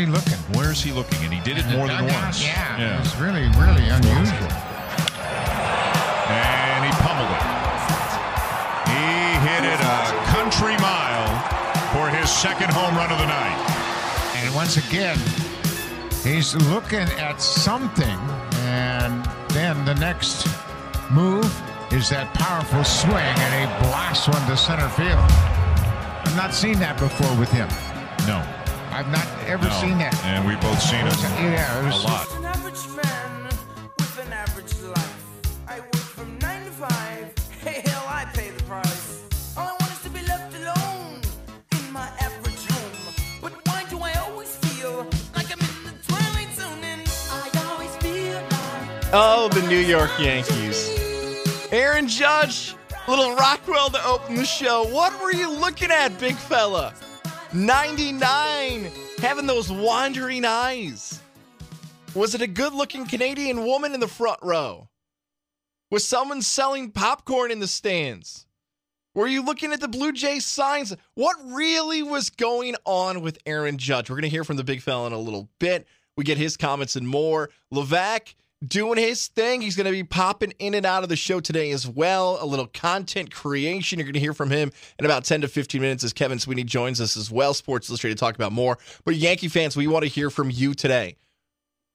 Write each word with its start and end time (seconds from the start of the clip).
he 0.00 0.06
looking? 0.06 0.38
Where 0.56 0.72
is 0.72 0.82
he 0.82 0.92
looking? 0.92 1.18
And 1.24 1.32
he 1.32 1.40
did 1.40 1.58
it 1.58 1.66
more 1.76 1.86
than 1.86 2.06
once. 2.06 2.42
Yeah, 2.42 2.96
it 2.96 3.00
was 3.00 3.14
really, 3.20 3.44
really 3.60 3.86
unusual. 3.88 4.50
And 6.32 6.84
he 6.84 6.92
pummeled 7.04 7.30
it. 7.36 7.44
He 8.88 9.04
hit 9.44 9.64
it 9.68 9.80
a 9.80 10.08
country 10.32 10.76
mile 10.80 11.28
for 11.92 12.08
his 12.08 12.30
second 12.30 12.72
home 12.72 12.96
run 12.96 13.12
of 13.12 13.18
the 13.18 13.26
night. 13.26 13.58
And 14.36 14.54
once 14.54 14.76
again, 14.78 15.18
he's 16.24 16.56
looking 16.72 17.08
at 17.20 17.40
something, 17.42 18.18
and 18.64 19.24
then 19.50 19.84
the 19.84 19.94
next 19.94 20.48
move 21.10 21.44
is 21.92 22.08
that 22.08 22.32
powerful 22.34 22.84
swing, 22.84 23.14
and 23.16 23.52
he 23.60 23.66
blasts 23.88 24.28
one 24.28 24.46
to 24.48 24.56
center 24.56 24.88
field. 24.90 25.30
I've 26.24 26.36
not 26.36 26.54
seen 26.54 26.78
that 26.78 26.98
before 26.98 27.34
with 27.36 27.50
him. 27.50 27.68
No. 28.26 28.42
I've 28.92 29.08
not 29.08 29.26
ever 29.50 29.64
no. 29.68 29.70
seen 29.80 29.98
that. 29.98 30.14
And 30.24 30.46
we've 30.46 30.60
both 30.60 30.80
seen 30.80 31.06
it 31.06 31.16
Yeah, 31.22 31.88
it 31.88 31.94
a 31.94 31.98
lot. 32.06 32.26
An 32.38 32.44
average 32.44 32.86
man 32.96 33.44
with 33.98 34.26
an 34.26 34.32
average 34.32 34.74
life. 34.82 35.68
I 35.68 35.80
work 35.80 35.96
from 35.96 36.38
nine 36.38 36.64
to 36.66 36.70
five. 36.70 37.32
Hey, 37.60 37.82
hell, 37.84 38.04
I 38.06 38.24
pay 38.32 38.50
the 38.50 38.62
price. 38.64 39.24
All 39.56 39.66
I 39.66 39.72
want 39.72 39.92
is 39.92 40.02
to 40.02 40.10
be 40.10 40.22
left 40.26 40.54
alone 40.54 41.20
in 41.72 41.92
my 41.92 42.08
average 42.20 42.64
home. 42.68 43.14
But 43.40 43.52
why 43.66 43.84
do 43.90 43.98
I 43.98 44.12
always 44.28 44.54
feel 44.56 45.06
like 45.34 45.50
I'm 45.52 45.60
in 45.60 45.84
the 45.84 45.94
twilight 46.06 46.54
zone? 46.54 46.82
And 46.84 47.02
I 47.30 47.50
always 47.72 47.94
feel 47.96 48.34
like 48.36 49.10
Oh, 49.12 49.48
the 49.52 49.62
New 49.66 49.78
York 49.78 50.10
Yankees. 50.20 50.88
Aaron 51.72 52.06
Judge, 52.08 52.74
little 53.08 53.34
Rockwell 53.34 53.90
to 53.90 54.04
open 54.06 54.36
the 54.36 54.44
show. 54.44 54.84
What 54.88 55.20
were 55.22 55.32
you 55.32 55.50
looking 55.50 55.90
at, 55.90 56.18
big 56.20 56.36
fella? 56.36 56.94
99, 57.52 58.90
having 59.20 59.46
those 59.46 59.70
wandering 59.70 60.44
eyes. 60.44 61.20
Was 62.14 62.34
it 62.34 62.40
a 62.40 62.46
good 62.46 62.72
looking 62.72 63.06
Canadian 63.06 63.64
woman 63.64 63.92
in 63.92 64.00
the 64.00 64.08
front 64.08 64.40
row? 64.42 64.88
Was 65.90 66.06
someone 66.06 66.42
selling 66.42 66.90
popcorn 66.90 67.50
in 67.50 67.60
the 67.60 67.66
stands? 67.66 68.46
Were 69.14 69.26
you 69.26 69.42
looking 69.42 69.72
at 69.72 69.80
the 69.80 69.88
Blue 69.88 70.12
Jays 70.12 70.46
signs? 70.46 70.94
What 71.14 71.36
really 71.44 72.02
was 72.02 72.30
going 72.30 72.76
on 72.84 73.20
with 73.20 73.38
Aaron 73.44 73.76
Judge? 73.76 74.08
We're 74.08 74.16
going 74.16 74.22
to 74.22 74.28
hear 74.28 74.44
from 74.44 74.56
the 74.56 74.64
big 74.64 74.80
fella 74.80 75.08
in 75.08 75.12
a 75.12 75.18
little 75.18 75.48
bit. 75.58 75.86
We 76.16 76.24
get 76.24 76.38
his 76.38 76.56
comments 76.56 76.96
and 76.96 77.06
more. 77.06 77.50
Levack 77.72 78.34
doing 78.66 78.98
his 78.98 79.28
thing. 79.28 79.60
He's 79.60 79.76
going 79.76 79.86
to 79.86 79.92
be 79.92 80.04
popping 80.04 80.52
in 80.58 80.74
and 80.74 80.84
out 80.84 81.02
of 81.02 81.08
the 81.08 81.16
show 81.16 81.40
today 81.40 81.70
as 81.70 81.86
well. 81.86 82.38
A 82.40 82.46
little 82.46 82.66
content 82.66 83.32
creation. 83.32 83.98
You're 83.98 84.06
going 84.06 84.14
to 84.14 84.20
hear 84.20 84.34
from 84.34 84.50
him 84.50 84.72
in 84.98 85.04
about 85.04 85.24
10 85.24 85.42
to 85.42 85.48
15 85.48 85.80
minutes 85.80 86.04
as 86.04 86.12
Kevin 86.12 86.38
Sweeney 86.38 86.64
joins 86.64 87.00
us 87.00 87.16
as 87.16 87.30
well. 87.30 87.54
Sports 87.54 87.88
Illustrated 87.88 88.16
to 88.16 88.20
talk 88.20 88.34
about 88.34 88.52
more. 88.52 88.78
But 89.04 89.16
Yankee 89.16 89.48
fans, 89.48 89.76
we 89.76 89.86
want 89.86 90.04
to 90.04 90.10
hear 90.10 90.30
from 90.30 90.50
you 90.50 90.74
today. 90.74 91.16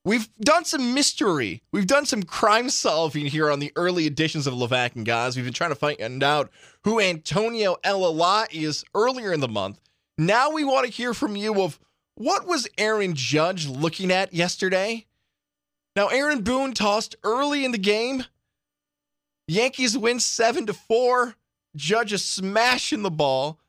We've 0.04 0.30
done 0.40 0.66
some 0.66 0.94
mystery. 0.94 1.64
We've 1.72 1.88
done 1.88 2.06
some 2.06 2.22
crime 2.22 2.70
solving 2.70 3.26
here 3.26 3.50
on 3.50 3.58
the 3.58 3.72
early 3.76 4.06
editions 4.06 4.46
of 4.46 4.54
Levack 4.54 4.96
and 4.96 5.04
Goz. 5.04 5.36
We've 5.36 5.46
been 5.46 5.54
trying 5.54 5.72
to 5.72 5.76
find 5.76 6.24
out 6.24 6.52
who 6.84 7.00
Antonio 7.00 7.78
Elala 7.84 8.46
is 8.52 8.86
earlier 8.94 9.34
in 9.34 9.40
the 9.40 9.48
month. 9.48 9.80
Now 10.20 10.52
we 10.52 10.64
want 10.64 10.86
to 10.86 10.92
hear 10.92 11.16
from 11.16 11.36
you 11.36 11.60
of 11.60 11.80
what 12.14 12.46
was 12.46 12.68
Aaron 12.78 13.16
Judge 13.16 13.68
looking 13.68 14.12
at 14.12 14.32
yesterday? 14.32 15.08
Now 15.96 16.08
Aaron 16.08 16.42
Boone 16.42 16.74
tossed 16.74 17.16
early 17.24 17.64
in 17.64 17.72
the 17.72 17.78
game. 17.78 18.26
Yankees 19.48 19.98
win 19.98 20.20
7 20.20 20.66
to 20.66 20.74
4. 20.74 21.36
Judge 21.76 22.14
is 22.14 22.24
smashing 22.26 23.02
the 23.02 23.12
ball. 23.12 23.60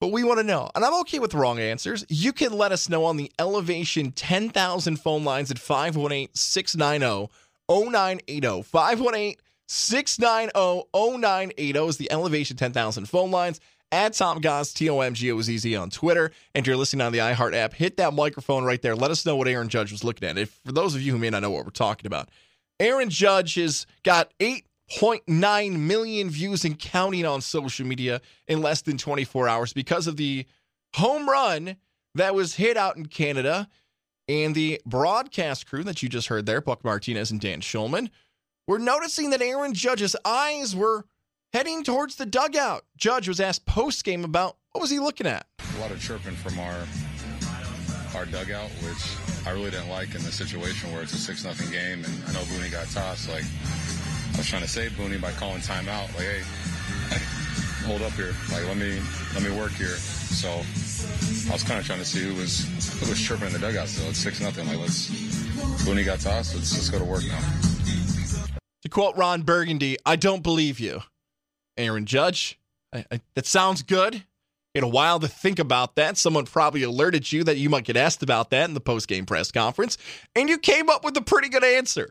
But 0.00 0.12
we 0.12 0.24
want 0.24 0.38
to 0.38 0.44
know, 0.44 0.70
and 0.74 0.84
I'm 0.84 1.00
okay 1.00 1.18
with 1.18 1.34
wrong 1.34 1.58
answers. 1.58 2.04
You 2.08 2.32
can 2.32 2.52
let 2.52 2.72
us 2.72 2.88
know 2.88 3.04
on 3.04 3.16
the 3.16 3.32
Elevation 3.38 4.12
10,000 4.12 4.96
phone 4.96 5.24
lines 5.24 5.50
at 5.50 5.58
518 5.58 6.28
690 6.34 7.32
0980. 7.70 8.62
518 8.64 9.36
690 9.66 10.88
0980 10.92 11.78
is 11.88 11.96
the 11.96 12.12
Elevation 12.12 12.56
10,000 12.56 13.08
phone 13.08 13.30
lines. 13.30 13.60
At 13.92 14.14
Tom 14.14 14.40
Goss, 14.40 14.72
T 14.72 14.90
O 14.90 15.00
M 15.00 15.14
G 15.14 15.30
O 15.30 15.38
is 15.38 15.48
easy 15.48 15.76
on 15.76 15.90
Twitter. 15.90 16.32
And 16.54 16.62
if 16.62 16.66
you're 16.66 16.76
listening 16.76 17.06
on 17.06 17.12
the 17.12 17.18
iHeart 17.18 17.54
app, 17.54 17.74
hit 17.74 17.96
that 17.98 18.12
microphone 18.12 18.64
right 18.64 18.82
there. 18.82 18.96
Let 18.96 19.10
us 19.10 19.24
know 19.24 19.36
what 19.36 19.46
Aaron 19.46 19.68
Judge 19.68 19.92
was 19.92 20.02
looking 20.02 20.28
at. 20.28 20.36
If 20.36 20.58
for 20.64 20.72
those 20.72 20.94
of 20.94 21.02
you 21.02 21.12
who 21.12 21.18
may 21.18 21.30
not 21.30 21.42
know 21.42 21.50
what 21.50 21.64
we're 21.64 21.70
talking 21.70 22.06
about, 22.06 22.28
Aaron 22.80 23.08
Judge 23.08 23.54
has 23.54 23.86
got 24.02 24.32
8.9 24.40 25.78
million 25.78 26.28
views 26.28 26.64
and 26.64 26.78
counting 26.78 27.24
on 27.24 27.40
social 27.40 27.86
media 27.86 28.20
in 28.48 28.62
less 28.62 28.82
than 28.82 28.98
24 28.98 29.48
hours 29.48 29.72
because 29.72 30.06
of 30.06 30.16
the 30.16 30.44
home 30.94 31.28
run 31.28 31.76
that 32.16 32.34
was 32.34 32.54
hit 32.54 32.76
out 32.76 32.96
in 32.96 33.06
Canada. 33.06 33.68
And 34.26 34.54
the 34.54 34.80
broadcast 34.86 35.68
crew 35.68 35.84
that 35.84 36.02
you 36.02 36.08
just 36.08 36.28
heard 36.28 36.46
there, 36.46 36.60
Buck 36.60 36.82
Martinez 36.82 37.30
and 37.30 37.40
Dan 37.40 37.60
Shulman, 37.60 38.08
were 38.66 38.78
noticing 38.78 39.30
that 39.30 39.42
Aaron 39.42 39.74
Judge's 39.74 40.16
eyes 40.24 40.74
were 40.74 41.04
heading 41.54 41.84
towards 41.84 42.16
the 42.16 42.26
dugout. 42.26 42.84
Judge 42.96 43.28
was 43.28 43.38
asked 43.38 43.64
post 43.64 44.04
game 44.04 44.24
about 44.24 44.56
what 44.72 44.80
was 44.80 44.90
he 44.90 44.98
looking 44.98 45.28
at. 45.28 45.46
a 45.76 45.80
lot 45.80 45.92
of 45.92 46.02
chirping 46.02 46.34
from 46.34 46.58
our 46.58 46.74
our 48.16 48.26
dugout, 48.26 48.70
which 48.82 49.46
I 49.46 49.50
really 49.50 49.70
didn't 49.70 49.88
like 49.88 50.14
in 50.14 50.22
the 50.22 50.32
situation 50.32 50.92
where 50.92 51.02
it's 51.02 51.12
a 51.12 51.18
six 51.18 51.44
nothing 51.44 51.70
game, 51.70 52.04
and 52.04 52.14
I 52.26 52.32
know 52.32 52.40
Booney 52.50 52.70
got 52.70 52.88
tossed. 52.88 53.28
Like 53.28 53.44
I 54.34 54.38
was 54.38 54.48
trying 54.48 54.62
to 54.62 54.68
save 54.68 54.92
Booney 54.92 55.20
by 55.20 55.30
calling 55.32 55.60
timeout. 55.60 56.12
Like, 56.14 56.26
hey, 56.26 56.42
hold 57.86 58.02
up 58.02 58.12
here. 58.12 58.34
Like 58.50 58.66
let 58.66 58.76
me 58.76 59.00
let 59.34 59.44
me 59.44 59.56
work 59.56 59.72
here. 59.72 59.94
So 59.94 60.48
I 60.50 61.52
was 61.52 61.62
kind 61.62 61.78
of 61.78 61.86
trying 61.86 62.00
to 62.00 62.04
see 62.04 62.24
who 62.24 62.34
was 62.34 62.66
who 63.00 63.08
was 63.08 63.20
chirping 63.20 63.46
in 63.46 63.52
the 63.52 63.60
dugout. 63.60 63.86
Still, 63.86 64.08
it's 64.08 64.18
six 64.18 64.40
nothing. 64.40 64.66
Like 64.66 64.78
let's 64.78 65.08
Booney 65.86 66.04
got 66.04 66.18
tossed. 66.18 66.56
Let's 66.56 66.74
let's 66.74 66.90
go 66.90 66.98
to 66.98 67.04
work 67.04 67.22
now. 67.28 67.40
To 68.82 68.88
quote 68.88 69.16
Ron 69.16 69.42
Burgundy, 69.42 69.96
I 70.04 70.16
don't 70.16 70.42
believe 70.42 70.80
you. 70.80 71.02
Aaron 71.76 72.06
Judge, 72.06 72.58
I, 72.92 73.04
I, 73.10 73.20
that 73.34 73.46
sounds 73.46 73.82
good. 73.82 74.24
Had 74.74 74.82
a 74.82 74.88
while 74.88 75.20
to 75.20 75.28
think 75.28 75.60
about 75.60 75.94
that. 75.94 76.18
Someone 76.18 76.46
probably 76.46 76.82
alerted 76.82 77.30
you 77.30 77.44
that 77.44 77.58
you 77.58 77.70
might 77.70 77.84
get 77.84 77.96
asked 77.96 78.24
about 78.24 78.50
that 78.50 78.68
in 78.68 78.74
the 78.74 78.80
post 78.80 79.06
game 79.06 79.24
press 79.24 79.52
conference, 79.52 79.98
and 80.34 80.48
you 80.48 80.58
came 80.58 80.90
up 80.90 81.04
with 81.04 81.16
a 81.16 81.22
pretty 81.22 81.48
good 81.48 81.62
answer. 81.62 82.10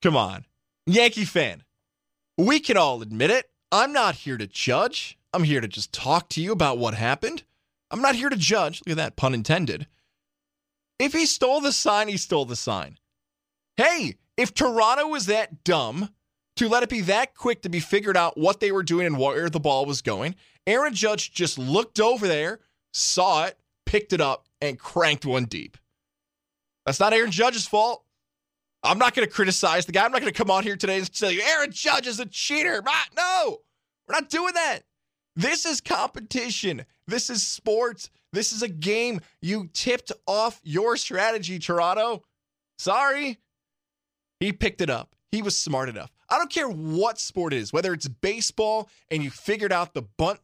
Come 0.00 0.16
on, 0.16 0.46
Yankee 0.86 1.26
fan. 1.26 1.64
We 2.38 2.60
can 2.60 2.78
all 2.78 3.02
admit 3.02 3.30
it. 3.30 3.50
I'm 3.70 3.92
not 3.92 4.14
here 4.14 4.38
to 4.38 4.46
judge. 4.46 5.18
I'm 5.34 5.44
here 5.44 5.60
to 5.60 5.68
just 5.68 5.92
talk 5.92 6.30
to 6.30 6.40
you 6.40 6.52
about 6.52 6.78
what 6.78 6.94
happened. 6.94 7.42
I'm 7.90 8.00
not 8.00 8.14
here 8.14 8.30
to 8.30 8.36
judge. 8.36 8.80
Look 8.86 8.92
at 8.92 8.96
that, 8.96 9.16
pun 9.16 9.34
intended. 9.34 9.86
If 10.98 11.12
he 11.12 11.26
stole 11.26 11.60
the 11.60 11.72
sign, 11.72 12.08
he 12.08 12.16
stole 12.16 12.46
the 12.46 12.56
sign. 12.56 12.98
Hey, 13.76 14.16
if 14.36 14.54
Toronto 14.54 15.08
was 15.08 15.26
that 15.26 15.62
dumb 15.62 16.08
to 16.58 16.68
let 16.68 16.82
it 16.82 16.88
be 16.88 17.00
that 17.02 17.34
quick 17.34 17.62
to 17.62 17.68
be 17.68 17.80
figured 17.80 18.16
out 18.16 18.36
what 18.36 18.60
they 18.60 18.72
were 18.72 18.82
doing 18.82 19.06
and 19.06 19.18
where 19.18 19.48
the 19.48 19.60
ball 19.60 19.86
was 19.86 20.02
going, 20.02 20.34
Aaron 20.66 20.92
Judge 20.92 21.32
just 21.32 21.58
looked 21.58 22.00
over 22.00 22.26
there, 22.26 22.60
saw 22.92 23.46
it, 23.46 23.56
picked 23.86 24.12
it 24.12 24.20
up, 24.20 24.46
and 24.60 24.78
cranked 24.78 25.24
one 25.24 25.44
deep. 25.44 25.78
That's 26.84 27.00
not 27.00 27.12
Aaron 27.12 27.30
Judge's 27.30 27.66
fault. 27.66 28.04
I'm 28.82 28.98
not 28.98 29.14
going 29.14 29.26
to 29.26 29.32
criticize 29.32 29.86
the 29.86 29.92
guy. 29.92 30.04
I'm 30.04 30.12
not 30.12 30.20
going 30.20 30.32
to 30.32 30.36
come 30.36 30.50
on 30.50 30.62
here 30.62 30.76
today 30.76 30.98
and 30.98 31.12
tell 31.12 31.30
you 31.30 31.42
Aaron 31.42 31.70
Judge 31.72 32.06
is 32.06 32.20
a 32.20 32.26
cheater. 32.26 32.82
No, 33.16 33.58
we're 34.06 34.14
not 34.14 34.28
doing 34.28 34.54
that. 34.54 34.80
This 35.36 35.64
is 35.64 35.80
competition. 35.80 36.84
This 37.06 37.30
is 37.30 37.46
sports. 37.46 38.10
This 38.32 38.52
is 38.52 38.62
a 38.62 38.68
game. 38.68 39.20
You 39.40 39.68
tipped 39.72 40.12
off 40.26 40.60
your 40.64 40.96
strategy, 40.96 41.58
Toronto. 41.58 42.24
Sorry. 42.78 43.38
He 44.40 44.52
picked 44.52 44.80
it 44.80 44.90
up. 44.90 45.14
He 45.30 45.42
was 45.42 45.56
smart 45.56 45.88
enough. 45.88 46.10
I 46.30 46.38
don't 46.38 46.50
care 46.50 46.68
what 46.68 47.18
sport 47.18 47.52
it 47.52 47.58
is, 47.58 47.72
whether 47.72 47.92
it's 47.92 48.08
baseball 48.08 48.88
and 49.10 49.22
you 49.22 49.30
figured 49.30 49.72
out 49.72 49.94
the 49.94 50.02
bunt, 50.02 50.40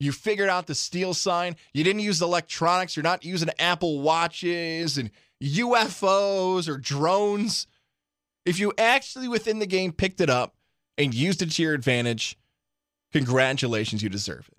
you 0.00 0.12
figured 0.12 0.48
out 0.48 0.66
the 0.66 0.74
steal 0.74 1.14
sign, 1.14 1.56
you 1.72 1.84
didn't 1.84 2.00
use 2.00 2.20
electronics, 2.20 2.96
you're 2.96 3.04
not 3.04 3.24
using 3.24 3.50
Apple 3.58 4.00
Watches 4.00 4.98
and 4.98 5.10
UFOs 5.42 6.68
or 6.68 6.78
drones. 6.78 7.66
If 8.44 8.58
you 8.58 8.72
actually 8.78 9.28
within 9.28 9.58
the 9.58 9.66
game 9.66 9.92
picked 9.92 10.20
it 10.20 10.30
up 10.30 10.56
and 10.98 11.14
used 11.14 11.42
it 11.42 11.50
to 11.52 11.62
your 11.62 11.74
advantage, 11.74 12.38
congratulations, 13.12 14.02
you 14.02 14.08
deserve 14.08 14.48
it. 14.50 14.56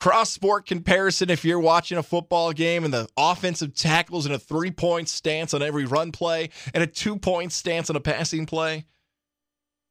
Cross 0.00 0.30
sport 0.30 0.66
comparison 0.66 1.28
if 1.28 1.44
you're 1.44 1.60
watching 1.60 1.98
a 1.98 2.02
football 2.02 2.52
game 2.52 2.84
and 2.84 2.94
the 2.94 3.06
offensive 3.18 3.74
tackles 3.74 4.24
in 4.24 4.32
a 4.32 4.38
three 4.38 4.70
point 4.70 5.10
stance 5.10 5.52
on 5.52 5.62
every 5.62 5.84
run 5.84 6.10
play 6.10 6.48
and 6.72 6.82
a 6.82 6.86
two 6.86 7.16
point 7.16 7.52
stance 7.52 7.90
on 7.90 7.96
a 7.96 8.00
passing 8.00 8.46
play, 8.46 8.86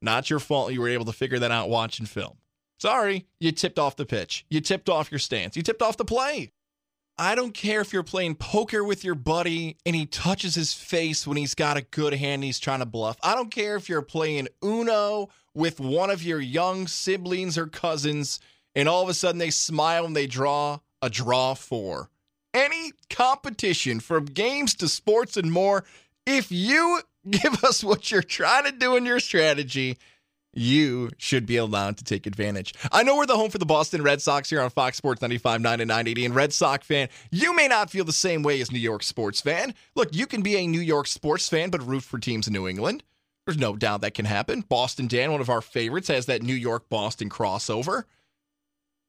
not 0.01 0.29
your 0.29 0.39
fault 0.39 0.73
you 0.73 0.81
were 0.81 0.89
able 0.89 1.05
to 1.05 1.13
figure 1.13 1.39
that 1.39 1.51
out 1.51 1.69
watching 1.69 2.05
film. 2.05 2.37
Sorry, 2.79 3.25
you 3.39 3.51
tipped 3.51 3.77
off 3.77 3.97
the 3.97 4.05
pitch. 4.05 4.45
You 4.49 4.61
tipped 4.61 4.87
off 4.89 5.11
your 5.11 5.19
stance. 5.19 5.57
You 5.57 5.63
tipped 5.63 5.81
off 5.81 5.97
the 5.97 6.05
play. 6.05 6.51
I 7.17 7.35
don't 7.35 7.53
care 7.53 7.81
if 7.81 7.91
you're 7.91 8.03
playing 8.03 8.35
poker 8.35 8.81
with 8.81 9.03
your 9.03 9.15
buddy 9.15 9.75
and 9.85 9.93
he 9.93 10.05
touches 10.05 10.55
his 10.55 10.73
face 10.73 11.27
when 11.27 11.35
he's 11.35 11.53
got 11.53 11.75
a 11.75 11.81
good 11.81 12.13
hand 12.13 12.35
and 12.35 12.43
he's 12.45 12.59
trying 12.59 12.79
to 12.79 12.85
bluff. 12.85 13.17
I 13.21 13.35
don't 13.35 13.51
care 13.51 13.75
if 13.75 13.89
you're 13.89 14.01
playing 14.01 14.47
Uno 14.63 15.27
with 15.53 15.81
one 15.81 16.09
of 16.09 16.23
your 16.23 16.39
young 16.39 16.87
siblings 16.87 17.57
or 17.57 17.67
cousins 17.67 18.39
and 18.73 18.87
all 18.87 19.03
of 19.03 19.09
a 19.09 19.13
sudden 19.13 19.39
they 19.39 19.49
smile 19.49 20.05
and 20.05 20.15
they 20.15 20.27
draw 20.27 20.79
a 21.01 21.09
draw 21.09 21.55
four. 21.55 22.09
any 22.53 22.91
competition 23.09 23.99
from 23.99 24.25
games 24.25 24.73
to 24.75 24.87
sports 24.87 25.37
and 25.37 25.51
more, 25.51 25.83
if 26.25 26.51
you 26.51 27.01
give 27.29 27.63
us 27.63 27.83
what 27.83 28.11
you're 28.11 28.21
trying 28.21 28.65
to 28.65 28.71
do 28.71 28.95
in 28.95 29.05
your 29.05 29.19
strategy, 29.19 29.97
you 30.53 31.09
should 31.17 31.45
be 31.45 31.57
allowed 31.57 31.97
to 31.97 32.03
take 32.03 32.25
advantage. 32.25 32.73
I 32.91 33.03
know 33.03 33.15
we're 33.15 33.25
the 33.25 33.35
home 33.37 33.51
for 33.51 33.57
the 33.57 33.65
Boston 33.65 34.01
Red 34.01 34.21
Sox 34.21 34.49
here 34.49 34.61
on 34.61 34.69
Fox 34.69 34.97
Sports 34.97 35.21
95.9 35.21 35.55
and 35.55 35.63
980. 35.63 36.25
And 36.25 36.35
Red 36.35 36.53
Sox 36.53 36.85
fan, 36.85 37.09
you 37.31 37.55
may 37.55 37.67
not 37.67 37.89
feel 37.89 38.03
the 38.05 38.11
same 38.11 38.41
way 38.41 38.59
as 38.61 38.71
New 38.71 38.79
York 38.79 39.03
sports 39.03 39.41
fan. 39.41 39.75
Look, 39.95 40.15
you 40.15 40.25
can 40.25 40.41
be 40.41 40.57
a 40.57 40.67
New 40.67 40.81
York 40.81 41.07
sports 41.07 41.47
fan, 41.47 41.69
but 41.69 41.85
root 41.85 42.03
for 42.03 42.17
teams 42.17 42.47
in 42.47 42.53
New 42.53 42.67
England. 42.67 43.03
There's 43.45 43.57
no 43.59 43.75
doubt 43.75 44.01
that 44.01 44.13
can 44.13 44.25
happen. 44.25 44.61
Boston 44.61 45.07
Dan, 45.07 45.31
one 45.31 45.41
of 45.41 45.49
our 45.49 45.61
favorites, 45.61 46.07
has 46.07 46.27
that 46.27 46.43
New 46.43 46.53
York 46.53 46.89
Boston 46.89 47.29
crossover. 47.29 48.03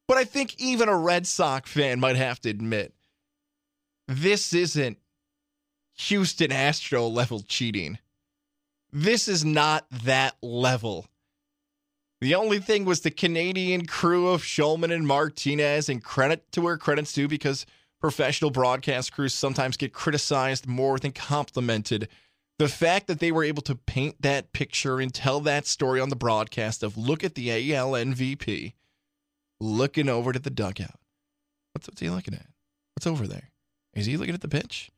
But 0.07 0.17
I 0.17 0.23
think 0.23 0.59
even 0.59 0.89
a 0.89 0.97
Red 0.97 1.25
Sox 1.27 1.71
fan 1.71 1.99
might 1.99 2.15
have 2.15 2.39
to 2.41 2.49
admit 2.49 2.93
this 4.07 4.53
isn't 4.53 4.97
Houston 5.95 6.51
Astro 6.51 7.07
level 7.07 7.41
cheating. 7.41 7.99
This 8.91 9.27
is 9.27 9.45
not 9.45 9.85
that 9.89 10.35
level. 10.41 11.07
The 12.19 12.35
only 12.35 12.59
thing 12.59 12.85
was 12.85 13.01
the 13.01 13.11
Canadian 13.11 13.87
crew 13.87 14.27
of 14.27 14.43
Shulman 14.43 14.93
and 14.93 15.07
Martinez, 15.07 15.89
and 15.89 16.03
credit 16.03 16.51
to 16.51 16.61
where 16.61 16.77
credit's 16.77 17.13
due 17.13 17.27
because 17.27 17.65
professional 17.99 18.51
broadcast 18.51 19.11
crews 19.11 19.33
sometimes 19.33 19.77
get 19.77 19.93
criticized 19.93 20.67
more 20.67 20.99
than 20.99 21.13
complimented. 21.13 22.09
The 22.59 22.67
fact 22.67 23.07
that 23.07 23.19
they 23.19 23.31
were 23.31 23.43
able 23.43 23.63
to 23.63 23.75
paint 23.75 24.21
that 24.21 24.53
picture 24.53 24.99
and 24.99 25.11
tell 25.11 25.39
that 25.41 25.65
story 25.65 25.99
on 25.99 26.09
the 26.09 26.15
broadcast 26.15 26.83
of 26.83 26.97
look 26.97 27.23
at 27.23 27.33
the 27.33 27.73
AL 27.73 27.91
MVP 27.91 28.73
looking 29.59 30.09
over 30.09 30.31
to 30.31 30.39
the 30.39 30.49
dugout. 30.49 30.99
What's, 31.73 31.87
what's 31.87 32.01
he 32.01 32.09
looking 32.09 32.33
at? 32.33 32.47
What's 32.95 33.07
over 33.07 33.27
there? 33.27 33.49
Is 33.93 34.05
he 34.05 34.17
looking 34.17 34.35
at 34.35 34.41
the 34.41 34.47
pitch? 34.47 34.91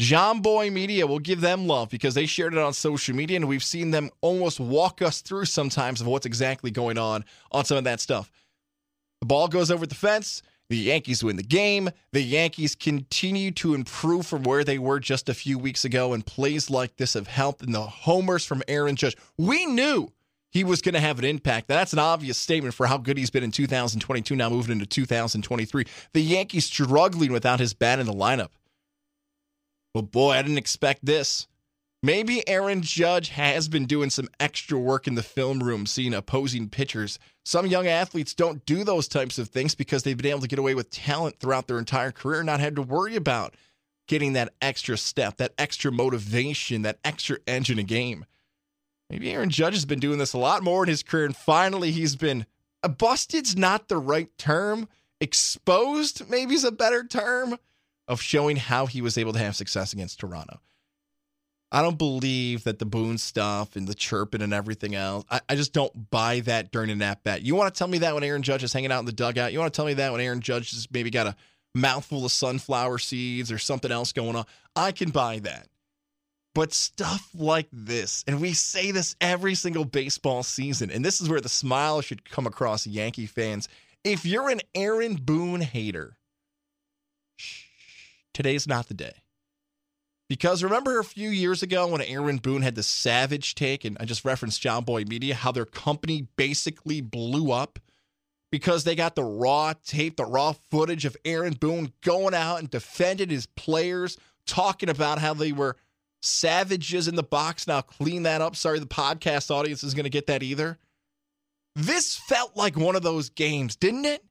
Jomboy 0.00 0.72
Media 0.72 1.06
will 1.06 1.18
give 1.18 1.42
them 1.42 1.66
love 1.66 1.90
because 1.90 2.14
they 2.14 2.24
shared 2.24 2.54
it 2.54 2.58
on 2.58 2.72
social 2.72 3.14
media 3.14 3.36
and 3.36 3.46
we've 3.46 3.62
seen 3.62 3.90
them 3.90 4.08
almost 4.22 4.58
walk 4.58 5.02
us 5.02 5.20
through 5.20 5.44
sometimes 5.44 6.00
of 6.00 6.06
what's 6.06 6.24
exactly 6.24 6.70
going 6.70 6.96
on 6.96 7.22
on 7.52 7.66
some 7.66 7.76
of 7.76 7.84
that 7.84 8.00
stuff. 8.00 8.32
The 9.20 9.26
ball 9.26 9.46
goes 9.46 9.70
over 9.70 9.86
the 9.86 9.94
fence. 9.94 10.42
The 10.70 10.78
Yankees 10.78 11.22
win 11.22 11.36
the 11.36 11.42
game. 11.42 11.90
The 12.12 12.22
Yankees 12.22 12.74
continue 12.74 13.50
to 13.50 13.74
improve 13.74 14.24
from 14.24 14.44
where 14.44 14.64
they 14.64 14.78
were 14.78 15.00
just 15.00 15.28
a 15.28 15.34
few 15.34 15.58
weeks 15.58 15.84
ago, 15.84 16.14
and 16.14 16.24
plays 16.24 16.70
like 16.70 16.96
this 16.96 17.14
have 17.14 17.26
helped. 17.26 17.60
And 17.62 17.74
the 17.74 17.82
homers 17.82 18.46
from 18.46 18.62
Aaron 18.68 18.96
Judge, 18.96 19.16
we 19.36 19.66
knew 19.66 20.12
he 20.48 20.62
was 20.64 20.80
going 20.80 20.94
to 20.94 21.00
have 21.00 21.18
an 21.18 21.24
impact. 21.24 21.66
That's 21.66 21.92
an 21.92 21.98
obvious 21.98 22.38
statement 22.38 22.72
for 22.72 22.86
how 22.86 22.98
good 22.98 23.18
he's 23.18 23.30
been 23.30 23.42
in 23.42 23.50
2022, 23.50 24.36
now 24.36 24.48
moving 24.48 24.72
into 24.72 24.86
2023. 24.86 25.84
The 26.12 26.22
Yankees 26.22 26.66
struggling 26.66 27.32
without 27.32 27.60
his 27.60 27.74
bat 27.74 27.98
in 27.98 28.06
the 28.06 28.14
lineup. 28.14 28.50
But 29.92 30.12
boy, 30.12 30.32
I 30.32 30.42
didn't 30.42 30.58
expect 30.58 31.04
this. 31.04 31.46
Maybe 32.02 32.48
Aaron 32.48 32.80
Judge 32.80 33.28
has 33.30 33.68
been 33.68 33.84
doing 33.84 34.08
some 34.08 34.28
extra 34.38 34.78
work 34.78 35.06
in 35.06 35.16
the 35.16 35.22
film 35.22 35.62
room, 35.62 35.84
seeing 35.84 36.14
opposing 36.14 36.70
pitchers. 36.70 37.18
Some 37.44 37.66
young 37.66 37.86
athletes 37.86 38.32
don't 38.32 38.64
do 38.64 38.84
those 38.84 39.06
types 39.06 39.38
of 39.38 39.48
things 39.48 39.74
because 39.74 40.02
they've 40.02 40.16
been 40.16 40.30
able 40.30 40.40
to 40.40 40.48
get 40.48 40.58
away 40.58 40.74
with 40.74 40.90
talent 40.90 41.38
throughout 41.38 41.68
their 41.68 41.78
entire 41.78 42.10
career, 42.10 42.42
not 42.42 42.60
had 42.60 42.76
to 42.76 42.82
worry 42.82 43.16
about 43.16 43.54
getting 44.08 44.32
that 44.32 44.54
extra 44.62 44.96
step, 44.96 45.36
that 45.36 45.52
extra 45.58 45.92
motivation, 45.92 46.82
that 46.82 46.98
extra 47.04 47.36
edge 47.46 47.70
in 47.70 47.78
a 47.78 47.82
game. 47.82 48.24
Maybe 49.10 49.30
Aaron 49.30 49.50
Judge 49.50 49.74
has 49.74 49.84
been 49.84 50.00
doing 50.00 50.18
this 50.18 50.32
a 50.32 50.38
lot 50.38 50.62
more 50.62 50.82
in 50.84 50.88
his 50.88 51.02
career, 51.02 51.26
and 51.26 51.36
finally 51.36 51.90
he's 51.90 52.16
been 52.16 52.46
busted's 52.96 53.56
not 53.56 53.88
the 53.88 53.98
right 53.98 54.30
term. 54.38 54.88
Exposed, 55.20 56.30
maybe 56.30 56.54
is 56.54 56.64
a 56.64 56.72
better 56.72 57.04
term 57.04 57.58
of 58.10 58.20
showing 58.20 58.56
how 58.56 58.86
he 58.86 59.00
was 59.00 59.16
able 59.16 59.32
to 59.32 59.38
have 59.38 59.54
success 59.54 59.92
against 59.92 60.18
Toronto. 60.18 60.60
I 61.70 61.80
don't 61.80 61.96
believe 61.96 62.64
that 62.64 62.80
the 62.80 62.84
Boone 62.84 63.18
stuff 63.18 63.76
and 63.76 63.86
the 63.86 63.94
chirping 63.94 64.42
and 64.42 64.52
everything 64.52 64.96
else. 64.96 65.24
I, 65.30 65.40
I 65.48 65.54
just 65.54 65.72
don't 65.72 66.10
buy 66.10 66.40
that 66.40 66.72
during 66.72 66.90
an 66.90 67.00
at 67.00 67.22
bat. 67.22 67.42
You 67.42 67.54
want 67.54 67.72
to 67.72 67.78
tell 67.78 67.86
me 67.86 67.98
that 67.98 68.12
when 68.12 68.24
Aaron 68.24 68.42
Judge 68.42 68.64
is 68.64 68.72
hanging 68.72 68.90
out 68.90 68.98
in 68.98 69.04
the 69.04 69.12
dugout? 69.12 69.52
You 69.52 69.60
want 69.60 69.72
to 69.72 69.76
tell 69.78 69.86
me 69.86 69.94
that 69.94 70.10
when 70.10 70.20
Aaron 70.20 70.40
Judge 70.40 70.72
has 70.72 70.88
maybe 70.90 71.10
got 71.10 71.28
a 71.28 71.36
mouthful 71.72 72.24
of 72.24 72.32
sunflower 72.32 72.98
seeds 72.98 73.52
or 73.52 73.58
something 73.58 73.92
else 73.92 74.12
going 74.12 74.34
on? 74.34 74.44
I 74.74 74.90
can 74.90 75.10
buy 75.10 75.38
that. 75.38 75.68
But 76.52 76.72
stuff 76.72 77.30
like 77.32 77.68
this, 77.72 78.24
and 78.26 78.40
we 78.40 78.54
say 78.54 78.90
this 78.90 79.14
every 79.20 79.54
single 79.54 79.84
baseball 79.84 80.42
season, 80.42 80.90
and 80.90 81.04
this 81.04 81.20
is 81.20 81.28
where 81.28 81.40
the 81.40 81.48
smile 81.48 82.00
should 82.00 82.28
come 82.28 82.48
across 82.48 82.88
Yankee 82.88 83.26
fans. 83.26 83.68
If 84.02 84.26
you're 84.26 84.50
an 84.50 84.60
Aaron 84.74 85.14
Boone 85.14 85.60
hater, 85.60 86.16
shh, 87.36 87.69
today's 88.34 88.66
not 88.66 88.88
the 88.88 88.94
day. 88.94 89.14
Because 90.28 90.62
remember 90.62 91.00
a 91.00 91.04
few 91.04 91.28
years 91.28 91.62
ago 91.62 91.88
when 91.88 92.00
Aaron 92.02 92.36
Boone 92.36 92.62
had 92.62 92.76
the 92.76 92.84
savage 92.84 93.56
take, 93.56 93.84
and 93.84 93.96
I 93.98 94.04
just 94.04 94.24
referenced 94.24 94.62
Jomboy 94.62 95.08
Media, 95.08 95.34
how 95.34 95.50
their 95.50 95.64
company 95.64 96.28
basically 96.36 97.00
blew 97.00 97.50
up 97.50 97.80
because 98.52 98.84
they 98.84 98.94
got 98.94 99.16
the 99.16 99.24
raw 99.24 99.74
tape, 99.84 100.16
the 100.16 100.24
raw 100.24 100.52
footage 100.52 101.04
of 101.04 101.16
Aaron 101.24 101.54
Boone 101.54 101.92
going 102.02 102.34
out 102.34 102.60
and 102.60 102.70
defending 102.70 103.28
his 103.28 103.46
players, 103.46 104.18
talking 104.46 104.88
about 104.88 105.18
how 105.18 105.34
they 105.34 105.50
were 105.50 105.76
savages 106.22 107.08
in 107.08 107.16
the 107.16 107.22
box. 107.24 107.66
Now 107.66 107.80
clean 107.80 108.22
that 108.24 108.40
up. 108.40 108.54
Sorry, 108.54 108.78
the 108.78 108.86
podcast 108.86 109.50
audience 109.50 109.82
is 109.82 109.94
going 109.94 110.04
to 110.04 110.10
get 110.10 110.28
that 110.28 110.44
either. 110.44 110.78
This 111.74 112.16
felt 112.16 112.56
like 112.56 112.76
one 112.76 112.96
of 112.96 113.02
those 113.02 113.30
games, 113.30 113.76
didn't 113.76 114.04
it? 114.04 114.24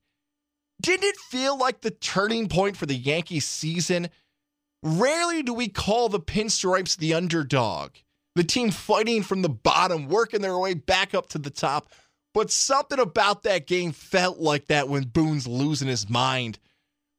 Didn't 0.82 1.06
it 1.06 1.18
feel 1.18 1.58
like 1.58 1.82
the 1.82 1.92
turning 1.92 2.48
point 2.48 2.78
for 2.78 2.86
the 2.86 2.96
Yankees 2.96 3.46
season? 3.46 4.10
Rarely 4.82 5.44
do 5.44 5.54
we 5.54 5.68
call 5.68 6.08
the 6.08 6.22
pinstripes 6.22 6.96
the 6.96 7.14
underdog, 7.14 7.92
the 8.36 8.46
team 8.46 8.72
fighting 8.72 9.24
from 9.24 9.42
the 9.42 9.50
bottom, 9.50 10.08
working 10.08 10.42
their 10.42 10.58
way 10.58 10.74
back 10.74 11.14
up 11.14 11.28
to 11.30 11.38
the 11.38 11.50
top. 11.50 11.90
But 12.34 12.52
something 12.52 13.00
about 13.00 13.44
that 13.44 13.68
game 13.68 13.92
felt 13.92 14.40
like 14.40 14.68
that 14.68 14.88
when 14.88 15.04
Boone's 15.04 15.48
losing 15.48 15.88
his 15.88 16.10
mind. 16.10 16.60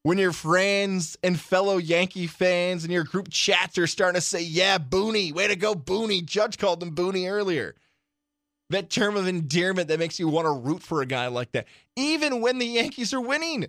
When 0.02 0.16
your 0.16 0.32
friends 0.32 1.18
and 1.22 1.38
fellow 1.38 1.76
Yankee 1.76 2.26
fans 2.26 2.84
and 2.84 2.92
your 2.92 3.04
group 3.04 3.28
chats 3.30 3.76
are 3.76 3.86
starting 3.86 4.18
to 4.18 4.26
say, 4.26 4.40
Yeah, 4.40 4.78
Booney, 4.78 5.34
way 5.34 5.48
to 5.48 5.56
go, 5.56 5.74
Booney. 5.74 6.24
Judge 6.24 6.56
called 6.56 6.82
him 6.82 6.94
Booney 6.94 7.30
earlier. 7.30 7.74
That 8.70 8.88
term 8.88 9.17
of 9.17 9.26
endearment 9.26 9.88
that 9.88 9.99
makes 9.99 10.19
you 10.19 10.28
want 10.28 10.46
to 10.46 10.52
root 10.52 10.82
for 10.82 11.02
a 11.02 11.06
guy 11.06 11.26
like 11.26 11.52
that, 11.52 11.67
even 11.96 12.40
when 12.40 12.58
the 12.58 12.67
Yankees 12.67 13.12
are 13.12 13.20
winning. 13.20 13.67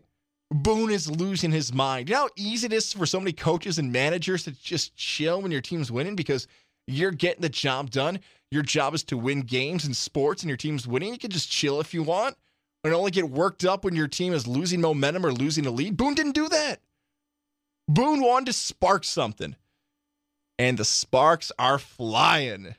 Boone 0.53 0.91
is 0.91 1.09
losing 1.09 1.51
his 1.51 1.73
mind. 1.73 2.09
You 2.09 2.15
know 2.15 2.21
how 2.23 2.29
easy 2.35 2.65
it 2.65 2.73
is 2.73 2.91
for 2.91 3.05
so 3.05 3.19
many 3.19 3.31
coaches 3.31 3.79
and 3.79 3.91
managers 3.91 4.43
to 4.43 4.51
just 4.51 4.95
chill 4.95 5.41
when 5.41 5.51
your 5.51 5.61
team's 5.61 5.91
winning 5.91 6.15
because 6.15 6.45
you're 6.87 7.11
getting 7.11 7.41
the 7.41 7.49
job 7.49 7.89
done. 7.89 8.19
Your 8.51 8.61
job 8.61 8.93
is 8.93 9.03
to 9.05 9.17
win 9.17 9.41
games 9.41 9.85
in 9.85 9.93
sports 9.93 10.43
and 10.43 10.49
your 10.49 10.57
team's 10.57 10.85
winning. 10.85 11.13
You 11.13 11.19
can 11.19 11.31
just 11.31 11.49
chill 11.49 11.79
if 11.79 11.93
you 11.93 12.03
want 12.03 12.35
and 12.83 12.93
only 12.93 13.11
get 13.11 13.29
worked 13.29 13.63
up 13.63 13.85
when 13.85 13.95
your 13.95 14.09
team 14.09 14.33
is 14.33 14.45
losing 14.45 14.81
momentum 14.81 15.25
or 15.25 15.31
losing 15.31 15.65
a 15.65 15.71
lead. 15.71 15.95
Boone 15.95 16.15
didn't 16.15 16.35
do 16.35 16.49
that. 16.49 16.81
Boone 17.87 18.21
wanted 18.21 18.47
to 18.47 18.53
spark 18.53 19.03
something. 19.03 19.55
And 20.59 20.77
the 20.77 20.85
sparks 20.85 21.51
are 21.57 21.79
flying. 21.79 22.75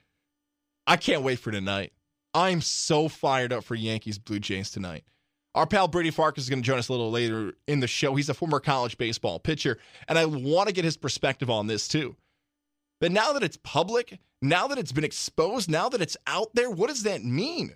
I 0.86 0.96
can't 0.96 1.22
wait 1.22 1.38
for 1.38 1.50
tonight. 1.50 1.92
I'm 2.34 2.60
so 2.60 3.08
fired 3.08 3.52
up 3.52 3.64
for 3.64 3.74
Yankees 3.74 4.18
Blue 4.18 4.40
Jays 4.40 4.70
tonight. 4.70 5.04
Our 5.54 5.66
pal 5.66 5.86
Brady 5.86 6.10
Farkas 6.10 6.44
is 6.44 6.50
going 6.50 6.62
to 6.62 6.66
join 6.66 6.78
us 6.78 6.88
a 6.88 6.92
little 6.92 7.10
later 7.10 7.52
in 7.68 7.80
the 7.80 7.86
show. 7.86 8.14
He's 8.14 8.30
a 8.30 8.34
former 8.34 8.58
college 8.58 8.96
baseball 8.96 9.38
pitcher, 9.38 9.78
and 10.08 10.18
I 10.18 10.24
want 10.24 10.68
to 10.68 10.74
get 10.74 10.84
his 10.84 10.96
perspective 10.96 11.50
on 11.50 11.66
this 11.66 11.86
too. 11.86 12.16
But 13.00 13.12
now 13.12 13.32
that 13.34 13.42
it's 13.42 13.58
public, 13.62 14.18
now 14.40 14.66
that 14.68 14.78
it's 14.78 14.92
been 14.92 15.04
exposed, 15.04 15.70
now 15.70 15.90
that 15.90 16.00
it's 16.00 16.16
out 16.26 16.54
there, 16.54 16.70
what 16.70 16.88
does 16.88 17.02
that 17.02 17.22
mean? 17.22 17.74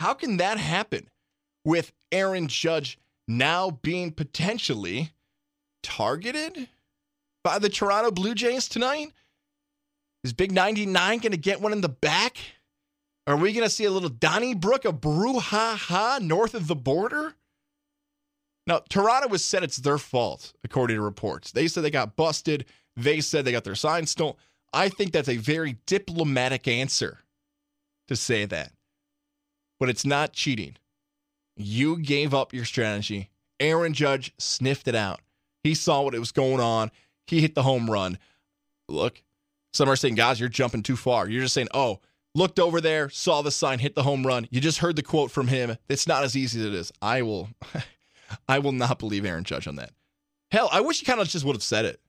How 0.00 0.12
can 0.14 0.38
that 0.38 0.58
happen 0.58 1.08
with 1.64 1.92
Aaron 2.10 2.48
Judge 2.48 2.98
now 3.28 3.70
being 3.70 4.10
potentially 4.10 5.12
targeted 5.82 6.68
by 7.44 7.58
the 7.60 7.68
Toronto 7.68 8.10
Blue 8.10 8.34
Jays 8.34 8.68
tonight? 8.68 9.12
Is 10.24 10.32
Big 10.32 10.50
99 10.50 11.18
going 11.20 11.30
to 11.30 11.38
get 11.38 11.60
one 11.60 11.72
in 11.72 11.80
the 11.80 11.88
back? 11.88 12.38
Are 13.26 13.36
we 13.36 13.52
going 13.52 13.66
to 13.66 13.74
see 13.74 13.84
a 13.84 13.90
little 13.90 14.08
Donnybrook, 14.08 14.84
a 14.84 14.92
brouhaha 14.92 16.20
north 16.20 16.54
of 16.54 16.68
the 16.68 16.76
border? 16.76 17.34
Now, 18.66 18.80
Toronto 18.88 19.28
has 19.30 19.44
said 19.44 19.62
it's 19.62 19.76
their 19.76 19.98
fault, 19.98 20.52
according 20.64 20.96
to 20.96 21.02
reports. 21.02 21.52
They 21.52 21.68
said 21.68 21.82
they 21.82 21.90
got 21.90 22.16
busted. 22.16 22.66
They 22.96 23.20
said 23.20 23.44
they 23.44 23.52
got 23.52 23.64
their 23.64 23.74
signs 23.74 24.10
stolen. 24.10 24.34
I 24.72 24.88
think 24.88 25.12
that's 25.12 25.28
a 25.28 25.36
very 25.36 25.78
diplomatic 25.86 26.68
answer 26.68 27.20
to 28.08 28.16
say 28.16 28.44
that. 28.44 28.72
But 29.78 29.88
it's 29.88 30.06
not 30.06 30.32
cheating. 30.32 30.76
You 31.56 31.98
gave 31.98 32.34
up 32.34 32.52
your 32.52 32.64
strategy. 32.64 33.30
Aaron 33.58 33.92
Judge 33.92 34.32
sniffed 34.38 34.88
it 34.88 34.94
out. 34.94 35.20
He 35.62 35.74
saw 35.74 36.02
what 36.02 36.14
it 36.14 36.20
was 36.20 36.32
going 36.32 36.60
on. 36.60 36.90
He 37.26 37.40
hit 37.40 37.54
the 37.54 37.62
home 37.62 37.90
run. 37.90 38.18
Look, 38.88 39.22
some 39.72 39.88
are 39.88 39.96
saying, 39.96 40.14
guys, 40.14 40.38
you're 40.38 40.48
jumping 40.48 40.82
too 40.82 40.96
far. 40.96 41.28
You're 41.28 41.42
just 41.42 41.54
saying, 41.54 41.68
oh, 41.74 42.00
looked 42.36 42.60
over 42.60 42.80
there, 42.80 43.08
saw 43.08 43.42
the 43.42 43.50
sign, 43.50 43.78
hit 43.78 43.94
the 43.94 44.02
home 44.02 44.26
run. 44.26 44.46
You 44.50 44.60
just 44.60 44.78
heard 44.78 44.96
the 44.96 45.02
quote 45.02 45.30
from 45.30 45.48
him. 45.48 45.76
It's 45.88 46.06
not 46.06 46.22
as 46.22 46.36
easy 46.36 46.60
as 46.60 46.66
it 46.66 46.74
is. 46.74 46.92
I 47.00 47.22
will 47.22 47.48
I 48.48 48.58
will 48.58 48.72
not 48.72 48.98
believe 48.98 49.24
Aaron 49.24 49.44
Judge 49.44 49.66
on 49.66 49.76
that. 49.76 49.90
Hell, 50.50 50.68
I 50.70 50.80
wish 50.80 51.00
he 51.00 51.06
kind 51.06 51.20
of 51.20 51.28
just 51.28 51.44
would 51.44 51.56
have 51.56 51.62
said 51.62 51.84
it. 51.84 52.00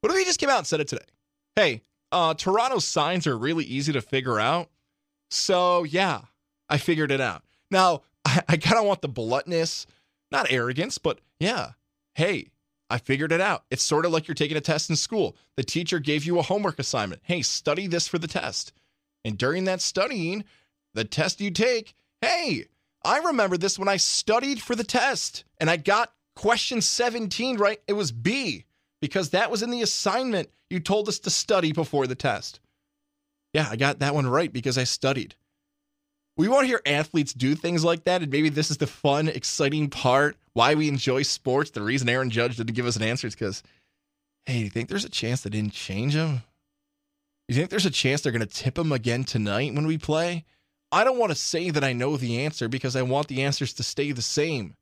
What 0.00 0.12
if 0.12 0.18
he 0.18 0.24
just 0.24 0.40
came 0.40 0.48
out 0.48 0.58
and 0.58 0.66
said 0.66 0.80
it 0.80 0.88
today? 0.88 1.04
Hey, 1.56 1.82
uh, 2.12 2.34
Toronto's 2.34 2.86
signs 2.86 3.26
are 3.26 3.36
really 3.36 3.64
easy 3.64 3.92
to 3.92 4.00
figure 4.00 4.38
out. 4.38 4.70
So, 5.30 5.82
yeah, 5.82 6.22
I 6.68 6.78
figured 6.78 7.10
it 7.10 7.20
out. 7.20 7.42
Now, 7.70 8.02
I, 8.24 8.42
I 8.48 8.56
kind 8.56 8.78
of 8.78 8.84
want 8.84 9.02
the 9.02 9.08
bluntness, 9.08 9.86
not 10.30 10.50
arrogance, 10.50 10.98
but 10.98 11.20
yeah, 11.40 11.72
hey, 12.14 12.50
I 12.90 12.98
figured 12.98 13.32
it 13.32 13.40
out. 13.40 13.64
It's 13.70 13.84
sort 13.84 14.06
of 14.06 14.12
like 14.12 14.28
you're 14.28 14.34
taking 14.34 14.56
a 14.56 14.62
test 14.62 14.88
in 14.88 14.96
school. 14.96 15.36
The 15.56 15.64
teacher 15.64 15.98
gave 15.98 16.24
you 16.24 16.38
a 16.38 16.42
homework 16.42 16.78
assignment. 16.78 17.22
Hey, 17.24 17.42
study 17.42 17.86
this 17.86 18.08
for 18.08 18.18
the 18.18 18.28
test. 18.28 18.72
And 19.28 19.36
during 19.36 19.64
that 19.64 19.82
studying, 19.82 20.44
the 20.94 21.04
test 21.04 21.40
you 21.40 21.50
take, 21.50 21.94
hey, 22.22 22.64
I 23.04 23.18
remember 23.18 23.58
this 23.58 23.78
when 23.78 23.88
I 23.88 23.98
studied 23.98 24.60
for 24.62 24.74
the 24.74 24.84
test 24.84 25.44
and 25.58 25.68
I 25.68 25.76
got 25.76 26.14
question 26.34 26.80
17 26.80 27.58
right. 27.58 27.78
It 27.86 27.92
was 27.92 28.10
B 28.10 28.64
because 29.02 29.30
that 29.30 29.50
was 29.50 29.62
in 29.62 29.70
the 29.70 29.82
assignment 29.82 30.48
you 30.70 30.80
told 30.80 31.08
us 31.08 31.18
to 31.20 31.30
study 31.30 31.72
before 31.72 32.06
the 32.06 32.14
test. 32.14 32.60
Yeah, 33.52 33.68
I 33.70 33.76
got 33.76 33.98
that 33.98 34.14
one 34.14 34.26
right 34.26 34.50
because 34.50 34.78
I 34.78 34.84
studied. 34.84 35.34
We 36.38 36.48
want 36.48 36.62
to 36.62 36.68
hear 36.68 36.80
athletes 36.86 37.34
do 37.34 37.54
things 37.54 37.84
like 37.84 38.04
that, 38.04 38.22
and 38.22 38.32
maybe 38.32 38.48
this 38.48 38.70
is 38.70 38.78
the 38.78 38.86
fun, 38.86 39.28
exciting 39.28 39.90
part 39.90 40.36
why 40.54 40.74
we 40.74 40.88
enjoy 40.88 41.22
sports. 41.22 41.70
The 41.70 41.82
reason 41.82 42.08
Aaron 42.08 42.30
Judge 42.30 42.56
didn't 42.56 42.74
give 42.74 42.86
us 42.86 42.96
an 42.96 43.02
answer 43.02 43.26
is 43.26 43.34
because, 43.34 43.62
hey, 44.46 44.58
do 44.58 44.64
you 44.64 44.70
think 44.70 44.88
there's 44.88 45.04
a 45.04 45.10
chance 45.10 45.42
they 45.42 45.50
didn't 45.50 45.72
change 45.72 46.14
him? 46.14 46.42
You 47.48 47.54
think 47.54 47.70
there's 47.70 47.86
a 47.86 47.90
chance 47.90 48.20
they're 48.20 48.30
going 48.30 48.40
to 48.40 48.46
tip 48.46 48.78
him 48.78 48.92
again 48.92 49.24
tonight 49.24 49.74
when 49.74 49.86
we 49.86 49.96
play? 49.96 50.44
I 50.92 51.02
don't 51.02 51.18
want 51.18 51.32
to 51.32 51.36
say 51.36 51.70
that 51.70 51.82
I 51.82 51.94
know 51.94 52.18
the 52.18 52.44
answer 52.44 52.68
because 52.68 52.94
I 52.94 53.00
want 53.00 53.28
the 53.28 53.42
answers 53.42 53.72
to 53.74 53.82
stay 53.82 54.12
the 54.12 54.20
same. 54.20 54.74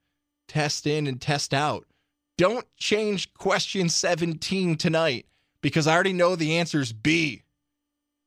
Test 0.48 0.84
in 0.84 1.06
and 1.06 1.20
test 1.20 1.54
out. 1.54 1.86
Don't 2.36 2.66
change 2.76 3.32
question 3.34 3.88
17 3.88 4.76
tonight 4.76 5.26
because 5.62 5.86
I 5.86 5.94
already 5.94 6.12
know 6.12 6.34
the 6.34 6.58
answer 6.58 6.80
is 6.80 6.92
B. 6.92 7.44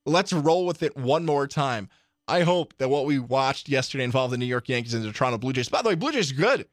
Let's 0.06 0.32
roll 0.32 0.66
with 0.66 0.84
it 0.84 0.96
one 0.96 1.26
more 1.26 1.46
time. 1.46 1.90
I 2.26 2.42
hope 2.42 2.74
that 2.78 2.90
what 2.90 3.06
we 3.06 3.20
watched 3.20 3.68
yesterday 3.68 4.06
involved 4.06 4.34
the 4.34 4.38
New 4.38 4.46
York 4.46 4.70
Yankees 4.70 4.94
and 4.94 5.04
the 5.04 5.12
Toronto 5.12 5.38
Blue 5.38 5.52
Jays. 5.52 5.68
By 5.68 5.82
the 5.82 5.90
way, 5.90 5.96
Blue 5.96 6.14
Jays 6.14 6.32
good, 6.32 6.66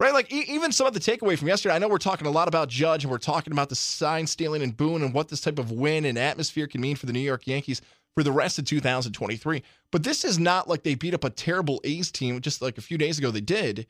right? 0.00 0.12
Like 0.12 0.32
e- 0.32 0.44
even 0.48 0.72
some 0.72 0.86
of 0.86 0.94
the 0.94 1.00
takeaway 1.00 1.38
from 1.38 1.48
yesterday. 1.48 1.74
I 1.74 1.78
know 1.78 1.88
we're 1.88 1.98
talking 1.98 2.26
a 2.26 2.30
lot 2.30 2.48
about 2.48 2.68
Judge 2.68 3.04
and 3.04 3.10
we're 3.10 3.18
talking 3.18 3.52
about 3.52 3.68
the 3.68 3.76
sign 3.76 4.26
stealing 4.26 4.62
and 4.62 4.76
Boone 4.76 5.02
and 5.02 5.14
what 5.14 5.28
this 5.28 5.40
type 5.40 5.58
of 5.58 5.70
win 5.70 6.04
and 6.04 6.18
atmosphere 6.18 6.66
can 6.66 6.80
mean 6.80 6.96
for 6.96 7.06
the 7.06 7.12
New 7.12 7.20
York 7.20 7.46
Yankees 7.46 7.80
for 8.14 8.22
the 8.22 8.32
rest 8.32 8.58
of 8.58 8.64
2023. 8.64 9.62
But 9.90 10.02
this 10.02 10.24
is 10.24 10.38
not 10.38 10.68
like 10.68 10.82
they 10.82 10.94
beat 10.94 11.14
up 11.14 11.24
a 11.24 11.30
terrible 11.30 11.80
A's 11.84 12.10
team 12.10 12.40
just 12.40 12.62
like 12.62 12.78
a 12.78 12.82
few 12.82 12.98
days 12.98 13.18
ago. 13.18 13.30
They 13.30 13.40
did. 13.40 13.86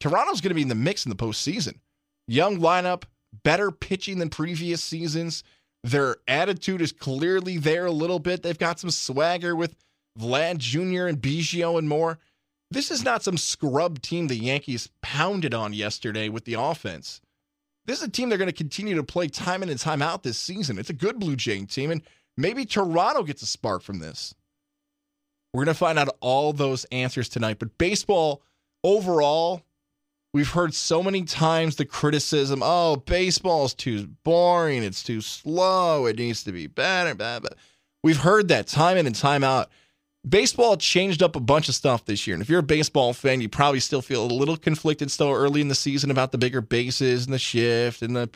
Toronto's 0.00 0.40
going 0.40 0.50
to 0.50 0.54
be 0.54 0.62
in 0.62 0.68
the 0.68 0.74
mix 0.74 1.04
in 1.04 1.10
the 1.10 1.16
postseason. 1.16 1.78
Young 2.28 2.58
lineup, 2.58 3.04
better 3.44 3.70
pitching 3.70 4.18
than 4.18 4.30
previous 4.30 4.82
seasons. 4.82 5.42
Their 5.84 6.16
attitude 6.26 6.80
is 6.80 6.92
clearly 6.92 7.58
there 7.58 7.86
a 7.86 7.92
little 7.92 8.18
bit. 8.18 8.42
They've 8.42 8.58
got 8.58 8.80
some 8.80 8.90
swagger 8.90 9.54
with 9.54 9.76
Vlad 10.18 10.58
Jr. 10.58 11.06
and 11.06 11.20
Biggio 11.20 11.78
and 11.78 11.88
more. 11.88 12.18
This 12.70 12.90
is 12.90 13.04
not 13.04 13.22
some 13.22 13.36
scrub 13.36 14.02
team 14.02 14.26
the 14.26 14.36
Yankees 14.36 14.88
pounded 15.16 15.54
on 15.54 15.72
yesterday 15.72 16.28
with 16.28 16.44
the 16.44 16.54
offense. 16.54 17.22
This 17.86 17.98
is 17.98 18.08
a 18.08 18.10
team 18.10 18.28
they're 18.28 18.36
going 18.36 18.50
to 18.50 18.52
continue 18.52 18.96
to 18.96 19.02
play 19.02 19.28
time 19.28 19.62
in 19.62 19.70
and 19.70 19.80
time 19.80 20.02
out 20.02 20.22
this 20.22 20.36
season. 20.36 20.78
It's 20.78 20.90
a 20.90 20.94
good 20.94 21.18
Blue 21.18 21.36
Jay 21.36 21.64
team, 21.64 21.90
and 21.90 22.02
maybe 22.36 22.66
Toronto 22.66 23.22
gets 23.22 23.40
a 23.40 23.46
spark 23.46 23.82
from 23.82 24.00
this. 24.00 24.34
We're 25.54 25.64
going 25.64 25.74
to 25.74 25.78
find 25.78 25.98
out 25.98 26.14
all 26.20 26.52
those 26.52 26.84
answers 26.86 27.30
tonight. 27.30 27.58
But 27.58 27.78
baseball 27.78 28.42
overall, 28.84 29.62
we've 30.34 30.50
heard 30.50 30.74
so 30.74 31.02
many 31.02 31.22
times 31.22 31.76
the 31.76 31.86
criticism 31.86 32.60
oh, 32.62 32.96
baseball's 32.96 33.72
too 33.72 34.08
boring, 34.22 34.82
it's 34.82 35.02
too 35.02 35.22
slow, 35.22 36.04
it 36.04 36.18
needs 36.18 36.44
to 36.44 36.52
be 36.52 36.66
better. 36.66 37.14
Blah, 37.14 37.40
blah. 37.40 37.50
We've 38.02 38.18
heard 38.18 38.48
that 38.48 38.66
time 38.66 38.98
in 38.98 39.06
and 39.06 39.16
time 39.16 39.44
out 39.44 39.70
baseball 40.28 40.76
changed 40.76 41.22
up 41.22 41.36
a 41.36 41.40
bunch 41.40 41.68
of 41.68 41.74
stuff 41.74 42.04
this 42.04 42.26
year. 42.26 42.34
And 42.34 42.42
if 42.42 42.48
you're 42.48 42.60
a 42.60 42.64
baseball 42.64 43.12
fan, 43.12 43.40
you 43.40 43.48
probably 43.48 43.80
still 43.80 44.02
feel 44.02 44.24
a 44.24 44.26
little 44.26 44.56
conflicted 44.56 45.10
still 45.10 45.32
early 45.32 45.60
in 45.60 45.68
the 45.68 45.74
season 45.74 46.10
about 46.10 46.32
the 46.32 46.38
bigger 46.38 46.60
bases 46.60 47.24
and 47.24 47.34
the 47.34 47.38
shift 47.38 48.02
and 48.02 48.16
the 48.16 48.30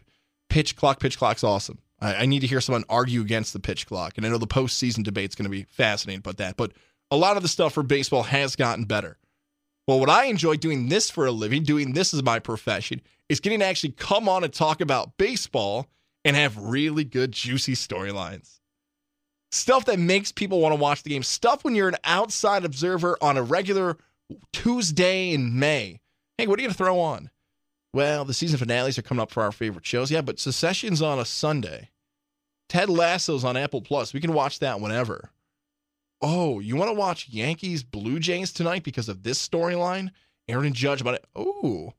pitch 0.49 0.77
clock. 0.77 1.01
Pitch 1.01 1.19
clock's 1.19 1.45
awesome. 1.45 1.79
I, 2.01 2.17
I 2.17 2.27
need 2.27 2.41
to 2.41 2.47
hear 2.47 2.61
someone 2.61 2.85
argue 2.89 3.21
against 3.21 3.53
the 3.53 3.61
pitch 3.61 3.87
clock. 3.87 4.17
And 4.17 4.25
I 4.25 4.29
know 4.29 4.39
the 4.39 4.47
postseason 4.47 5.03
debate's 5.03 5.35
going 5.35 5.45
to 5.45 5.51
be 5.51 5.65
fascinating 5.65 6.21
about 6.21 6.39
that. 6.39 6.57
But 6.57 6.73
a 7.11 7.17
lot 7.17 7.37
of 7.37 7.43
the 7.43 7.49
stuff 7.49 7.75
for 7.75 7.83
baseball 7.83 8.23
has 8.25 8.57
gotten 8.57 8.85
better. 8.85 9.19
Well, 9.89 9.99
what 9.99 10.11
I 10.11 10.27
enjoy 10.27 10.57
doing 10.57 10.89
this 10.89 11.11
for 11.11 11.27
a 11.27 11.33
living, 11.33 11.65
doing 11.65 11.95
this 11.95 12.15
as 12.15 12.23
my 12.23 12.39
profession, 12.39 13.01
is 13.29 13.41
getting 13.41 13.59
to 13.61 13.67
actually 13.67 13.93
come 13.93 14.29
on 14.29 14.45
and 14.45 14.53
talk 14.53 14.81
about 14.81 15.17
baseball 15.17 15.89
and 16.25 16.37
have 16.37 16.57
really 16.57 17.03
good, 17.03 17.33
juicy 17.33 17.73
storylines 17.73 18.60
stuff 19.51 19.85
that 19.87 19.99
makes 19.99 20.33
people 20.33 20.61
want 20.61 20.73
to 20.73 20.81
watch 20.81 21.03
the 21.03 21.11
game, 21.11 21.23
stuff 21.23 21.65
when 21.65 21.75
you're 21.75 21.89
an 21.89 21.97
outside 22.05 22.65
observer 22.65 23.17
on 23.21 23.37
a 23.37 23.43
regular 23.43 23.97
Tuesday 24.53 25.33
in 25.33 25.59
May. 25.59 26.01
Hey, 26.39 26.47
what 26.47 26.59
are 26.59 26.63
you 26.63 26.69
going 26.69 26.75
to 26.75 26.79
throw 26.79 26.99
on? 26.99 27.31
Well, 27.93 28.25
the 28.25 28.35
season 28.35 28.59
finales 28.59 28.99
are 28.99 29.03
coming 29.03 29.23
up 29.23 29.31
for 29.31 29.43
our 29.43 29.53
favorite 29.53 29.85
shows. 29.85 30.11
Yeah, 30.11 30.21
but 30.21 30.39
Succession's 30.39 31.03
on 31.03 31.19
a 31.19 31.25
Sunday. 31.25 31.91
Ted 32.69 32.89
Lasso's 32.89 33.45
on 33.45 33.57
Apple 33.57 33.83
Plus. 33.83 34.15
We 34.15 34.21
can 34.21 34.33
watch 34.33 34.61
that 34.61 34.81
whenever. 34.81 35.31
Oh, 36.23 36.61
you 36.61 36.77
want 36.77 36.89
to 36.89 36.95
watch 36.95 37.29
Yankees 37.29 37.83
Blue 37.83 38.21
Jays 38.21 38.53
tonight 38.53 38.85
because 38.85 39.09
of 39.09 39.23
this 39.23 39.47
storyline? 39.47 40.11
Aaron 40.49 40.73
Judge 40.73 41.01
about 41.01 41.15
it. 41.15 41.25
Oh, 41.35 41.95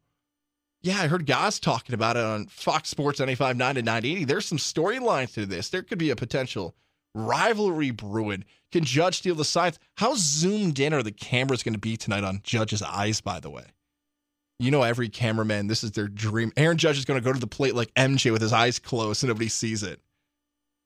yeah, 0.82 1.02
I 1.02 1.08
heard 1.08 1.26
guys 1.26 1.60
talking 1.60 1.94
about 1.94 2.18
it 2.18 2.24
on 2.24 2.48
Fox 2.48 2.90
Sports 2.90 3.20
95.9 3.20 3.56
to 3.58 3.58
980. 3.58 4.26
There's 4.26 4.46
some 4.46 4.58
storylines 4.58 5.34
to 5.34 5.46
this. 5.46 5.70
There 5.70 5.84
could 5.84 5.98
be 5.98 6.10
a 6.10 6.16
potential 6.16 6.76
rivalry 7.16 7.92
brewing. 7.92 8.46
Can 8.72 8.84
Judge 8.84 9.18
steal 9.18 9.36
the 9.36 9.46
signs? 9.46 9.80
How 9.98 10.14
zoomed 10.16 10.80
in 10.80 10.94
are 10.94 11.04
the 11.04 11.12
cameras 11.12 11.64
going 11.64 11.74
to 11.74 11.80
be 11.80 11.98
tonight 11.98 12.24
on 12.24 12.42
Judge's 12.44 12.82
eyes, 12.82 13.22
by 13.22 13.40
the 13.40 13.50
way? 13.50 13.66
You 14.60 14.72
know, 14.72 14.84
every 14.84 15.10
cameraman, 15.10 15.68
this 15.68 15.84
is 15.84 15.92
their 15.92 16.08
dream. 16.08 16.52
Aaron 16.56 16.78
Judge 16.78 16.98
is 16.98 17.06
going 17.06 17.20
to 17.20 17.24
go 17.24 17.34
to 17.34 17.40
the 17.40 17.48
plate 17.48 17.76
like 17.76 17.94
MJ 17.96 18.32
with 18.32 18.42
his 18.42 18.54
eyes 18.54 18.80
closed 18.80 19.24
and 19.24 19.30
nobody 19.30 19.50
sees 19.50 19.84
it. 19.84 20.00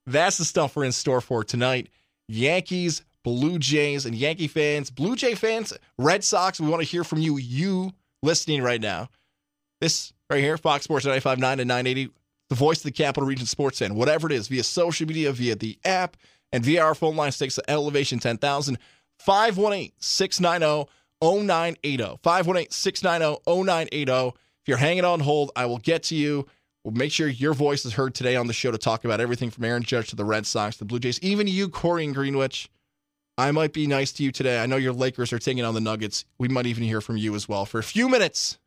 That's 0.08 0.38
the 0.38 0.46
stuff 0.46 0.76
we're 0.76 0.86
in 0.86 0.92
store 0.92 1.22
for 1.22 1.44
tonight. 1.44 1.90
Yankees, 2.28 3.04
Blue 3.24 3.60
Jays, 3.60 4.06
and 4.06 4.16
Yankee 4.16 4.48
fans, 4.48 4.90
Blue 4.90 5.16
Jay 5.16 5.36
fans, 5.36 5.74
Red 5.98 6.24
Sox. 6.24 6.60
We 6.60 6.70
want 6.70 6.82
to 6.82 6.88
hear 6.88 7.04
from 7.04 7.20
you, 7.20 7.38
you 7.38 7.92
listening 8.24 8.62
right 8.62 8.82
now. 8.82 9.10
This 9.82 10.14
right 10.30 10.42
here, 10.42 10.58
Fox 10.58 10.84
Sports 10.86 11.06
959 11.06 11.60
and 11.60 11.68
980 11.68 12.14
the 12.50 12.56
voice 12.56 12.78
of 12.80 12.84
the 12.84 12.92
Capital 12.92 13.28
Region 13.28 13.46
Sports 13.46 13.80
Fan, 13.80 13.96
whatever 13.96 14.28
it 14.28 14.34
is, 14.34 14.48
via 14.48 14.64
social 14.64 15.08
media, 15.08 15.32
via 15.32 15.56
the 15.56 15.78
app, 15.84 16.18
and 16.52 16.64
via 16.64 16.84
our 16.84 16.96
phone 16.96 17.16
line 17.16 17.32
stakes 17.32 17.58
at 17.58 17.66
Elevation 17.68 18.20
10,000, 18.20 18.78
518 19.20 19.92
690 20.00 20.90
0980. 21.22 22.20
518 22.24 22.72
690 22.72 23.42
0980. 23.46 24.12
If 24.12 24.68
you're 24.68 24.78
hanging 24.78 25.06
on 25.06 25.20
hold, 25.20 25.52
I 25.56 25.66
will 25.66 25.78
get 25.78 26.04
to 26.04 26.16
you. 26.16 26.48
We'll 26.84 26.94
make 26.94 27.12
sure 27.12 27.28
your 27.28 27.54
voice 27.54 27.84
is 27.84 27.94
heard 27.94 28.14
today 28.14 28.36
on 28.36 28.46
the 28.48 28.54
show 28.54 28.72
to 28.72 28.78
talk 28.78 29.06
about 29.06 29.20
everything 29.20 29.50
from 29.50 29.64
Aaron 29.64 29.82
Judge 29.82 30.10
to 30.10 30.16
the 30.16 30.26
Red 30.26 30.46
Sox, 30.46 30.78
the 30.78 30.86
Blue 30.86 31.00
Jays, 31.00 31.20
even 31.22 31.48
you, 31.48 31.68
Corey 31.68 32.06
and 32.06 32.14
Greenwich. 32.14 32.70
I 33.38 33.52
might 33.52 33.74
be 33.74 33.88
nice 33.88 34.14
to 34.14 34.24
you 34.24 34.32
today. 34.32 34.62
I 34.62 34.66
know 34.66 34.78
your 34.78 34.94
Lakers 34.94 35.34
are 35.34 35.40
taking 35.40 35.64
on 35.66 35.74
the 35.74 35.82
Nuggets. 35.82 36.26
We 36.38 36.48
might 36.48 36.68
even 36.68 36.84
hear 36.84 37.02
from 37.02 37.18
you 37.18 37.36
as 37.36 37.50
well 37.50 37.66
for 37.66 37.80
a 37.80 37.84
few 37.84 38.08
minutes. 38.08 38.60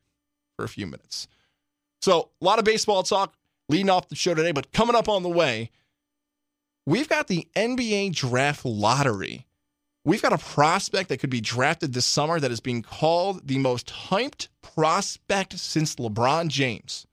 For 0.56 0.64
a 0.64 0.68
few 0.68 0.86
minutes. 0.86 1.28
So, 2.02 2.30
a 2.40 2.44
lot 2.44 2.58
of 2.58 2.64
baseball 2.64 3.02
talk 3.02 3.34
leading 3.68 3.90
off 3.90 4.08
the 4.08 4.16
show 4.16 4.34
today. 4.34 4.52
But 4.52 4.72
coming 4.72 4.96
up 4.96 5.08
on 5.08 5.22
the 5.22 5.28
way, 5.28 5.70
we've 6.86 7.08
got 7.08 7.28
the 7.28 7.46
NBA 7.56 8.14
draft 8.14 8.64
lottery. 8.64 9.46
We've 10.04 10.22
got 10.22 10.32
a 10.32 10.38
prospect 10.38 11.10
that 11.10 11.18
could 11.18 11.30
be 11.30 11.40
drafted 11.40 11.92
this 11.92 12.06
summer 12.06 12.40
that 12.40 12.50
is 12.50 12.60
being 12.60 12.82
called 12.82 13.46
the 13.46 13.58
most 13.58 13.88
hyped 13.88 14.48
prospect 14.62 15.58
since 15.58 15.96
LeBron 15.96 16.48
James. 16.48 17.06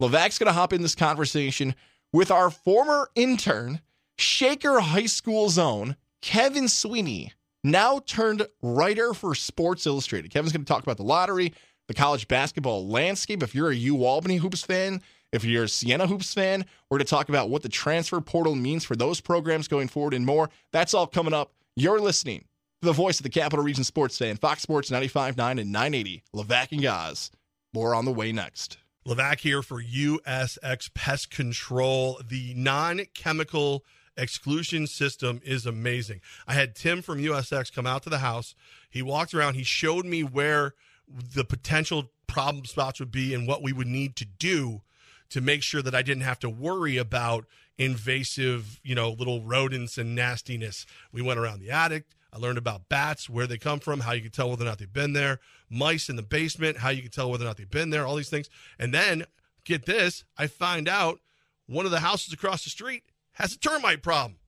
Levack's 0.00 0.38
going 0.38 0.46
to 0.46 0.52
hop 0.52 0.72
in 0.72 0.82
this 0.82 0.94
conversation 0.94 1.74
with 2.12 2.30
our 2.30 2.50
former 2.50 3.08
intern, 3.14 3.80
Shaker 4.16 4.78
High 4.80 5.06
School 5.06 5.48
Zone, 5.48 5.96
Kevin 6.22 6.68
Sweeney, 6.68 7.32
now 7.64 7.98
turned 7.98 8.46
writer 8.62 9.14
for 9.14 9.34
Sports 9.34 9.86
Illustrated. 9.86 10.30
Kevin's 10.30 10.52
going 10.52 10.64
to 10.64 10.68
talk 10.72 10.82
about 10.82 10.98
the 10.98 11.02
lottery, 11.02 11.52
the 11.88 11.94
college 11.94 12.28
basketball 12.28 12.86
landscape. 12.86 13.42
If 13.42 13.54
you're 13.54 13.70
a 13.70 13.74
U 13.74 14.04
Albany 14.04 14.36
Hoops 14.36 14.62
fan, 14.62 15.02
if 15.34 15.44
you're 15.44 15.64
a 15.64 15.68
Siena 15.68 16.06
Hoops 16.06 16.32
fan, 16.32 16.64
we're 16.88 16.98
to 16.98 17.04
talk 17.04 17.28
about 17.28 17.50
what 17.50 17.62
the 17.62 17.68
transfer 17.68 18.20
portal 18.20 18.54
means 18.54 18.84
for 18.84 18.94
those 18.94 19.20
programs 19.20 19.66
going 19.66 19.88
forward 19.88 20.14
and 20.14 20.24
more. 20.24 20.48
That's 20.70 20.94
all 20.94 21.08
coming 21.08 21.34
up. 21.34 21.52
You're 21.74 21.98
listening 21.98 22.44
to 22.80 22.86
the 22.86 22.92
voice 22.92 23.18
of 23.18 23.24
the 23.24 23.30
Capital 23.30 23.64
Region 23.64 23.82
sports 23.82 24.16
fan, 24.16 24.36
Fox 24.36 24.62
Sports 24.62 24.90
95.9 24.90 25.60
and 25.60 25.72
980, 25.72 26.22
Levack 26.32 26.70
and 26.70 26.82
Goz. 26.82 27.32
More 27.72 27.96
on 27.96 28.04
the 28.04 28.12
way 28.12 28.30
next. 28.30 28.78
Levack 29.08 29.40
here 29.40 29.60
for 29.60 29.82
USX 29.82 30.94
Pest 30.94 31.32
Control. 31.32 32.20
The 32.24 32.54
non 32.54 33.00
chemical 33.12 33.84
exclusion 34.16 34.86
system 34.86 35.40
is 35.44 35.66
amazing. 35.66 36.20
I 36.46 36.54
had 36.54 36.76
Tim 36.76 37.02
from 37.02 37.18
USX 37.18 37.74
come 37.74 37.88
out 37.88 38.04
to 38.04 38.10
the 38.10 38.18
house. 38.18 38.54
He 38.88 39.02
walked 39.02 39.34
around, 39.34 39.54
he 39.54 39.64
showed 39.64 40.04
me 40.04 40.22
where 40.22 40.74
the 41.08 41.44
potential 41.44 42.12
problem 42.28 42.66
spots 42.66 43.00
would 43.00 43.10
be 43.10 43.34
and 43.34 43.48
what 43.48 43.64
we 43.64 43.72
would 43.72 43.88
need 43.88 44.14
to 44.16 44.24
do 44.24 44.82
to 45.30 45.40
make 45.40 45.62
sure 45.62 45.82
that 45.82 45.94
I 45.94 46.02
didn't 46.02 46.22
have 46.22 46.38
to 46.40 46.50
worry 46.50 46.96
about 46.96 47.46
invasive, 47.78 48.80
you 48.82 48.94
know, 48.94 49.10
little 49.10 49.42
rodents 49.42 49.98
and 49.98 50.14
nastiness. 50.14 50.86
We 51.12 51.22
went 51.22 51.40
around 51.40 51.60
the 51.60 51.70
attic. 51.70 52.04
I 52.32 52.38
learned 52.38 52.58
about 52.58 52.88
bats, 52.88 53.30
where 53.30 53.46
they 53.46 53.58
come 53.58 53.78
from, 53.78 54.00
how 54.00 54.12
you 54.12 54.22
can 54.22 54.30
tell 54.30 54.50
whether 54.50 54.64
or 54.64 54.66
not 54.66 54.78
they've 54.78 54.92
been 54.92 55.12
there, 55.12 55.38
mice 55.70 56.08
in 56.08 56.16
the 56.16 56.22
basement, 56.22 56.78
how 56.78 56.90
you 56.90 57.02
can 57.02 57.10
tell 57.10 57.30
whether 57.30 57.44
or 57.44 57.46
not 57.46 57.56
they've 57.56 57.70
been 57.70 57.90
there, 57.90 58.04
all 58.04 58.16
these 58.16 58.28
things. 58.28 58.50
And 58.78 58.92
then, 58.92 59.24
get 59.64 59.86
this, 59.86 60.24
I 60.36 60.48
find 60.48 60.88
out 60.88 61.20
one 61.66 61.86
of 61.86 61.92
the 61.92 62.00
houses 62.00 62.32
across 62.32 62.64
the 62.64 62.70
street 62.70 63.04
has 63.32 63.54
a 63.54 63.58
termite 63.58 64.02
problem. 64.02 64.38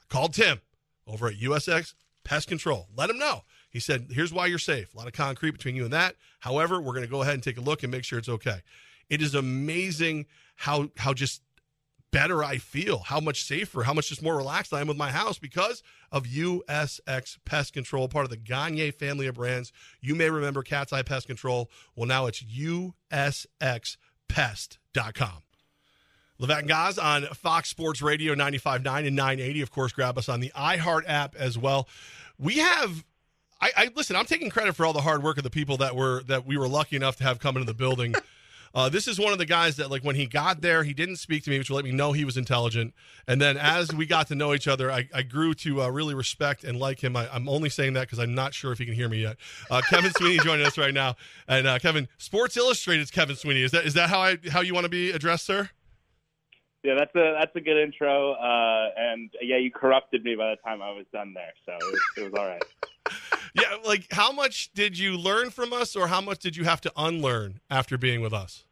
I 0.00 0.04
called 0.08 0.34
Tim 0.34 0.60
over 1.06 1.28
at 1.28 1.38
USX 1.38 1.94
Pest 2.24 2.48
Control. 2.48 2.88
Let 2.96 3.10
him 3.10 3.18
know. 3.18 3.42
He 3.70 3.80
said, 3.80 4.08
here's 4.10 4.32
why 4.32 4.46
you're 4.46 4.58
safe. 4.58 4.94
A 4.94 4.96
lot 4.96 5.06
of 5.06 5.12
concrete 5.12 5.50
between 5.50 5.76
you 5.76 5.84
and 5.84 5.92
that. 5.92 6.16
However, 6.40 6.80
we're 6.80 6.92
going 6.92 7.04
to 7.04 7.10
go 7.10 7.22
ahead 7.22 7.34
and 7.34 7.42
take 7.42 7.58
a 7.58 7.62
look 7.62 7.82
and 7.82 7.92
make 7.92 8.04
sure 8.04 8.18
it's 8.18 8.28
okay. 8.28 8.62
It 9.08 9.22
is 9.22 9.34
amazing 9.34 10.26
how 10.56 10.90
how 10.96 11.14
just 11.14 11.40
better 12.14 12.42
I 12.44 12.58
feel, 12.58 13.00
how 13.00 13.18
much 13.18 13.42
safer, 13.42 13.82
how 13.82 13.92
much 13.92 14.08
just 14.08 14.22
more 14.22 14.36
relaxed 14.36 14.72
I 14.72 14.80
am 14.80 14.86
with 14.86 14.96
my 14.96 15.10
house 15.10 15.36
because 15.36 15.82
of 16.12 16.26
USX 16.26 17.38
Pest 17.44 17.72
Control, 17.72 18.06
part 18.06 18.24
of 18.24 18.30
the 18.30 18.36
Gagne 18.36 18.92
family 18.92 19.26
of 19.26 19.34
brands. 19.34 19.72
You 20.00 20.14
may 20.14 20.30
remember 20.30 20.62
Cat's 20.62 20.92
Eye 20.92 21.02
Pest 21.02 21.26
Control. 21.26 21.68
Well, 21.96 22.06
now 22.06 22.26
it's 22.26 22.40
USXPest.com. 22.44 25.42
Levack 26.40 26.58
and 26.60 26.68
Goz 26.68 26.98
on 26.98 27.24
Fox 27.26 27.68
Sports 27.68 28.00
Radio 28.00 28.36
95.9 28.36 29.06
and 29.06 29.16
980. 29.16 29.60
Of 29.60 29.72
course, 29.72 29.92
grab 29.92 30.16
us 30.16 30.28
on 30.28 30.38
the 30.38 30.52
iHeart 30.56 31.02
app 31.08 31.34
as 31.34 31.58
well. 31.58 31.88
We 32.38 32.58
have 32.58 33.04
I, 33.60 33.70
I, 33.76 33.90
listen. 33.96 34.14
I'm 34.14 34.26
taking 34.26 34.50
credit 34.50 34.76
for 34.76 34.84
all 34.84 34.92
the 34.92 35.00
hard 35.00 35.22
work 35.22 35.38
of 35.38 35.42
the 35.42 35.50
people 35.50 35.78
that 35.78 35.96
were 35.96 36.22
that 36.24 36.46
we 36.46 36.56
were 36.56 36.68
lucky 36.68 36.96
enough 36.96 37.16
to 37.16 37.24
have 37.24 37.38
come 37.38 37.56
into 37.56 37.66
the 37.66 37.74
building. 37.74 38.14
Uh, 38.74 38.88
this 38.88 39.06
is 39.06 39.18
one 39.18 39.32
of 39.32 39.38
the 39.38 39.46
guys 39.46 39.76
that, 39.76 39.90
like, 39.90 40.02
when 40.02 40.16
he 40.16 40.26
got 40.26 40.60
there, 40.60 40.82
he 40.82 40.92
didn't 40.92 41.16
speak 41.16 41.44
to 41.44 41.50
me, 41.50 41.58
which 41.58 41.70
let 41.70 41.84
me 41.84 41.92
know 41.92 42.12
he 42.12 42.24
was 42.24 42.36
intelligent. 42.36 42.92
And 43.28 43.40
then 43.40 43.56
as 43.56 43.94
we 43.94 44.04
got 44.04 44.26
to 44.28 44.34
know 44.34 44.52
each 44.52 44.66
other, 44.66 44.90
I, 44.90 45.08
I 45.14 45.22
grew 45.22 45.54
to 45.54 45.82
uh, 45.82 45.88
really 45.88 46.14
respect 46.14 46.64
and 46.64 46.78
like 46.78 47.02
him. 47.02 47.16
I, 47.16 47.34
am 47.34 47.48
only 47.48 47.68
saying 47.68 47.92
that 47.94 48.02
because 48.02 48.18
I'm 48.18 48.34
not 48.34 48.52
sure 48.52 48.72
if 48.72 48.78
he 48.78 48.84
can 48.84 48.94
hear 48.94 49.08
me 49.08 49.22
yet. 49.22 49.36
Uh, 49.70 49.80
Kevin 49.88 50.12
Sweeney 50.16 50.38
joining 50.38 50.66
us 50.66 50.76
right 50.76 50.94
now, 50.94 51.14
and 51.46 51.66
uh, 51.66 51.78
Kevin, 51.78 52.08
Sports 52.18 52.56
Illustrated's 52.56 53.10
Kevin 53.10 53.36
Sweeney. 53.36 53.62
Is 53.62 53.70
that 53.70 53.84
is 53.84 53.94
that 53.94 54.10
how 54.10 54.20
I 54.20 54.38
how 54.50 54.60
you 54.60 54.74
want 54.74 54.84
to 54.84 54.90
be 54.90 55.10
addressed, 55.10 55.46
sir? 55.46 55.70
Yeah, 56.82 56.94
that's 56.98 57.14
a 57.14 57.36
that's 57.38 57.54
a 57.56 57.60
good 57.60 57.82
intro. 57.82 58.32
Uh, 58.32 58.90
and 58.96 59.30
yeah, 59.40 59.56
you 59.56 59.70
corrupted 59.70 60.24
me 60.24 60.34
by 60.34 60.50
the 60.50 60.56
time 60.56 60.82
I 60.82 60.90
was 60.90 61.06
done 61.12 61.32
there, 61.32 61.52
so 61.64 61.72
it 61.72 61.92
was, 61.92 62.00
it 62.18 62.24
was 62.24 62.32
all 62.34 62.46
right. 62.46 62.62
Yeah, 63.54 63.76
like 63.84 64.06
how 64.12 64.32
much 64.32 64.72
did 64.74 64.98
you 64.98 65.16
learn 65.16 65.50
from 65.50 65.72
us, 65.72 65.96
or 65.96 66.08
how 66.08 66.20
much 66.20 66.40
did 66.40 66.56
you 66.56 66.64
have 66.64 66.80
to 66.82 66.92
unlearn 66.96 67.60
after 67.70 67.96
being 67.96 68.20
with 68.20 68.32
us? 68.32 68.64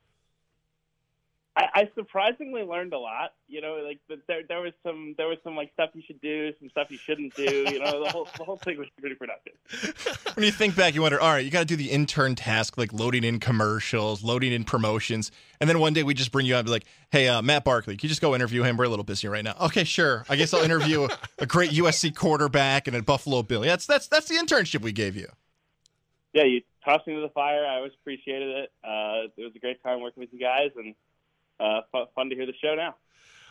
I, 1.54 1.64
I 1.74 1.90
surprisingly 1.94 2.62
learned 2.62 2.94
a 2.94 2.98
lot. 2.98 3.34
You 3.46 3.60
know, 3.60 3.74
like 3.86 3.98
there 4.26 4.40
there 4.48 4.60
was 4.62 4.72
some 4.82 5.14
there 5.18 5.28
was 5.28 5.36
some 5.44 5.54
like 5.54 5.70
stuff 5.74 5.90
you 5.92 6.02
should 6.06 6.20
do, 6.22 6.50
some 6.58 6.70
stuff 6.70 6.90
you 6.90 6.96
shouldn't 6.96 7.34
do. 7.34 7.66
You 7.70 7.78
know, 7.78 8.02
the 8.02 8.10
whole 8.10 8.26
the 8.38 8.44
whole 8.44 8.56
thing 8.56 8.78
was 8.78 8.88
pretty 8.98 9.16
productive. 9.16 9.52
when 10.34 10.46
you 10.46 10.52
think 10.52 10.74
back, 10.74 10.94
you 10.94 11.02
wonder, 11.02 11.20
all 11.20 11.30
right, 11.30 11.44
you 11.44 11.50
got 11.50 11.60
to 11.60 11.66
do 11.66 11.76
the 11.76 11.90
intern 11.90 12.34
task, 12.34 12.78
like 12.78 12.92
loading 12.94 13.22
in 13.22 13.38
commercials, 13.38 14.22
loading 14.22 14.52
in 14.52 14.64
promotions, 14.64 15.30
and 15.60 15.68
then 15.68 15.78
one 15.78 15.92
day 15.92 16.02
we 16.02 16.14
just 16.14 16.32
bring 16.32 16.46
you 16.46 16.54
out 16.54 16.60
and 16.60 16.66
be 16.66 16.72
like, 16.72 16.86
hey, 17.10 17.28
uh, 17.28 17.42
Matt 17.42 17.64
Barkley, 17.64 17.96
can 17.98 18.06
you 18.06 18.08
just 18.08 18.22
go 18.22 18.34
interview 18.34 18.62
him? 18.62 18.78
We're 18.78 18.84
a 18.84 18.88
little 18.88 19.04
busy 19.04 19.28
right 19.28 19.44
now. 19.44 19.54
Okay, 19.60 19.84
sure. 19.84 20.24
I 20.30 20.36
guess 20.36 20.54
I'll 20.54 20.64
interview 20.64 21.04
a, 21.04 21.10
a 21.40 21.46
great 21.46 21.72
USC 21.72 22.14
quarterback 22.14 22.86
and 22.86 22.96
a 22.96 23.02
Buffalo 23.02 23.42
Bill. 23.42 23.62
Yeah, 23.62 23.72
that's 23.72 23.86
that's 23.86 24.08
that's 24.08 24.28
the 24.28 24.36
internship 24.36 24.80
we 24.80 24.92
gave 24.92 25.16
you. 25.16 25.28
Yeah, 26.32 26.44
you 26.44 26.62
tossed 26.82 27.06
me 27.06 27.14
to 27.14 27.20
the 27.20 27.28
fire. 27.28 27.66
I 27.66 27.76
always 27.76 27.92
appreciated 28.00 28.48
it. 28.48 28.72
Uh, 28.82 29.28
it 29.36 29.44
was 29.44 29.52
a 29.54 29.58
great 29.58 29.82
time 29.82 30.00
working 30.00 30.22
with 30.22 30.32
you 30.32 30.40
guys 30.40 30.70
and 30.76 30.94
uh, 31.60 31.80
fun 32.14 32.30
to 32.30 32.36
hear 32.36 32.46
the 32.46 32.54
show 32.62 32.74
now. 32.74 32.94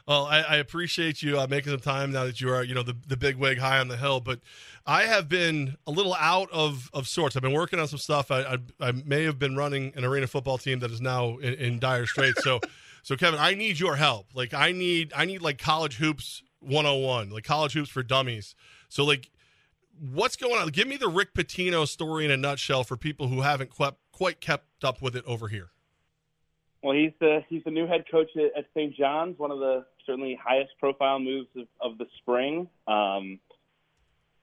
Well, 0.08 0.26
I, 0.26 0.42
I 0.42 0.56
appreciate 0.58 1.22
you 1.22 1.40
uh, 1.40 1.48
making 1.48 1.72
some 1.72 1.80
time 1.80 2.12
now 2.12 2.26
that 2.26 2.42
you 2.42 2.52
are, 2.52 2.64
you 2.64 2.74
know, 2.74 2.84
the, 2.84 2.96
the 3.08 3.18
big 3.18 3.36
wig 3.36 3.60
high 3.60 3.80
on 3.80 3.88
the 3.88 3.98
hill. 3.98 4.20
But 4.20 4.40
I 4.86 5.04
have 5.04 5.30
been 5.30 5.78
a 5.86 5.92
little 5.92 6.16
out 6.16 6.50
of, 6.52 6.90
of 6.94 7.08
sorts. 7.08 7.36
I've 7.36 7.42
been 7.42 7.54
working 7.54 7.80
on 7.80 7.88
some 7.88 8.00
stuff. 8.00 8.32
I, 8.32 8.42
I, 8.42 8.58
I 8.80 8.92
may 8.92 9.24
have 9.24 9.38
been 9.38 9.56
running 9.56 9.94
an 9.96 10.04
arena 10.04 10.28
football 10.28 10.58
team 10.58 10.80
that 10.80 10.92
is 10.92 11.02
now 11.02 11.38
in, 11.38 11.54
in 11.54 11.80
dire 11.80 12.06
straits. 12.06 12.44
So, 12.44 12.60
so 13.04 13.16
Kevin, 13.16 13.40
I 13.40 13.54
need 13.54 13.80
your 13.80 13.96
help. 13.96 14.28
Like, 14.34 14.54
I 14.54 14.72
need 14.72 15.14
I 15.16 15.26
need 15.26 15.42
like 15.42 15.60
college 15.60 15.98
hoops 15.98 16.42
101, 16.62 17.30
like 17.30 17.44
college 17.44 17.74
hoops 17.74 17.90
for 17.90 18.04
dummies. 18.04 18.56
So, 18.90 19.06
like, 19.06 19.30
what's 20.00 20.36
going 20.36 20.60
on? 20.60 20.68
Give 20.70 20.88
me 20.88 20.98
the 20.98 21.10
Rick 21.10 21.34
Pitino 21.34 21.88
story 21.88 22.26
in 22.26 22.32
a 22.32 22.38
nutshell 22.38 22.84
for 22.84 22.98
people 22.98 23.28
who 23.28 23.42
haven't 23.42 23.70
quite 23.70 23.94
quite 24.12 24.42
kept 24.42 24.84
up 24.84 25.02
with 25.02 25.16
it 25.16 25.24
over 25.26 25.48
here. 25.48 25.72
Well, 26.84 26.96
he's 26.96 27.12
the 27.20 27.44
he's 27.48 27.64
the 27.64 27.72
new 27.72 27.86
head 27.86 28.06
coach 28.10 28.30
at, 28.36 28.58
at 28.58 28.66
St. 28.76 28.96
John's, 28.96 29.38
one 29.38 29.52
of 29.52 29.60
the 29.60 29.86
certainly 30.06 30.40
highest 30.42 30.72
profile 30.80 31.20
moves 31.20 31.48
of, 31.56 31.68
of 31.80 31.98
the 31.98 32.06
spring. 32.18 32.68
Um, 32.88 33.40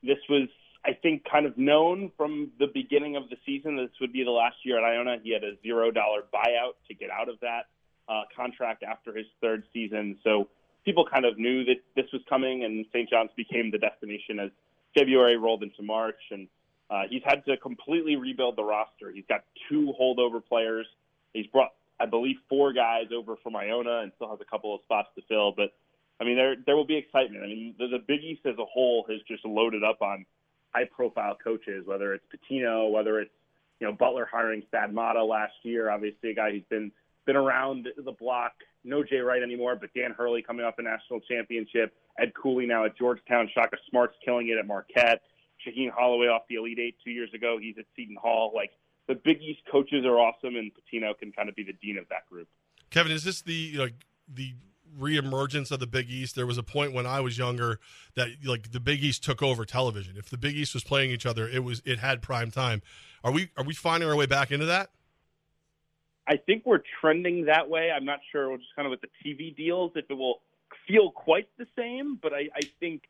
this 0.02 0.18
was, 0.28 0.48
I 0.84 0.92
think, 0.92 1.24
kind 1.28 1.46
of 1.46 1.58
known 1.58 2.12
from 2.16 2.52
the 2.60 2.68
beginning 2.72 3.16
of 3.16 3.28
the 3.28 3.36
season. 3.44 3.76
This 3.76 3.90
would 4.00 4.12
be 4.12 4.22
the 4.22 4.30
last 4.30 4.56
year 4.64 4.78
at 4.78 4.84
Iona. 4.84 5.16
He 5.22 5.32
had 5.32 5.42
a 5.42 5.60
zero 5.62 5.90
dollar 5.90 6.22
buyout 6.32 6.74
to 6.86 6.94
get 6.94 7.10
out 7.10 7.28
of 7.28 7.40
that 7.40 7.66
uh, 8.08 8.22
contract 8.36 8.84
after 8.84 9.12
his 9.12 9.26
third 9.40 9.64
season. 9.72 10.18
So 10.22 10.48
people 10.84 11.04
kind 11.12 11.24
of 11.24 11.38
knew 11.38 11.64
that 11.64 11.76
this 11.96 12.06
was 12.12 12.22
coming, 12.28 12.64
and 12.64 12.86
St. 12.92 13.10
John's 13.10 13.30
became 13.36 13.72
the 13.72 13.78
destination 13.78 14.38
as 14.38 14.50
February 14.96 15.36
rolled 15.36 15.64
into 15.64 15.82
March. 15.82 16.20
And 16.30 16.48
uh, 16.88 17.02
he's 17.10 17.22
had 17.24 17.44
to 17.46 17.56
completely 17.56 18.14
rebuild 18.14 18.56
the 18.56 18.64
roster. 18.64 19.10
He's 19.10 19.26
got 19.28 19.42
two 19.68 19.92
holdover 20.00 20.40
players. 20.44 20.86
He's 21.34 21.46
brought 21.48 21.72
I 22.00 22.06
believe, 22.06 22.36
four 22.48 22.72
guys 22.72 23.06
over 23.14 23.36
from 23.42 23.56
Iona 23.56 24.00
and 24.00 24.12
still 24.16 24.30
has 24.30 24.40
a 24.40 24.44
couple 24.44 24.74
of 24.74 24.80
spots 24.82 25.08
to 25.16 25.22
fill. 25.28 25.52
But 25.52 25.72
I 26.20 26.24
mean, 26.24 26.36
there 26.36 26.56
there 26.66 26.76
will 26.76 26.86
be 26.86 26.96
excitement. 26.96 27.42
I 27.44 27.46
mean, 27.46 27.74
the, 27.78 27.88
the 27.88 28.04
Big 28.06 28.22
East 28.22 28.42
as 28.46 28.58
a 28.58 28.64
whole 28.64 29.04
has 29.08 29.20
just 29.28 29.44
loaded 29.44 29.84
up 29.84 30.02
on 30.02 30.24
high-profile 30.74 31.38
coaches, 31.42 31.86
whether 31.86 32.14
it's 32.14 32.24
Pitino, 32.26 32.90
whether 32.90 33.20
it's 33.20 33.30
you 33.80 33.86
know 33.86 33.92
Butler 33.92 34.28
hiring 34.30 34.62
Thad 34.70 34.92
Matta 34.92 35.24
last 35.24 35.54
year, 35.62 35.90
obviously 35.90 36.30
a 36.30 36.34
guy 36.34 36.50
who's 36.50 36.64
been 36.68 36.92
been 37.26 37.36
around 37.36 37.88
the 37.96 38.12
block. 38.12 38.52
No 38.84 39.02
Jay 39.02 39.18
Wright 39.18 39.42
anymore, 39.42 39.76
but 39.76 39.90
Dan 39.94 40.14
Hurley 40.16 40.42
coming 40.42 40.64
off 40.64 40.74
a 40.78 40.82
national 40.82 41.20
championship. 41.20 41.94
Ed 42.18 42.32
Cooley 42.34 42.66
now 42.66 42.84
at 42.84 42.96
Georgetown. 42.96 43.50
Shaka 43.54 43.76
Smart's 43.90 44.16
killing 44.24 44.48
it 44.48 44.58
at 44.58 44.66
Marquette. 44.66 45.22
Shaheen 45.66 45.90
Holloway 45.90 46.28
off 46.28 46.42
the 46.48 46.56
Elite 46.56 46.78
Eight 46.78 46.96
two 47.04 47.10
years 47.10 47.32
ago. 47.34 47.58
He's 47.60 47.76
at 47.78 47.84
Seton 47.96 48.16
Hall. 48.20 48.52
Like 48.54 48.70
the 49.08 49.14
Big 49.14 49.40
East 49.42 49.62
coaches 49.70 50.04
are 50.04 50.18
awesome, 50.18 50.54
and 50.54 50.70
Pitino 50.70 51.18
can 51.18 51.32
kind 51.32 51.48
of 51.48 51.56
be 51.56 51.64
the 51.64 51.72
dean 51.72 51.98
of 51.98 52.08
that 52.10 52.28
group. 52.30 52.46
Kevin, 52.90 53.10
is 53.10 53.24
this 53.24 53.42
the 53.42 53.76
like 53.76 54.06
the 54.32 54.54
reemergence 54.98 55.70
of 55.72 55.80
the 55.80 55.86
Big 55.86 56.10
East? 56.10 56.36
There 56.36 56.46
was 56.46 56.58
a 56.58 56.62
point 56.62 56.92
when 56.92 57.06
I 57.06 57.20
was 57.20 57.38
younger 57.38 57.80
that 58.14 58.28
like 58.44 58.70
the 58.70 58.80
Big 58.80 59.02
East 59.02 59.24
took 59.24 59.42
over 59.42 59.64
television. 59.64 60.16
If 60.16 60.30
the 60.30 60.38
Big 60.38 60.56
East 60.56 60.74
was 60.74 60.84
playing 60.84 61.10
each 61.10 61.26
other, 61.26 61.48
it 61.48 61.64
was 61.64 61.82
it 61.84 61.98
had 61.98 62.22
prime 62.22 62.50
time. 62.50 62.82
Are 63.24 63.32
we 63.32 63.50
are 63.56 63.64
we 63.64 63.74
finding 63.74 64.08
our 64.08 64.16
way 64.16 64.26
back 64.26 64.52
into 64.52 64.66
that? 64.66 64.90
I 66.28 66.36
think 66.36 66.66
we're 66.66 66.82
trending 67.00 67.46
that 67.46 67.70
way. 67.70 67.90
I'm 67.90 68.04
not 68.04 68.20
sure, 68.30 68.54
just 68.58 68.76
kind 68.76 68.84
of 68.84 68.90
with 68.90 69.00
the 69.00 69.08
TV 69.24 69.56
deals, 69.56 69.92
if 69.96 70.04
it 70.10 70.14
will 70.14 70.42
feel 70.86 71.10
quite 71.10 71.48
the 71.56 71.66
same. 71.76 72.18
But 72.20 72.34
I, 72.34 72.48
I 72.54 72.60
think 72.78 73.04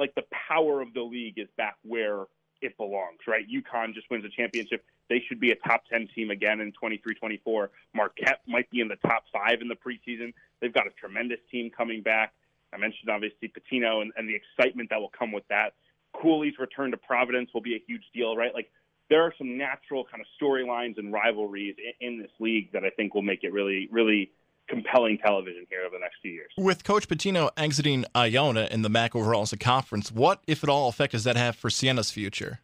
like 0.00 0.14
the 0.16 0.24
power 0.48 0.82
of 0.82 0.92
the 0.92 1.02
league 1.02 1.38
is 1.38 1.46
back 1.56 1.76
where 1.82 2.24
it 2.60 2.76
belongs, 2.76 3.20
right? 3.26 3.44
UConn 3.48 3.94
just 3.94 4.10
wins 4.10 4.24
a 4.24 4.28
championship. 4.28 4.84
They 5.08 5.22
should 5.28 5.40
be 5.40 5.50
a 5.50 5.56
top 5.56 5.84
10 5.90 6.08
team 6.14 6.30
again 6.30 6.60
in 6.60 6.72
23 6.72 7.14
24. 7.14 7.70
Marquette 7.94 8.40
might 8.46 8.70
be 8.70 8.80
in 8.80 8.88
the 8.88 8.96
top 8.96 9.24
five 9.32 9.60
in 9.60 9.68
the 9.68 9.76
preseason. 9.76 10.32
They've 10.60 10.72
got 10.72 10.86
a 10.86 10.90
tremendous 10.90 11.38
team 11.50 11.70
coming 11.76 12.02
back. 12.02 12.32
I 12.72 12.78
mentioned 12.78 13.08
obviously 13.10 13.48
Pitino 13.48 14.02
and, 14.02 14.12
and 14.16 14.28
the 14.28 14.34
excitement 14.34 14.90
that 14.90 15.00
will 15.00 15.12
come 15.16 15.32
with 15.32 15.46
that. 15.48 15.74
Cooley's 16.20 16.58
return 16.58 16.90
to 16.90 16.96
Providence 16.96 17.50
will 17.54 17.60
be 17.60 17.74
a 17.74 17.82
huge 17.86 18.02
deal, 18.14 18.36
right? 18.36 18.54
Like 18.54 18.70
there 19.08 19.22
are 19.22 19.32
some 19.38 19.56
natural 19.56 20.04
kind 20.04 20.20
of 20.20 20.26
storylines 20.40 20.98
and 20.98 21.12
rivalries 21.12 21.76
in, 22.00 22.06
in 22.06 22.18
this 22.20 22.30
league 22.40 22.72
that 22.72 22.84
I 22.84 22.90
think 22.90 23.14
will 23.14 23.22
make 23.22 23.44
it 23.44 23.52
really, 23.52 23.88
really 23.90 24.30
compelling 24.68 25.18
television 25.18 25.66
here 25.70 25.82
over 25.82 25.96
the 25.96 26.00
next 26.00 26.16
few 26.22 26.32
years. 26.32 26.50
With 26.56 26.84
Coach 26.84 27.08
Pitino 27.08 27.50
exiting 27.56 28.04
Iona 28.14 28.68
in 28.70 28.82
the 28.82 28.90
MAAC 28.90 29.14
overall 29.14 29.42
as 29.42 29.52
a 29.52 29.56
conference, 29.56 30.10
what, 30.10 30.42
if 30.46 30.62
at 30.62 30.70
all, 30.70 30.88
effect 30.88 31.12
does 31.12 31.24
that 31.24 31.36
have 31.36 31.56
for 31.56 31.70
Siena's 31.70 32.10
future? 32.10 32.60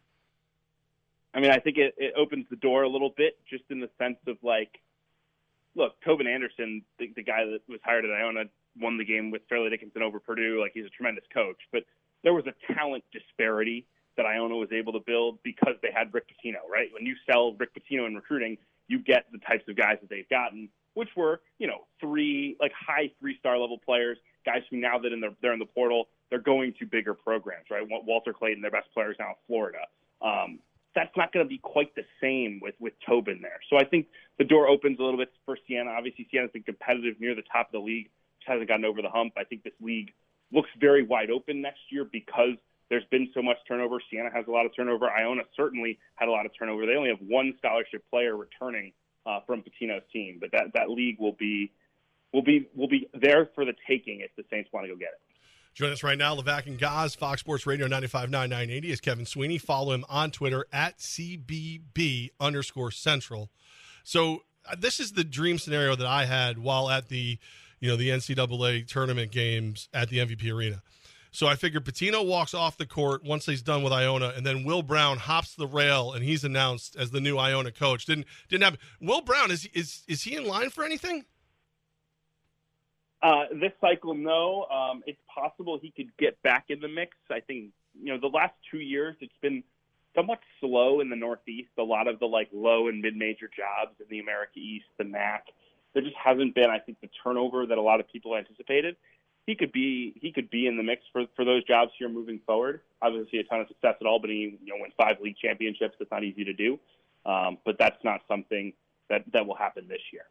I 1.33 1.39
mean, 1.39 1.51
I 1.51 1.59
think 1.59 1.77
it, 1.77 1.95
it 1.97 2.13
opens 2.15 2.45
the 2.49 2.55
door 2.57 2.83
a 2.83 2.89
little 2.89 3.13
bit, 3.15 3.37
just 3.49 3.63
in 3.69 3.79
the 3.79 3.89
sense 3.97 4.17
of 4.27 4.37
like, 4.43 4.79
look, 5.75 5.93
Tobin 6.05 6.27
Anderson, 6.27 6.83
the, 6.99 7.11
the 7.15 7.23
guy 7.23 7.45
that 7.45 7.61
was 7.67 7.79
hired 7.83 8.05
at 8.05 8.11
Iona, 8.11 8.43
won 8.79 8.97
the 8.97 9.05
game 9.05 9.31
with 9.31 9.41
Fairleigh 9.49 9.69
Dickinson 9.69 10.03
over 10.03 10.19
Purdue. 10.19 10.61
Like, 10.61 10.71
he's 10.73 10.85
a 10.85 10.89
tremendous 10.89 11.23
coach, 11.33 11.57
but 11.71 11.83
there 12.23 12.33
was 12.33 12.45
a 12.45 12.73
talent 12.73 13.03
disparity 13.11 13.85
that 14.15 14.25
Iona 14.27 14.55
was 14.55 14.71
able 14.71 14.93
to 14.93 14.99
build 14.99 15.39
because 15.43 15.73
they 15.81 15.89
had 15.93 16.13
Rick 16.13 16.25
Pitino, 16.27 16.69
right? 16.71 16.89
When 16.93 17.05
you 17.05 17.15
sell 17.29 17.53
Rick 17.53 17.71
Pitino 17.73 18.05
in 18.05 18.13
recruiting, 18.13 18.57
you 18.87 18.99
get 18.99 19.25
the 19.31 19.39
types 19.39 19.63
of 19.67 19.75
guys 19.75 19.97
that 20.01 20.09
they've 20.09 20.29
gotten, 20.29 20.69
which 20.93 21.09
were, 21.15 21.41
you 21.59 21.67
know, 21.67 21.85
three 21.99 22.57
like 22.59 22.71
high 22.73 23.11
three 23.19 23.37
star 23.39 23.57
level 23.57 23.77
players, 23.77 24.17
guys 24.45 24.61
who 24.69 24.77
now 24.77 24.99
that 24.99 25.11
in 25.11 25.19
the, 25.19 25.35
they're 25.41 25.53
in 25.53 25.59
the 25.59 25.65
portal, 25.65 26.07
they're 26.29 26.39
going 26.39 26.73
to 26.79 26.85
bigger 26.85 27.13
programs, 27.13 27.65
right? 27.69 27.83
Walter 27.87 28.33
Clayton, 28.33 28.61
their 28.61 28.71
best 28.71 28.87
players 28.93 29.15
now 29.19 29.29
in 29.29 29.35
Florida. 29.47 29.79
Um, 30.21 30.59
that's 30.95 31.15
not 31.17 31.33
going 31.33 31.45
to 31.45 31.49
be 31.49 31.57
quite 31.57 31.95
the 31.95 32.05
same 32.21 32.59
with 32.61 32.75
with 32.79 32.93
Tobin 33.05 33.39
there. 33.41 33.59
So 33.69 33.77
I 33.77 33.83
think 33.83 34.07
the 34.37 34.43
door 34.43 34.67
opens 34.67 34.99
a 34.99 35.03
little 35.03 35.17
bit 35.17 35.31
for 35.45 35.57
Siena. 35.67 35.89
Obviously, 35.91 36.27
Siena's 36.31 36.51
been 36.51 36.63
competitive 36.63 37.19
near 37.19 37.35
the 37.35 37.43
top 37.51 37.67
of 37.67 37.71
the 37.71 37.79
league, 37.79 38.09
just 38.39 38.49
hasn't 38.49 38.67
gotten 38.67 38.85
over 38.85 39.01
the 39.01 39.09
hump. 39.09 39.33
I 39.37 39.43
think 39.43 39.63
this 39.63 39.73
league 39.81 40.13
looks 40.51 40.69
very 40.79 41.03
wide 41.03 41.31
open 41.31 41.61
next 41.61 41.81
year 41.89 42.05
because 42.05 42.55
there's 42.89 43.05
been 43.09 43.29
so 43.33 43.41
much 43.41 43.57
turnover. 43.67 43.99
Siena 44.11 44.29
has 44.31 44.45
a 44.47 44.51
lot 44.51 44.67
of 44.67 44.75
turnover. 44.75 45.09
Iona 45.09 45.43
certainly 45.55 45.97
had 46.15 46.27
a 46.27 46.31
lot 46.31 46.45
of 46.45 46.51
turnover. 46.57 46.85
They 46.85 46.95
only 46.95 47.09
have 47.09 47.21
one 47.21 47.55
scholarship 47.57 48.03
player 48.09 48.37
returning 48.37 48.93
uh, 49.25 49.39
from 49.45 49.63
Pitino's 49.63 50.03
team, 50.11 50.37
but 50.39 50.51
that 50.51 50.73
that 50.73 50.89
league 50.89 51.17
will 51.19 51.35
be 51.37 51.71
will 52.33 52.43
be 52.43 52.67
will 52.75 52.87
be 52.87 53.09
there 53.13 53.49
for 53.55 53.65
the 53.65 53.73
taking 53.87 54.21
if 54.21 54.31
the 54.35 54.43
Saints 54.49 54.69
want 54.73 54.85
to 54.85 54.93
go 54.93 54.97
get 54.97 55.09
it. 55.09 55.21
Join 55.73 55.91
us 55.91 56.03
right 56.03 56.17
now, 56.17 56.35
Levack 56.35 56.67
and 56.67 56.77
Goz, 56.77 57.15
Fox 57.15 57.41
Sports 57.41 57.65
Radio 57.65 57.87
95.9 57.87 58.29
980 58.29 58.91
is 58.91 59.01
Kevin 59.01 59.25
Sweeney. 59.25 59.57
Follow 59.57 59.93
him 59.93 60.05
on 60.07 60.29
Twitter 60.29 60.67
at 60.71 60.99
CBB 60.99 62.29
underscore 62.39 62.91
central. 62.91 63.49
So 64.03 64.43
uh, 64.69 64.75
this 64.77 64.99
is 64.99 65.13
the 65.13 65.23
dream 65.23 65.57
scenario 65.57 65.95
that 65.95 66.05
I 66.05 66.25
had 66.25 66.59
while 66.59 66.91
at 66.91 67.09
the, 67.09 67.39
you 67.79 67.89
know, 67.89 67.95
the 67.95 68.09
NCAA 68.09 68.87
tournament 68.87 69.31
games 69.31 69.89
at 69.95 70.09
the 70.09 70.19
MVP 70.19 70.53
arena. 70.53 70.83
So 71.33 71.47
I 71.47 71.55
figured 71.55 71.83
Pitino 71.83 72.23
walks 72.25 72.53
off 72.53 72.77
the 72.77 72.85
court 72.85 73.23
once 73.23 73.47
he's 73.47 73.63
done 73.63 73.81
with 73.81 73.91
Iona, 73.91 74.33
and 74.35 74.45
then 74.45 74.63
Will 74.63 74.83
Brown 74.83 75.17
hops 75.17 75.55
the 75.55 75.65
rail 75.65 76.13
and 76.13 76.23
he's 76.23 76.43
announced 76.43 76.95
as 76.95 77.09
the 77.09 77.19
new 77.19 77.39
Iona 77.39 77.71
coach. 77.71 78.05
Didn't 78.05 78.27
didn't 78.49 78.63
have 78.63 78.77
Will 79.01 79.21
Brown 79.21 79.49
is 79.49 79.65
is 79.73 80.03
is 80.07 80.21
he 80.21 80.35
in 80.35 80.45
line 80.45 80.69
for 80.69 80.83
anything? 80.83 81.25
Uh, 83.23 83.45
this 83.53 83.71
cycle, 83.81 84.13
no. 84.13 84.65
Um, 84.65 85.01
it's 85.07 85.19
possible 85.33 85.79
he 85.81 85.89
could 85.89 86.15
get 86.17 86.39
back 86.43 86.65
in 86.69 86.81
the 86.81 86.87
mix. 86.87 87.17
I 87.31 87.39
think 87.39 87.71
you 87.99 88.13
know 88.13 88.19
the 88.19 88.27
last 88.27 88.53
two 88.69 88.79
years 88.79 89.15
it's 89.19 89.33
been 89.41 89.63
somewhat 90.15 90.39
slow 90.59 90.99
in 90.99 91.09
the 91.09 91.15
Northeast. 91.15 91.71
A 91.79 91.83
lot 91.83 92.07
of 92.07 92.19
the 92.19 92.27
like 92.27 92.49
low 92.53 92.89
and 92.89 93.01
mid-major 93.01 93.49
jobs 93.49 93.95
in 93.99 94.05
the 94.11 94.19
America 94.19 94.59
East, 94.59 94.85
the 94.99 95.03
MAAC, 95.03 95.41
there 95.93 96.03
just 96.03 96.15
hasn't 96.15 96.55
been, 96.55 96.69
I 96.69 96.79
think, 96.79 96.99
the 97.01 97.09
turnover 97.23 97.65
that 97.65 97.77
a 97.77 97.81
lot 97.81 97.99
of 97.99 98.07
people 98.07 98.35
anticipated. 98.35 98.95
He 99.45 99.55
could 99.55 99.71
be 99.71 100.13
he 100.21 100.31
could 100.31 100.49
be 100.49 100.67
in 100.67 100.77
the 100.77 100.83
mix 100.83 101.01
for 101.11 101.25
for 101.35 101.43
those 101.43 101.65
jobs 101.65 101.91
here 101.99 102.07
moving 102.07 102.39
forward. 102.45 102.81
Obviously, 103.01 103.39
a 103.39 103.43
ton 103.43 103.61
of 103.61 103.67
success 103.67 103.95
at 103.99 104.07
Albany. 104.07 104.57
You 104.63 104.73
know, 104.73 104.75
win 104.79 104.91
five 104.97 105.17
league 105.21 105.35
championships. 105.37 105.95
That's 105.99 106.11
not 106.11 106.23
easy 106.23 106.45
to 106.45 106.53
do, 106.53 106.79
um, 107.25 107.57
but 107.65 107.75
that's 107.77 108.01
not 108.03 108.21
something 108.27 108.73
that 109.09 109.23
that 109.33 109.45
will 109.45 109.55
happen 109.55 109.87
this 109.87 110.01
year. 110.13 110.23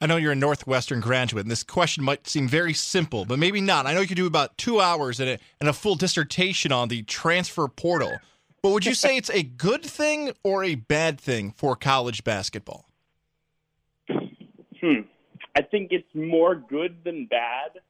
I 0.00 0.06
know 0.06 0.16
you're 0.16 0.32
a 0.32 0.36
Northwestern 0.36 1.00
graduate, 1.00 1.44
and 1.44 1.50
this 1.50 1.64
question 1.64 2.04
might 2.04 2.28
seem 2.28 2.46
very 2.46 2.72
simple, 2.72 3.24
but 3.24 3.40
maybe 3.40 3.60
not. 3.60 3.86
I 3.86 3.94
know 3.94 4.00
you 4.00 4.06
could 4.06 4.16
do 4.16 4.26
about 4.26 4.56
two 4.56 4.80
hours 4.80 5.18
and 5.18 5.30
a, 5.30 5.38
and 5.60 5.68
a 5.68 5.72
full 5.72 5.96
dissertation 5.96 6.70
on 6.70 6.86
the 6.86 7.02
transfer 7.02 7.66
portal. 7.66 8.12
But 8.62 8.70
would 8.70 8.86
you 8.86 8.94
say 8.94 9.16
it's 9.16 9.30
a 9.30 9.42
good 9.42 9.84
thing 9.84 10.32
or 10.44 10.62
a 10.62 10.76
bad 10.76 11.20
thing 11.20 11.50
for 11.50 11.74
college 11.74 12.22
basketball? 12.22 12.86
Hmm. 14.08 15.00
I 15.56 15.62
think 15.62 15.88
it's 15.90 16.14
more 16.14 16.54
good 16.54 17.02
than 17.02 17.26
bad 17.26 17.80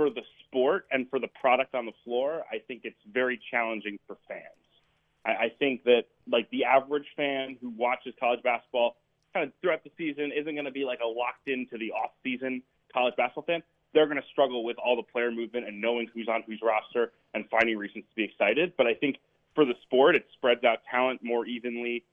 for 0.00 0.08
the 0.08 0.22
sport 0.46 0.86
and 0.90 1.10
for 1.10 1.18
the 1.18 1.28
product 1.42 1.74
on 1.74 1.84
the 1.84 1.92
floor. 2.04 2.42
I 2.50 2.56
think 2.66 2.82
it's 2.84 2.96
very 3.12 3.38
challenging 3.50 3.98
for 4.06 4.16
fans. 4.26 4.40
I, 5.26 5.30
I 5.30 5.52
think 5.58 5.84
that, 5.84 6.04
like, 6.26 6.48
the 6.48 6.64
average 6.64 7.04
fan 7.18 7.58
who 7.60 7.68
watches 7.68 8.14
college 8.18 8.42
basketball 8.42 8.96
kind 9.34 9.46
of 9.46 9.52
throughout 9.60 9.84
the 9.84 9.90
season 9.98 10.32
isn't 10.34 10.54
going 10.54 10.64
to 10.64 10.70
be 10.70 10.86
like 10.86 11.00
a 11.04 11.06
locked 11.06 11.48
into 11.48 11.76
the 11.76 11.92
off 11.92 12.12
season 12.22 12.62
college 12.94 13.14
basketball 13.16 13.44
fan. 13.44 13.62
They're 13.92 14.06
going 14.06 14.16
to 14.16 14.28
struggle 14.32 14.64
with 14.64 14.78
all 14.82 14.96
the 14.96 15.02
player 15.02 15.30
movement 15.30 15.66
and 15.68 15.82
knowing 15.82 16.08
who's 16.14 16.28
on 16.28 16.44
whose 16.46 16.60
roster 16.62 17.12
and 17.34 17.44
finding 17.50 17.76
reasons 17.76 18.06
to 18.08 18.16
be 18.16 18.24
excited. 18.24 18.72
But 18.78 18.86
I 18.86 18.94
think 18.94 19.18
for 19.54 19.66
the 19.66 19.74
sport, 19.82 20.16
it 20.16 20.24
spreads 20.32 20.64
out 20.64 20.78
talent 20.90 21.20
more 21.22 21.44
evenly. 21.44 22.04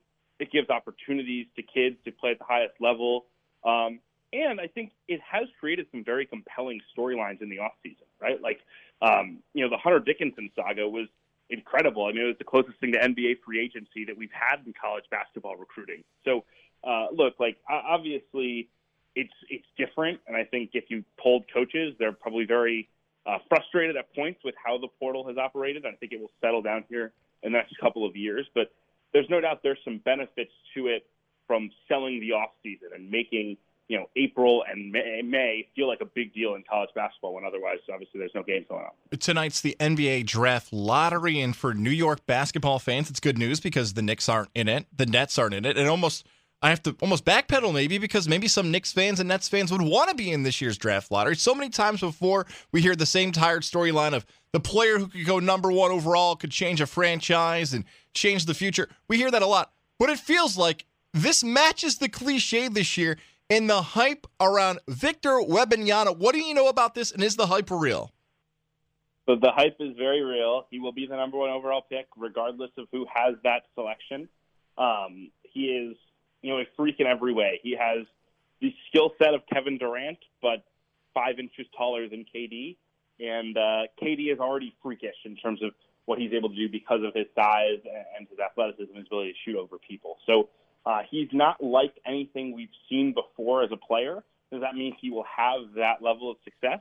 It 0.42 0.52
gives 0.52 0.70
opportunities 0.70 1.48
to 1.56 1.64
kids 1.64 1.96
to 2.04 2.12
play 2.12 2.32
at 2.32 2.40
the 2.40 2.46
highest 2.46 2.74
level. 2.82 3.28
Um, 3.64 4.02
and 4.34 4.60
I 4.60 4.68
think 4.68 4.92
it 5.08 5.20
has 5.22 5.48
created 5.60 5.88
some 5.92 6.04
very 6.04 6.26
compelling 6.26 6.82
storylines 6.96 7.42
in 7.42 7.50
the 7.50 7.60
off 7.60 7.74
season, 7.84 8.06
right? 8.22 8.42
Like, 8.42 8.60
um, 9.02 9.40
you 9.54 9.64
know, 9.64 9.70
the 9.70 9.78
Hunter 9.78 10.00
Dickinson 10.00 10.50
saga 10.56 10.88
was 10.88 11.08
incredible. 11.50 12.06
I 12.06 12.12
mean, 12.12 12.24
it 12.24 12.28
was 12.28 12.38
the 12.38 12.44
closest 12.44 12.80
thing 12.80 12.92
to 12.94 13.00
NBA 13.00 13.40
free 13.46 13.60
agency 13.64 14.06
that 14.06 14.18
we've 14.18 14.32
had 14.32 14.66
in 14.66 14.74
college 14.80 15.06
basketball 15.10 15.56
recruiting. 15.56 16.04
So 16.26 16.44
uh, 16.84 17.08
look, 17.12 17.36
like 17.40 17.58
obviously 17.70 18.70
it's 19.16 19.34
it's 19.50 19.66
different, 19.78 20.20
and 20.28 20.36
I 20.36 20.44
think 20.44 20.72
if 20.74 20.86
you 20.90 21.04
polled 21.18 21.46
coaches, 21.52 21.96
they're 21.98 22.12
probably 22.12 22.46
very 22.46 22.90
uh, 23.26 23.40
frustrated 23.50 23.98
at 23.98 24.14
points 24.14 24.42
with 24.44 24.56
how 24.64 24.78
the 24.78 24.88
portal 25.00 25.28
has 25.28 25.38
operated. 25.38 25.86
I 25.86 25.94
think 25.94 26.12
it 26.12 26.20
will 26.20 26.32
settle 26.42 26.62
down 26.62 26.86
here 26.90 27.14
in 27.44 27.52
the 27.52 27.58
next 27.58 27.78
couple 27.80 28.06
of 28.06 28.16
years, 28.16 28.46
but 28.54 28.72
there's 29.14 29.30
no 29.30 29.42
doubt 29.42 29.62
there's 29.64 29.80
some 29.84 30.00
benefits 30.00 30.52
to 30.76 30.88
it 30.88 31.06
from 31.48 31.70
selling 31.88 32.20
the 32.20 32.34
off 32.34 32.52
season 32.62 32.90
and 32.94 33.10
making 33.10 33.58
you 33.88 33.98
know 33.98 34.10
April 34.16 34.64
and 34.70 34.92
May, 34.92 35.22
May 35.24 35.68
feel 35.76 35.88
like 35.88 36.02
a 36.02 36.06
big 36.06 36.34
deal 36.34 36.56
in 36.56 36.64
college 36.70 36.90
basketball 36.96 37.34
when 37.34 37.46
otherwise 37.46 37.78
obviously 37.92 38.20
there's 38.20 38.36
no 38.36 38.44
games 38.44 38.66
going 38.70 38.84
on. 38.84 39.20
Tonight's 39.20 39.62
the 39.62 39.76
NBA 39.80 40.26
draft 40.26 40.74
lottery, 40.74 41.40
and 41.40 41.56
for 41.56 41.74
New 41.74 41.92
York 41.92 42.26
basketball 42.26 42.80
fans, 42.80 43.10
it's 43.10 43.20
good 43.20 43.38
news 43.38 43.60
because 43.60 43.94
the 43.94 44.02
Knicks 44.02 44.28
aren't 44.30 44.50
in 44.54 44.68
it, 44.68 44.86
the 44.96 45.06
Nets 45.06 45.38
aren't 45.38 45.54
in 45.54 45.66
it, 45.66 45.78
and 45.78 45.88
almost 45.88 46.26
I 46.62 46.70
have 46.70 46.82
to 46.84 46.96
almost 47.02 47.24
backpedal 47.24 47.74
maybe 47.74 47.98
because 47.98 48.28
maybe 48.28 48.48
some 48.48 48.72
Knicks 48.72 48.92
fans 48.92 49.20
and 49.20 49.30
Nets 49.30 49.48
fans 49.48 49.72
would 49.72 49.82
want 49.82 50.10
to 50.10 50.16
be 50.16 50.32
in 50.32 50.44
this 50.44 50.60
year's 50.60 50.78
draft 50.78 51.12
lottery. 51.12 51.36
So 51.36 51.54
many 51.54 51.70
times 51.70 52.02
before 52.02 52.48
we 52.72 52.82
hear 52.82 52.96
the 52.96 53.06
same 53.06 53.32
tired 53.32 53.62
storyline 53.62 54.14
of 54.14 54.26
the 54.54 54.60
player 54.60 54.98
who 54.98 55.08
could 55.08 55.26
go 55.26 55.40
number 55.40 55.72
one 55.72 55.92
overall 55.92 56.36
could 56.36 56.52
change 56.52 56.82
a 56.82 56.88
franchise 56.88 57.74
and 57.74 57.86
change 58.14 58.46
the 58.46 58.56
future. 58.56 58.90
We 59.08 59.18
hear 59.18 59.30
that 59.30 59.44
a 59.44 59.48
lot, 59.48 59.72
but 60.00 60.10
it 60.10 60.18
feels 60.18 60.58
like 60.58 60.86
this 61.14 61.44
matches 61.44 62.00
the 62.00 62.10
cliche 62.10 62.68
this 62.68 62.98
year 62.98 63.18
in 63.50 63.68
the 63.68 63.82
hype 63.82 64.28
around 64.40 64.80
Victor 64.88 65.40
Wembanyama. 65.40 66.18
What 66.18 66.34
do 66.34 66.42
you 66.42 66.54
know 66.54 66.68
about 66.68 66.96
this, 66.96 67.12
and 67.12 67.24
is 67.24 67.36
the 67.36 67.48
hype 67.48 67.72
real? 67.72 68.12
So 69.26 69.36
the 69.36 69.52
hype 69.52 69.78
is 69.80 69.96
very 69.98 70.24
real. 70.24 70.68
He 70.72 70.80
will 70.80 70.94
be 70.94 71.06
the 71.06 71.16
number 71.16 71.38
one 71.38 71.50
overall 71.50 71.84
pick, 71.90 72.08
regardless 72.18 72.72
of 72.78 72.88
who 72.92 73.06
has 73.14 73.36
that 73.44 73.64
selection. 73.76 74.30
Um, 74.78 75.32
he 75.44 75.66
is 75.66 75.98
you 76.42 76.54
know, 76.54 76.60
a 76.60 76.66
freak 76.76 76.96
in 77.00 77.08
every 77.08 77.34
way. 77.34 77.60
He 77.64 77.76
has 77.80 78.06
the 78.62 78.74
skill 78.88 79.12
set 79.20 79.34
of 79.34 79.42
Kevin 79.52 79.78
Durant, 79.78 80.20
but 80.42 80.64
five 81.14 81.40
inches 81.40 81.66
taller 81.78 82.08
than 82.08 82.26
KD. 82.34 82.78
And 83.20 83.58
uh, 83.58 83.84
KD 84.02 84.32
is 84.32 84.40
already 84.40 84.76
freakish 84.84 85.16
in 85.26 85.36
terms 85.36 85.62
of 85.64 85.72
what 86.06 86.20
he's 86.20 86.32
able 86.32 86.50
to 86.50 86.56
do 86.56 86.70
because 86.70 87.02
of 87.04 87.14
his 87.14 87.26
size 87.36 87.82
and 88.18 88.28
his 88.30 88.40
athleticism 88.40 88.90
and 88.90 88.98
his 88.98 89.08
ability 89.08 89.34
to 89.34 89.38
shoot 89.44 89.58
over 89.58 89.78
people. 89.78 90.18
So 90.26 90.50
uh, 90.88 91.02
he's 91.12 91.28
not 91.34 91.62
like 91.62 91.94
anything 92.06 92.56
we've 92.56 92.70
seen 92.90 93.14
before 93.14 93.62
as 93.62 93.70
a 93.74 93.78
player. 93.78 94.24
Does 94.54 94.62
that 94.62 94.74
mean 94.74 94.96
he 95.02 95.10
will 95.10 95.26
have 95.26 95.74
that 95.76 96.02
level 96.02 96.32
of 96.32 96.38
success? 96.46 96.80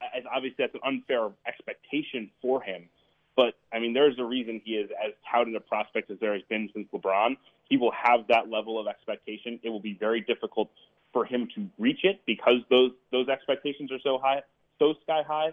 As 0.00 0.22
obviously, 0.32 0.56
that's 0.58 0.74
an 0.74 0.80
unfair 0.84 1.30
expectation 1.44 2.30
for 2.40 2.62
him. 2.62 2.88
But 3.34 3.54
I 3.72 3.80
mean, 3.80 3.94
there's 3.94 4.16
a 4.20 4.24
reason 4.24 4.62
he 4.64 4.74
is 4.74 4.90
as 5.04 5.12
touted 5.28 5.56
a 5.56 5.60
prospect 5.60 6.08
as 6.12 6.20
there 6.20 6.34
has 6.34 6.42
been 6.48 6.70
since 6.72 6.86
LeBron. 6.94 7.36
He 7.68 7.76
will 7.76 7.90
have 7.90 8.28
that 8.28 8.48
level 8.48 8.78
of 8.78 8.86
expectation. 8.86 9.58
It 9.64 9.70
will 9.70 9.80
be 9.80 9.96
very 9.98 10.20
difficult 10.20 10.70
for 11.12 11.24
him 11.24 11.48
to 11.56 11.66
reach 11.78 12.04
it 12.04 12.20
because 12.26 12.60
those 12.70 12.92
those 13.10 13.28
expectations 13.28 13.90
are 13.90 13.98
so 14.04 14.18
high, 14.22 14.42
so 14.78 14.94
sky 15.02 15.22
high. 15.26 15.52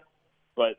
But 0.54 0.76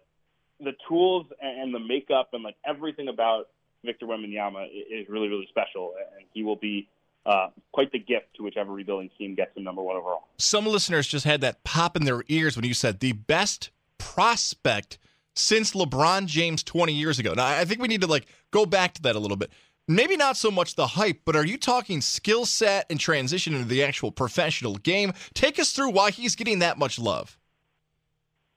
the 0.62 0.72
tools 0.88 1.26
and 1.42 1.76
the 1.76 1.80
makeup 1.80 2.30
and 2.32 2.42
like 2.42 2.56
everything 2.66 3.10
about 3.10 3.50
Victor 3.86 4.06
Wembanyama 4.06 4.68
is 4.72 5.08
really 5.10 5.28
really 5.28 5.48
special, 5.50 5.94
and 6.18 6.26
he 6.34 6.44
will 6.44 6.56
be 6.56 6.88
uh, 7.26 7.50
quite 7.72 7.92
the 7.92 8.00
gift 8.00 8.28
to 8.36 8.44
whichever 8.44 8.72
rebuilding 8.72 9.10
team 9.18 9.36
gets 9.36 9.56
him 9.56 9.64
number 9.64 9.82
one 9.82 9.96
overall. 9.96 10.28
Some 10.38 10.66
listeners 10.66 11.08
just 11.08 11.26
had 11.26 11.42
that 11.42 11.64
pop 11.64 11.96
in 11.96 12.06
their 12.06 12.24
ears 12.28 12.56
when 12.56 12.66
you 12.66 12.74
said 12.74 13.00
the 13.00 13.14
best 13.14 13.72
prospect 13.98 14.98
since 15.36 15.74
LeBron 15.74 16.28
James 16.28 16.64
20 16.64 16.94
years 16.94 17.20
ago. 17.20 17.34
Now, 17.34 17.48
I 17.48 17.66
think 17.66 17.82
we 17.82 17.88
need 17.88 18.02
to 18.02 18.08
like 18.08 18.28
go 18.52 18.66
back 18.66 18.94
to 18.96 19.02
that 19.04 19.16
a 19.16 19.20
little 19.20 19.38
bit. 19.38 19.52
Maybe 19.88 20.18
not 20.18 20.36
so 20.36 20.50
much 20.50 20.76
the 20.76 20.88
hype, 20.88 21.22
but 21.26 21.36
are 21.36 21.46
you 21.46 21.58
talking 21.58 22.02
skill 22.02 22.46
set 22.46 22.88
and 22.90 23.00
transition 23.00 23.54
into 23.54 23.68
the 23.68 23.84
actual 23.84 24.12
professional 24.12 24.76
game? 24.76 25.14
Take 25.34 25.60
us 25.60 25.74
through 25.74 25.92
why 25.92 26.10
he's 26.10 26.36
getting 26.36 26.60
that 26.60 26.80
much 26.80 26.98
love. 26.98 27.38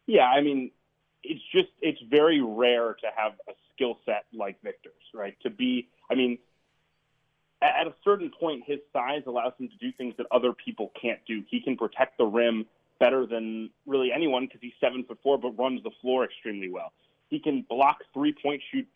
Yeah, 0.07 0.25
I 0.25 0.41
mean, 0.41 0.71
it's 1.23 1.43
just 1.53 1.69
it's 1.83 2.01
very 2.09 2.41
rare 2.41 2.95
to 2.95 3.07
have 3.14 3.33
a 3.47 3.53
skill 3.79 3.99
set 4.05 4.25
like 4.35 4.61
Victor's, 4.62 4.93
right? 5.14 5.37
To 5.45 5.51
be, 5.51 5.88
I 6.11 6.17
mean, 6.17 6.38
at 7.62 7.87
a 7.87 7.95
certain 8.05 8.31
point, 8.38 8.64
his 8.67 8.79
size 8.93 9.23
allows 9.27 9.53
him 9.59 9.69
to 9.69 9.77
do 9.77 9.93
things 9.93 10.14
that 10.19 10.27
other 10.31 10.53
people 10.53 10.93
can't 11.01 11.21
do. 11.27 11.43
He 11.49 11.61
can 11.61 11.77
protect 11.77 12.19
the 12.19 12.25
rim 12.25 12.67
better 13.01 13.27
than 13.27 13.71
really 13.87 14.11
anyone 14.12 14.47
because 14.47 14.61
he's 14.61 14.73
seven 14.81 15.05
foot 15.05 15.19
four, 15.23 15.38
but 15.38 15.59
runs 15.59 15.83
the 15.83 15.91
floor 16.01 16.25
extremely 16.25 16.71
well. 16.71 16.93
He 17.31 17.38
can 17.38 17.64
block 17.69 17.99
three 18.14 18.35
point 18.43 18.62
shoot 18.71 18.87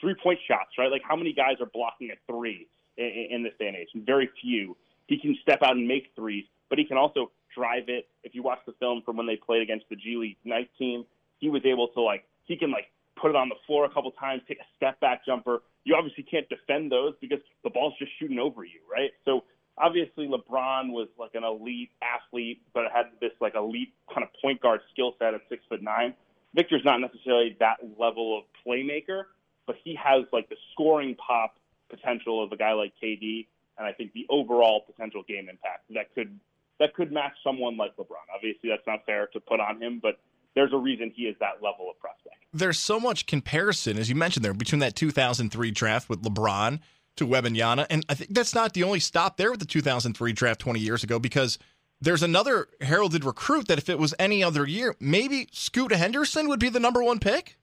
three 0.00 0.14
point 0.22 0.38
shots, 0.46 0.70
right? 0.78 0.90
Like 0.90 1.02
how 1.06 1.16
many 1.16 1.32
guys 1.32 1.56
are 1.60 1.66
blocking 1.66 2.10
a 2.10 2.32
three 2.32 2.66
in, 2.96 3.26
in 3.30 3.42
this 3.42 3.52
day 3.58 3.68
and 3.68 3.76
age? 3.76 3.88
Very 3.94 4.30
few. 4.40 4.76
He 5.06 5.18
can 5.18 5.36
step 5.42 5.62
out 5.62 5.76
and 5.76 5.86
make 5.86 6.12
threes, 6.16 6.44
but 6.70 6.78
he 6.78 6.84
can 6.84 6.96
also 6.96 7.30
drive 7.54 7.88
it. 7.88 8.08
If 8.24 8.34
you 8.34 8.42
watch 8.42 8.60
the 8.66 8.72
film 8.80 9.02
from 9.04 9.16
when 9.16 9.26
they 9.26 9.36
played 9.36 9.62
against 9.62 9.88
the 9.90 9.96
G 9.96 10.16
League 10.16 10.36
Ignite 10.44 10.70
team, 10.78 11.04
he 11.38 11.50
was 11.50 11.62
able 11.64 11.88
to 11.88 12.00
like 12.00 12.24
he 12.44 12.56
can 12.56 12.70
like 12.70 12.90
put 13.22 13.30
it 13.30 13.36
on 13.36 13.48
the 13.48 13.54
floor 13.66 13.84
a 13.84 13.88
couple 13.88 14.10
times, 14.10 14.42
take 14.48 14.58
a 14.58 14.66
step 14.76 14.98
back 15.00 15.24
jumper. 15.24 15.62
You 15.84 15.94
obviously 15.94 16.24
can't 16.24 16.48
defend 16.48 16.90
those 16.90 17.14
because 17.20 17.38
the 17.62 17.70
ball's 17.70 17.94
just 17.98 18.10
shooting 18.18 18.40
over 18.40 18.64
you, 18.64 18.80
right? 18.90 19.12
So 19.24 19.44
obviously 19.78 20.26
LeBron 20.26 20.90
was 20.90 21.08
like 21.18 21.30
an 21.34 21.44
elite 21.44 21.90
athlete, 22.02 22.60
but 22.74 22.84
had 22.92 23.06
this 23.20 23.30
like 23.40 23.54
elite 23.54 23.94
kind 24.12 24.24
of 24.24 24.30
point 24.42 24.60
guard 24.60 24.80
skill 24.92 25.14
set 25.20 25.34
at 25.34 25.40
six 25.48 25.62
foot 25.68 25.82
nine. 25.82 26.14
Victor's 26.54 26.84
not 26.84 27.00
necessarily 27.00 27.56
that 27.60 27.76
level 27.98 28.38
of 28.38 28.44
playmaker, 28.66 29.22
but 29.66 29.76
he 29.82 29.94
has 29.94 30.24
like 30.32 30.48
the 30.48 30.56
scoring 30.72 31.14
pop 31.14 31.54
potential 31.88 32.42
of 32.42 32.50
a 32.52 32.56
guy 32.56 32.72
like 32.72 32.92
KD, 33.02 33.46
and 33.78 33.86
I 33.86 33.92
think 33.92 34.12
the 34.12 34.26
overall 34.28 34.82
potential 34.84 35.22
game 35.26 35.48
impact 35.48 35.84
that 35.94 36.12
could 36.14 36.38
that 36.80 36.94
could 36.94 37.12
match 37.12 37.34
someone 37.44 37.76
like 37.76 37.96
LeBron. 37.96 38.26
Obviously, 38.34 38.68
that's 38.68 38.86
not 38.86 39.06
fair 39.06 39.28
to 39.28 39.40
put 39.40 39.60
on 39.60 39.80
him, 39.80 40.00
but 40.02 40.18
there's 40.54 40.72
a 40.72 40.76
reason 40.76 41.12
he 41.14 41.24
is 41.24 41.36
that 41.40 41.62
level 41.62 41.90
of 41.90 41.98
prospect. 41.98 42.36
There's 42.52 42.78
so 42.78 43.00
much 43.00 43.26
comparison, 43.26 43.98
as 43.98 44.08
you 44.08 44.14
mentioned 44.14 44.44
there, 44.44 44.54
between 44.54 44.80
that 44.80 44.94
2003 44.94 45.70
draft 45.70 46.08
with 46.08 46.22
LeBron 46.22 46.80
to 47.16 47.26
Wembanyama, 47.26 47.86
and 47.90 48.04
I 48.08 48.14
think 48.14 48.34
that's 48.34 48.54
not 48.54 48.72
the 48.74 48.84
only 48.84 49.00
stop 49.00 49.36
there 49.36 49.50
with 49.50 49.60
the 49.60 49.66
2003 49.66 50.32
draft 50.32 50.60
20 50.60 50.80
years 50.80 51.04
ago 51.04 51.18
because 51.18 51.58
there's 52.00 52.22
another 52.22 52.68
heralded 52.80 53.24
recruit 53.24 53.68
that 53.68 53.78
if 53.78 53.88
it 53.88 53.98
was 53.98 54.14
any 54.18 54.42
other 54.42 54.66
year, 54.66 54.96
maybe 54.98 55.48
Scoot 55.52 55.92
Henderson 55.92 56.48
would 56.48 56.58
be 56.58 56.68
the 56.68 56.80
number 56.80 57.02
one 57.02 57.18
pick. 57.18 57.58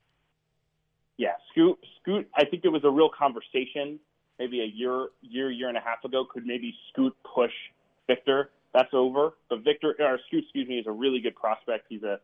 Yeah, 1.18 1.34
Scoot. 1.52 1.78
Scoot. 2.02 2.30
I 2.36 2.46
think 2.46 2.64
it 2.64 2.70
was 2.70 2.84
a 2.86 2.90
real 2.90 3.10
conversation 3.10 4.00
maybe 4.40 4.62
a 4.62 4.66
year, 4.66 5.08
year, 5.22 5.52
year 5.52 5.68
and 5.68 5.78
a 5.78 5.82
half 5.82 6.04
ago. 6.06 6.26
Could 6.32 6.46
maybe 6.46 6.74
Scoot 6.90 7.14
push 7.36 7.52
Victor? 8.08 8.50
That's 8.74 8.94
over. 8.94 9.34
But 9.50 9.64
Victor, 9.64 9.96
or 10.00 10.20
Scoot, 10.28 10.44
excuse 10.46 10.68
me, 10.68 10.80
is 10.80 10.88
a 10.88 10.92
really 10.92 11.20
good 11.20 11.36
prospect. 11.36 11.88
He's 11.90 12.04
a 12.04 12.20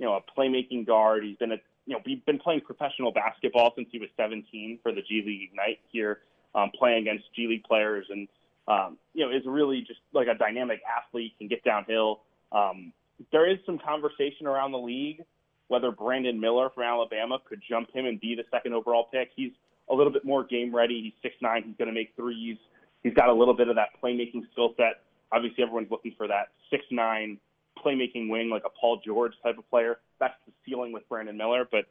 you 0.00 0.06
know, 0.06 0.14
a 0.14 0.40
playmaking 0.40 0.86
guard. 0.86 1.22
He's 1.22 1.36
been 1.36 1.52
a 1.52 1.58
you 1.86 1.94
know, 1.94 2.02
he's 2.04 2.20
been 2.26 2.38
playing 2.38 2.62
professional 2.62 3.12
basketball 3.12 3.72
since 3.76 3.88
he 3.92 3.98
was 3.98 4.08
17 4.16 4.78
for 4.82 4.92
the 4.92 5.02
G 5.02 5.22
League 5.24 5.50
Ignite 5.50 5.78
here, 5.92 6.20
um, 6.54 6.70
playing 6.76 7.02
against 7.02 7.24
G 7.34 7.46
League 7.46 7.64
players, 7.64 8.06
and 8.10 8.26
um, 8.66 8.98
you 9.14 9.24
know, 9.24 9.36
is 9.36 9.42
really 9.46 9.80
just 9.80 10.00
like 10.12 10.26
a 10.26 10.34
dynamic 10.34 10.80
athlete. 10.88 11.34
Can 11.38 11.48
get 11.48 11.62
downhill. 11.62 12.20
Um, 12.50 12.92
there 13.30 13.48
is 13.48 13.58
some 13.66 13.78
conversation 13.78 14.46
around 14.46 14.72
the 14.72 14.78
league 14.78 15.22
whether 15.70 15.92
Brandon 15.92 16.40
Miller 16.40 16.68
from 16.74 16.82
Alabama 16.82 17.38
could 17.48 17.62
jump 17.68 17.94
him 17.94 18.04
and 18.04 18.20
be 18.20 18.34
the 18.34 18.42
second 18.50 18.74
overall 18.74 19.06
pick. 19.12 19.30
He's 19.36 19.52
a 19.88 19.94
little 19.94 20.12
bit 20.12 20.24
more 20.24 20.42
game 20.42 20.74
ready. 20.74 21.00
He's 21.00 21.12
six 21.22 21.36
nine. 21.40 21.62
He's 21.64 21.76
going 21.76 21.86
to 21.86 21.94
make 21.94 22.12
threes. 22.16 22.56
He's 23.04 23.14
got 23.14 23.28
a 23.28 23.32
little 23.32 23.54
bit 23.54 23.68
of 23.68 23.76
that 23.76 23.90
playmaking 24.02 24.50
skill 24.50 24.74
set. 24.76 25.02
Obviously, 25.32 25.62
everyone's 25.62 25.90
looking 25.90 26.12
for 26.16 26.26
that 26.26 26.48
six 26.70 26.84
nine 26.90 27.38
playmaking 27.84 28.28
wing, 28.28 28.50
like 28.50 28.62
a 28.64 28.70
Paul 28.80 29.00
George 29.04 29.32
type 29.42 29.58
of 29.58 29.68
player. 29.70 29.98
That's 30.18 30.34
the 30.46 30.52
ceiling 30.64 30.92
with 30.92 31.08
Brandon 31.08 31.36
Miller, 31.36 31.66
but 31.70 31.86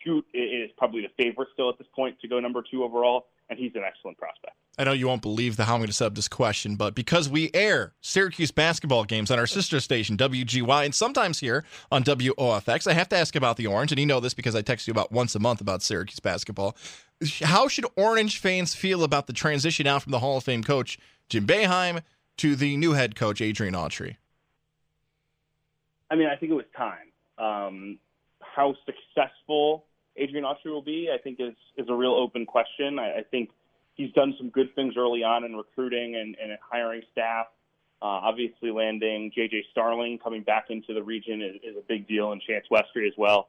Scoot 0.00 0.24
is 0.34 0.70
probably 0.76 1.02
the 1.02 1.22
favorite 1.22 1.48
still 1.52 1.70
at 1.70 1.78
this 1.78 1.86
point 1.94 2.20
to 2.20 2.28
go 2.28 2.40
number 2.40 2.62
two 2.68 2.84
overall, 2.84 3.26
and 3.48 3.58
he's 3.58 3.72
an 3.74 3.82
excellent 3.86 4.18
prospect. 4.18 4.54
I 4.76 4.84
know 4.84 4.92
you 4.92 5.06
won't 5.06 5.22
believe 5.22 5.56
the 5.56 5.64
how 5.64 5.74
I'm 5.74 5.80
going 5.80 5.86
to 5.86 5.92
set 5.92 6.06
up 6.06 6.14
this 6.14 6.28
question, 6.28 6.74
but 6.76 6.94
because 6.94 7.28
we 7.28 7.50
air 7.54 7.94
Syracuse 8.00 8.50
basketball 8.50 9.04
games 9.04 9.30
on 9.30 9.38
our 9.38 9.46
sister 9.46 9.78
station, 9.80 10.16
WGY, 10.16 10.84
and 10.84 10.94
sometimes 10.94 11.38
here 11.38 11.64
on 11.92 12.02
WOFX, 12.02 12.86
I 12.86 12.92
have 12.92 13.08
to 13.10 13.16
ask 13.16 13.36
about 13.36 13.56
the 13.56 13.66
Orange, 13.66 13.92
and 13.92 13.98
you 13.98 14.06
know 14.06 14.20
this 14.20 14.34
because 14.34 14.56
I 14.56 14.62
text 14.62 14.88
you 14.88 14.90
about 14.90 15.12
once 15.12 15.34
a 15.34 15.38
month 15.38 15.60
about 15.60 15.82
Syracuse 15.82 16.20
basketball. 16.20 16.76
How 17.42 17.68
should 17.68 17.86
Orange 17.96 18.38
fans 18.38 18.74
feel 18.74 19.04
about 19.04 19.26
the 19.26 19.32
transition 19.32 19.86
out 19.86 20.02
from 20.02 20.12
the 20.12 20.18
Hall 20.18 20.38
of 20.38 20.44
Fame 20.44 20.64
coach, 20.64 20.98
Jim 21.28 21.46
Boeheim, 21.46 22.02
to 22.38 22.56
the 22.56 22.76
new 22.76 22.92
head 22.92 23.14
coach, 23.14 23.40
Adrian 23.40 23.74
Autry? 23.74 24.16
I 26.14 26.16
mean, 26.16 26.28
I 26.28 26.36
think 26.36 26.52
it 26.52 26.54
was 26.54 26.64
time. 26.76 27.10
Um, 27.38 27.98
how 28.38 28.76
successful 28.86 29.84
Adrian 30.16 30.44
Autry 30.44 30.70
will 30.70 30.80
be, 30.80 31.10
I 31.12 31.18
think, 31.18 31.40
is 31.40 31.54
is 31.76 31.88
a 31.88 31.94
real 31.94 32.12
open 32.12 32.46
question. 32.46 33.00
I, 33.00 33.18
I 33.18 33.22
think 33.28 33.50
he's 33.94 34.12
done 34.12 34.32
some 34.38 34.50
good 34.50 34.72
things 34.76 34.94
early 34.96 35.24
on 35.24 35.42
in 35.42 35.56
recruiting 35.56 36.14
and, 36.14 36.36
and 36.40 36.56
hiring 36.60 37.02
staff. 37.10 37.46
Uh, 38.00 38.30
obviously, 38.30 38.70
landing 38.70 39.32
J.J. 39.34 39.64
Starling 39.72 40.20
coming 40.20 40.44
back 40.44 40.66
into 40.68 40.94
the 40.94 41.02
region 41.02 41.42
is, 41.42 41.56
is 41.64 41.76
a 41.76 41.82
big 41.88 42.06
deal, 42.06 42.30
and 42.30 42.40
Chance 42.40 42.66
Westry 42.70 43.08
as 43.08 43.14
well. 43.18 43.48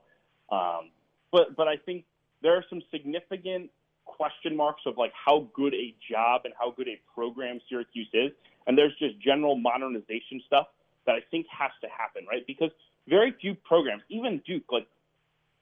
Um, 0.52 0.90
but 1.32 1.56
but 1.56 1.68
I 1.68 1.78
think 1.78 2.06
there 2.42 2.56
are 2.56 2.66
some 2.68 2.82
significant 2.90 3.70
question 4.06 4.58
marks 4.58 4.82
of 4.88 4.98
like 4.98 5.14
how 5.14 5.48
good 5.54 5.76
a 5.76 5.94
job 6.10 6.42
and 6.46 6.54
how 6.60 6.72
good 6.72 6.88
a 6.88 7.00
program 7.14 7.60
Syracuse 7.70 8.10
is, 8.12 8.32
and 8.66 8.76
there's 8.76 8.96
just 8.98 9.20
general 9.20 9.56
modernization 9.56 10.42
stuff 10.48 10.66
that 11.06 11.16
I 11.16 11.22
think 11.32 11.46
has 11.58 11.72
to 11.82 11.88
happen, 11.88 12.26
right? 12.30 12.46
Because 12.46 12.72
very 13.08 13.34
few 13.40 13.56
programs, 13.56 14.04
even 14.10 14.42
Duke, 14.46 14.64
like 14.72 14.88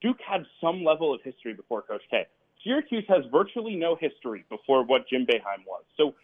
Duke 0.02 0.20
had 0.28 0.46
some 0.62 0.84
level 0.84 1.14
of 1.14 1.22
history 1.22 1.54
before 1.54 1.82
Coach 1.82 2.04
K. 2.10 2.26
Syracuse 2.64 3.06
has 3.10 3.24
virtually 3.32 3.76
no 3.76 3.96
history 3.96 4.46
before 4.50 4.84
what 4.84 5.08
Jim 5.10 5.26
Boeheim 5.26 5.66
was. 5.68 5.84
So 5.98 6.16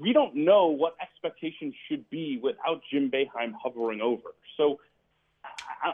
we 0.00 0.12
don't 0.12 0.34
know 0.34 0.66
what 0.66 0.94
expectations 1.00 1.74
should 1.88 2.08
be 2.10 2.38
without 2.42 2.82
Jim 2.90 3.10
Boeheim 3.10 3.52
hovering 3.60 4.00
over. 4.00 4.34
So 4.56 4.78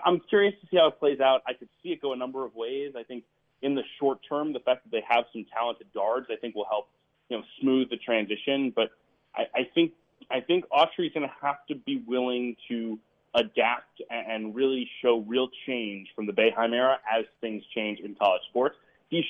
I'm 0.05 0.21
curious 0.29 0.55
to 0.61 0.67
see 0.71 0.77
how 0.77 0.89
it 0.89 0.99
plays 0.99 1.21
out. 1.21 1.43
I 1.47 1.53
could 1.53 1.69
see 1.83 1.91
it 1.91 2.03
go 2.03 2.13
a 2.13 2.17
number 2.17 2.45
of 2.45 2.55
ways. 2.55 2.93
I 2.97 3.05
think 3.05 3.25
in 3.63 3.75
the 3.75 3.83
short 3.99 4.19
term, 4.29 4.53
the 4.53 4.61
fact 4.61 4.85
that 4.85 4.91
they 4.91 5.05
have 5.09 5.25
some 5.33 5.47
talented 5.53 5.87
guards, 5.95 6.27
I 6.31 6.37
think 6.37 6.55
will 6.55 6.67
help, 6.69 6.89
you 7.29 7.39
know, 7.39 7.45
smooth 7.61 7.89
the 7.91 7.97
transition. 7.97 8.73
But 8.75 8.91
I, 9.35 9.43
I 9.55 9.71
think 9.75 9.93
I 10.31 10.41
think 10.41 10.65
Autry's 10.71 11.13
going 11.13 11.27
to 11.27 11.35
have 11.41 11.65
to 11.69 11.75
be 11.75 12.03
willing 12.07 12.57
to 12.69 12.99
adapt 13.35 14.01
and 14.11 14.55
really 14.55 14.89
show 15.03 15.25
real 15.27 15.49
change 15.67 16.09
from 16.15 16.27
the 16.27 16.33
Boeheim 16.33 16.73
era 16.73 16.99
as 17.11 17.25
things 17.41 17.63
change 17.75 18.01
in 18.01 18.15
college 18.15 18.43
sports. 18.49 18.77
He's 19.09 19.25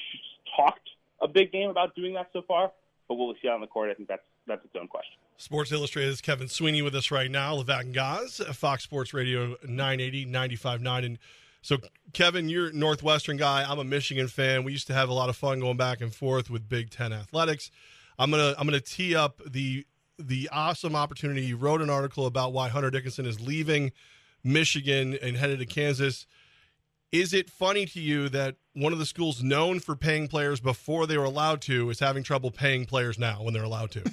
talked 0.57 0.89
a 1.21 1.29
big 1.29 1.53
game 1.53 1.71
about 1.71 1.95
doing 1.95 2.15
that 2.15 2.29
so 2.33 2.43
far, 2.43 2.73
but 3.09 3.17
will 3.17 3.29
we 3.29 3.35
see 3.43 3.49
on 3.49 3.61
the 3.61 3.67
court? 3.67 3.91
I 3.91 3.95
think 3.95 4.09
that's 4.09 4.23
that's 4.47 4.65
its 4.65 4.75
own 4.81 4.87
question. 4.87 5.15
Sports 5.39 5.73
Illustrated's 5.73 6.21
Kevin 6.21 6.49
Sweeney 6.49 6.83
with 6.83 6.95
us 6.95 7.11
right 7.11 7.31
now, 7.31 7.57
Levack 7.57 7.81
and 7.81 7.95
Goz, 7.95 8.41
Fox 8.53 8.85
Sports 8.85 9.13
Radio 9.13 9.57
980, 9.67 10.27
95.9. 10.27 11.05
And 11.05 11.19
so, 11.61 11.79
Kevin, 12.13 12.49
you're 12.49 12.73
Northwestern 12.73 13.37
guy. 13.37 13.65
I'm 13.69 13.79
a 13.79 13.85
Michigan 13.85 14.29
fan. 14.29 14.65
We 14.65 14.73
used 14.73 14.87
to 14.87 14.95
have 14.95 15.09
a 15.09 15.13
lot 15.13 15.29
of 15.29 15.37
fun 15.37 15.61
going 15.61 15.77
back 15.77 16.01
and 16.01 16.15
forth 16.15 16.49
with 16.49 16.69
Big 16.69 16.91
Ten 16.91 17.13
athletics. 17.13 17.71
I'm 18.19 18.31
gonna 18.31 18.55
I'm 18.57 18.67
gonna 18.67 18.81
tee 18.81 19.15
up 19.15 19.43
the 19.45 19.85
the 20.19 20.49
awesome 20.53 20.97
opportunity. 20.97 21.43
You 21.43 21.57
wrote 21.57 21.81
an 21.81 21.91
article 21.91 22.27
about 22.27 22.53
why 22.53 22.69
Hunter 22.69 22.91
Dickinson 22.91 23.27
is 23.27 23.41
leaving 23.41 23.93
Michigan 24.43 25.19
and 25.21 25.37
headed 25.37 25.59
to 25.59 25.67
Kansas. 25.67 26.27
Is 27.13 27.33
it 27.33 27.49
funny 27.49 27.87
to 27.87 28.01
you 28.01 28.29
that 28.31 28.57
one 28.75 28.93
of 28.93 28.99
the 28.99 29.07
schools 29.07 29.43
known 29.43 29.81
for 29.81 29.97
paying 29.97 30.29
players 30.29 30.61
before 30.61 31.07
they 31.07 31.17
were 31.17 31.25
allowed 31.25 31.61
to 31.63 31.89
is 31.91 32.01
having 32.01 32.23
trouble 32.23 32.51
paying 32.51 32.85
players 32.85 33.19
now 33.19 33.43
when 33.43 33.55
they're 33.55 33.63
allowed 33.63 33.91
to? 33.93 34.01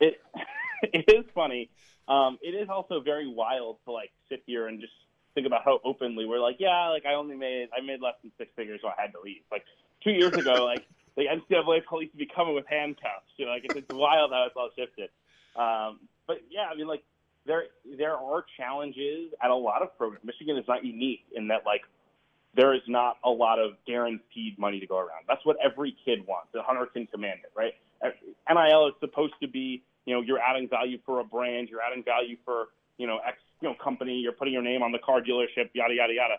it 0.00 0.20
it 0.82 1.04
is 1.08 1.24
funny. 1.34 1.70
Um, 2.08 2.38
it 2.42 2.50
is 2.50 2.68
also 2.68 3.00
very 3.00 3.26
wild 3.26 3.78
to 3.84 3.92
like 3.92 4.12
sit 4.28 4.42
here 4.46 4.68
and 4.68 4.80
just 4.80 4.92
think 5.34 5.46
about 5.46 5.64
how 5.64 5.80
openly 5.84 6.26
we're 6.26 6.40
like, 6.40 6.56
yeah, 6.58 6.88
like 6.88 7.04
I 7.06 7.14
only 7.14 7.36
made 7.36 7.68
I 7.76 7.80
made 7.80 8.00
less 8.00 8.14
than 8.22 8.32
six 8.38 8.50
figures, 8.56 8.80
so 8.82 8.88
I 8.88 9.00
had 9.00 9.12
to 9.12 9.20
leave. 9.22 9.42
Like 9.50 9.64
two 10.04 10.12
years 10.12 10.34
ago, 10.34 10.64
like 10.64 10.86
the 11.16 11.24
NCAA 11.24 11.84
police 11.86 12.10
to 12.12 12.16
be 12.16 12.26
coming 12.26 12.54
with 12.54 12.66
handcuffs. 12.68 13.32
You 13.36 13.46
know, 13.46 13.52
like 13.52 13.64
it's, 13.64 13.76
it's 13.76 13.94
wild 13.94 14.30
how 14.32 14.44
it's 14.46 14.56
all 14.56 14.70
shifted. 14.76 15.10
Um, 15.56 16.00
but 16.26 16.42
yeah, 16.50 16.66
I 16.70 16.74
mean, 16.74 16.86
like 16.86 17.02
there 17.46 17.64
there 17.98 18.14
are 18.14 18.44
challenges 18.56 19.32
at 19.42 19.50
a 19.50 19.54
lot 19.54 19.82
of 19.82 19.96
programs. 19.96 20.24
Michigan 20.24 20.56
is 20.56 20.64
not 20.68 20.84
unique 20.84 21.24
in 21.34 21.48
that 21.48 21.64
like 21.64 21.82
there 22.56 22.74
is 22.74 22.82
not 22.88 23.18
a 23.24 23.30
lot 23.30 23.58
of 23.58 23.72
guaranteed 23.86 24.58
money 24.58 24.80
to 24.80 24.86
go 24.86 24.96
around. 24.96 25.24
That's 25.28 25.44
what 25.44 25.56
every 25.62 25.94
kid 26.04 26.26
wants. 26.26 26.48
The 26.52 26.62
hunter 26.62 26.86
can 26.86 27.06
command 27.06 27.40
it, 27.44 27.52
right? 27.54 27.74
NIL 28.50 28.88
is 28.88 28.94
supposed 29.00 29.34
to 29.42 29.48
be, 29.48 29.82
you 30.06 30.14
know, 30.14 30.22
you're 30.22 30.38
adding 30.38 30.68
value 30.68 30.98
for 31.04 31.20
a 31.20 31.24
brand, 31.24 31.68
you're 31.68 31.82
adding 31.82 32.02
value 32.02 32.36
for, 32.44 32.68
you 32.96 33.06
know, 33.06 33.18
X, 33.26 33.36
you 33.60 33.68
know, 33.68 33.74
company, 33.82 34.14
you're 34.14 34.32
putting 34.32 34.54
your 34.54 34.62
name 34.62 34.82
on 34.82 34.90
the 34.90 34.98
car 34.98 35.20
dealership, 35.20 35.68
yada 35.74 35.94
yada 35.94 36.14
yada. 36.14 36.36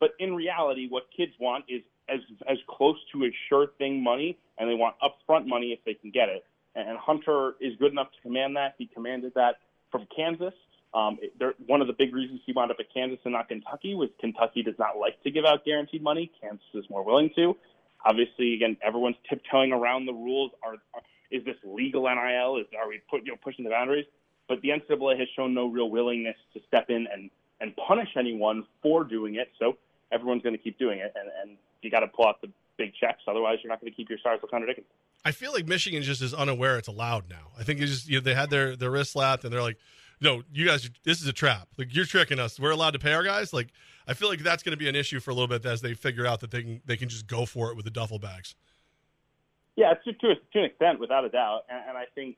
But 0.00 0.10
in 0.18 0.34
reality, 0.34 0.88
what 0.88 1.04
kids 1.16 1.32
want 1.38 1.66
is 1.68 1.82
as 2.12 2.20
as 2.48 2.58
close 2.68 2.96
to 3.12 3.24
a 3.24 3.30
sure 3.48 3.68
thing 3.78 4.02
money, 4.02 4.38
and 4.58 4.68
they 4.68 4.74
want 4.74 4.96
upfront 5.00 5.46
money 5.46 5.72
if 5.72 5.78
they 5.84 5.94
can 5.94 6.10
get 6.10 6.28
it. 6.28 6.44
And 6.74 6.98
Hunter 6.98 7.54
is 7.60 7.76
good 7.78 7.92
enough 7.92 8.08
to 8.12 8.22
command 8.22 8.56
that. 8.56 8.74
He 8.78 8.86
commanded 8.86 9.32
that 9.34 9.56
from 9.90 10.06
Kansas. 10.14 10.54
Um, 10.92 11.18
one 11.66 11.80
of 11.80 11.86
the 11.86 11.92
big 11.92 12.14
reasons 12.14 12.40
he 12.44 12.52
wound 12.52 12.70
up 12.70 12.78
at 12.80 12.92
Kansas 12.92 13.20
and 13.24 13.32
not 13.32 13.48
Kentucky 13.48 13.94
was 13.94 14.08
Kentucky 14.20 14.62
does 14.62 14.74
not 14.78 14.98
like 14.98 15.22
to 15.22 15.30
give 15.30 15.44
out 15.44 15.64
guaranteed 15.64 16.02
money. 16.02 16.30
Kansas 16.40 16.64
is 16.74 16.84
more 16.90 17.04
willing 17.04 17.30
to. 17.36 17.56
Obviously, 18.04 18.54
again, 18.54 18.76
everyone's 18.82 19.16
tiptoeing 19.28 19.72
around 19.72 20.06
the 20.06 20.12
rules. 20.12 20.50
Are, 20.62 20.74
are 20.94 21.02
is 21.30 21.44
this 21.44 21.56
legal 21.64 22.02
NIL? 22.02 22.56
Is 22.56 22.66
are 22.78 22.88
we 22.88 23.00
put, 23.08 23.24
you 23.24 23.32
know, 23.32 23.38
pushing 23.42 23.64
the 23.64 23.70
boundaries? 23.70 24.06
But 24.48 24.60
the 24.62 24.70
NCAA 24.70 25.18
has 25.18 25.28
shown 25.36 25.54
no 25.54 25.66
real 25.66 25.90
willingness 25.90 26.36
to 26.54 26.60
step 26.66 26.90
in 26.90 27.06
and 27.12 27.30
and 27.60 27.76
punish 27.76 28.08
anyone 28.16 28.64
for 28.82 29.04
doing 29.04 29.36
it. 29.36 29.48
So 29.58 29.76
everyone's 30.10 30.42
going 30.42 30.56
to 30.56 30.62
keep 30.62 30.78
doing 30.78 30.98
it, 30.98 31.14
and, 31.14 31.30
and 31.42 31.58
you 31.82 31.90
got 31.90 32.00
to 32.00 32.08
pull 32.08 32.26
out 32.26 32.40
the 32.40 32.50
big 32.76 32.92
checks. 32.94 33.22
Otherwise, 33.28 33.58
you're 33.62 33.70
not 33.70 33.80
going 33.80 33.92
to 33.92 33.96
keep 33.96 34.08
your 34.08 34.18
stars 34.18 34.40
with 34.42 34.50
Hunter 34.50 34.66
I 35.24 35.32
feel 35.32 35.52
like 35.52 35.66
Michigan 35.66 36.02
just 36.02 36.22
is 36.22 36.32
unaware 36.32 36.78
it's 36.78 36.88
allowed 36.88 37.28
now. 37.28 37.48
I 37.58 37.62
think 37.62 37.80
it's 37.80 37.90
just 37.90 38.08
you 38.08 38.16
know, 38.16 38.20
they 38.22 38.34
had 38.34 38.48
their 38.48 38.74
their 38.74 38.90
wrist 38.90 39.12
slapped 39.12 39.44
and 39.44 39.52
they're 39.52 39.62
like, 39.62 39.76
no, 40.20 40.42
you 40.52 40.66
guys, 40.66 40.90
this 41.04 41.20
is 41.20 41.26
a 41.26 41.32
trap. 41.32 41.68
Like 41.76 41.94
you're 41.94 42.06
tricking 42.06 42.38
us. 42.38 42.58
We're 42.58 42.70
allowed 42.70 42.92
to 42.92 42.98
pay 42.98 43.12
our 43.12 43.22
guys. 43.22 43.52
Like 43.52 43.68
I 44.08 44.14
feel 44.14 44.28
like 44.28 44.40
that's 44.40 44.62
going 44.62 44.72
to 44.72 44.78
be 44.78 44.88
an 44.88 44.96
issue 44.96 45.20
for 45.20 45.30
a 45.30 45.34
little 45.34 45.48
bit 45.48 45.64
as 45.66 45.82
they 45.82 45.94
figure 45.94 46.26
out 46.26 46.40
that 46.40 46.50
they 46.50 46.62
can 46.62 46.80
they 46.86 46.96
can 46.96 47.08
just 47.08 47.26
go 47.26 47.44
for 47.44 47.70
it 47.70 47.76
with 47.76 47.84
the 47.84 47.90
duffel 47.90 48.18
bags. 48.18 48.54
Yeah, 49.76 49.94
to, 49.94 50.12
to, 50.12 50.34
to 50.34 50.58
an 50.58 50.64
extent, 50.64 51.00
without 51.00 51.24
a 51.24 51.28
doubt. 51.28 51.62
And, 51.70 51.90
and 51.90 51.98
I 51.98 52.04
think 52.14 52.36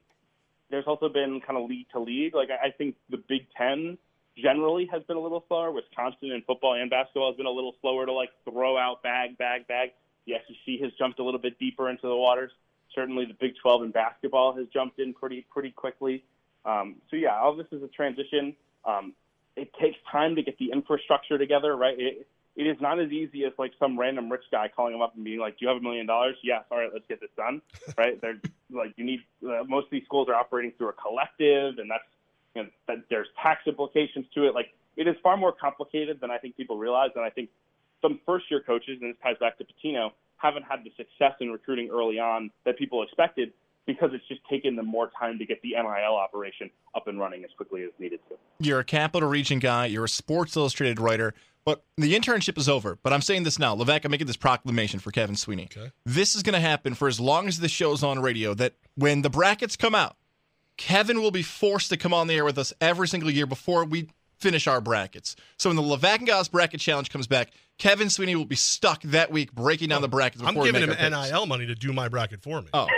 there's 0.71 0.85
also 0.87 1.09
been 1.09 1.41
kind 1.41 1.59
of 1.59 1.69
league 1.69 1.87
to 1.93 2.01
league. 2.01 2.35
Like 2.35 2.51
I, 2.51 2.69
I 2.69 2.71
think 2.71 2.97
the 3.11 3.17
Big 3.17 3.47
Ten 3.57 3.99
generally 4.37 4.89
has 4.93 5.03
been 5.05 5.17
a 5.17 5.21
little 5.21 5.45
slower. 5.49 5.71
Wisconsin 5.73 6.31
in 6.33 6.43
football 6.43 6.75
and 6.75 6.91
basketball 6.91 7.31
has 7.31 7.37
been 7.37 7.47
a 7.47 7.51
little 7.51 7.75
slower 7.81 8.07
to 8.07 8.13
like 8.13 8.31
throw 8.45 8.77
out 8.79 9.03
bag, 9.03 9.37
bag, 9.39 9.67
bag. 9.67 9.91
The 10.27 10.35
SEC 10.47 10.81
has 10.83 10.93
jumped 10.99 11.19
a 11.19 11.25
little 11.25 11.41
bit 11.41 11.59
deeper 11.59 11.91
into 11.91 12.07
the 12.07 12.17
waters. 12.17 12.53
Certainly, 12.95 13.27
the 13.27 13.35
Big 13.35 13.53
12 13.61 13.85
in 13.85 13.91
basketball 13.91 14.55
has 14.57 14.67
jumped 14.73 14.99
in 14.99 15.15
pretty 15.15 15.47
pretty 15.51 15.71
quickly. 15.71 16.25
Um, 16.65 16.97
so 17.11 17.17
yeah, 17.17 17.39
all 17.39 17.57
this 17.57 17.67
is 17.73 17.83
a 17.83 17.89
transition. 17.89 18.55
Um, 18.85 19.15
it 19.57 19.71
takes 19.81 19.97
time 20.11 20.37
to 20.37 20.43
get 20.43 20.59
the 20.59 20.71
infrastructure 20.73 21.39
together, 21.39 21.77
right? 21.77 21.99
It, 21.99 22.27
it 22.55 22.67
is 22.67 22.77
not 22.81 23.01
as 23.01 23.11
easy 23.11 23.45
as 23.45 23.53
like 23.59 23.73
some 23.79 23.99
random 23.99 24.31
rich 24.31 24.45
guy 24.51 24.69
calling 24.75 24.95
him 24.95 25.01
up 25.01 25.15
and 25.15 25.25
being 25.25 25.41
like, 25.41 25.59
"Do 25.59 25.65
you 25.65 25.69
have 25.69 25.79
a 25.79 25.81
million 25.81 26.07
dollars?" 26.07 26.37
Yes. 26.43 26.65
All 26.71 26.79
right, 26.79 26.91
let's 26.93 27.07
get 27.09 27.21
this 27.21 27.31
done. 27.37 27.63
Right? 27.97 28.21
They're 28.21 28.41
like, 28.71 28.93
you 28.97 29.05
need. 29.05 29.21
Uh, 29.43 29.65
most 29.67 29.87
of 29.87 29.91
these 29.91 30.05
schools 30.05 30.29
are 30.29 30.35
operating 30.35 30.73
through 30.77 30.91
a 30.91 30.93
collective, 30.93 31.79
and 31.79 31.91
that's 31.91 32.05
you 32.55 32.63
know, 32.63 32.69
that 32.89 32.99
there's 33.11 33.29
tax 33.43 33.63
implications 33.67 34.27
to 34.35 34.47
it. 34.47 34.55
Like, 34.55 34.69
it 34.97 35.09
is 35.09 35.17
far 35.23 35.37
more 35.37 35.53
complicated 35.53 36.21
than 36.21 36.31
I 36.31 36.39
think 36.39 36.57
people 36.57 36.77
realize. 36.77 37.11
And 37.15 37.25
I 37.25 37.31
think 37.31 37.49
some 38.03 38.21
first 38.27 38.51
year 38.51 38.61
coaches, 38.61 38.99
and 39.01 39.11
this 39.11 39.17
ties 39.23 39.37
back 39.41 39.59
to 39.59 39.65
Pitino, 39.65 40.11
haven't 40.37 40.65
had 40.65 40.81
the 40.85 40.91
success 40.97 41.35
in 41.41 41.51
recruiting 41.51 41.89
early 41.93 42.19
on 42.19 42.51
that 42.65 42.77
people 42.77 43.03
expected 43.03 43.53
because 43.87 44.11
it's 44.13 44.27
just 44.29 44.41
taken 44.49 44.77
them 44.77 44.87
more 44.87 45.11
time 45.19 45.39
to 45.39 45.47
get 45.47 45.61
the 45.63 45.71
NIL 45.71 46.17
operation 46.17 46.71
up 46.95 47.09
and 47.09 47.19
running 47.19 47.45
as 47.45 47.51
quickly 47.57 47.83
as 47.83 47.91
needed 47.99 48.21
to. 48.29 48.37
You're 48.61 48.81
a 48.81 48.85
Capital 48.85 49.29
Region 49.29 49.59
guy. 49.59 49.87
You're 49.87 50.05
a 50.05 50.09
Sports 50.09 50.57
Illustrated 50.57 51.01
writer. 51.01 51.35
But 51.65 51.85
the 51.97 52.15
internship 52.15 52.59
is 52.59 52.69
over. 52.69 52.99
But 53.03 53.13
I'm 53.13 53.23
saying 53.23 53.45
this 53.45 53.59
now. 53.59 53.77
Levack, 53.77 54.05
I'm 54.05 54.11
making 54.11 54.27
this 54.27 54.37
proclamation 54.37 54.99
for 54.99 55.13
Kevin 55.13 55.37
Sweeney. 55.37 55.69
Okay. 55.77 55.93
This 56.05 56.35
is 56.35 56.43
going 56.43 56.55
to 56.55 56.61
happen 56.61 56.95
for 56.95 57.07
as 57.07 57.21
long 57.21 57.47
as 57.47 57.61
the 57.61 57.69
show's 57.69 58.03
on 58.03 58.21
radio. 58.21 58.53
That 58.55 58.75
when 58.97 59.23
the 59.23 59.31
brackets 59.31 59.77
come 59.77 59.95
out, 59.95 60.17
Kevin 60.77 61.21
will 61.21 61.31
be 61.31 61.43
forced 61.43 61.91
to 61.91 61.97
come 61.97 62.15
on 62.15 62.27
the 62.27 62.35
air 62.35 62.45
with 62.45 62.59
us 62.59 62.73
every 62.81 63.09
single 63.09 63.31
year 63.31 63.47
before 63.47 63.85
we 63.85 64.09
finish 64.39 64.67
our 64.67 64.81
brackets. 64.81 65.37
So 65.57 65.71
when 65.71 65.77
the 65.77 65.83
Levack 65.83 66.19
and 66.19 66.27
Goz 66.27 66.49
bracket 66.49 66.81
challenge 66.81 67.11
comes 67.11 67.27
back, 67.27 67.51
Kevin 67.79 68.11
Sweeney 68.11 68.35
will 68.35 68.45
be 68.45 68.57
stuck 68.57 69.03
that 69.03 69.31
week 69.31 69.53
breaking 69.53 69.89
down 69.89 70.03
the 70.03 70.09
oh, 70.09 70.11
brackets. 70.11 70.43
I'm 70.43 70.55
before 70.55 70.65
we 70.65 70.69
giving 70.69 70.83
him 70.83 70.89
make 70.91 70.99
our 71.01 71.23
picks. 71.23 71.31
NIL 71.33 71.47
money 71.47 71.67
to 71.67 71.75
do 71.75 71.93
my 71.93 72.09
bracket 72.09 72.43
for 72.43 72.61
me. 72.61 72.69
Oh, 72.75 72.89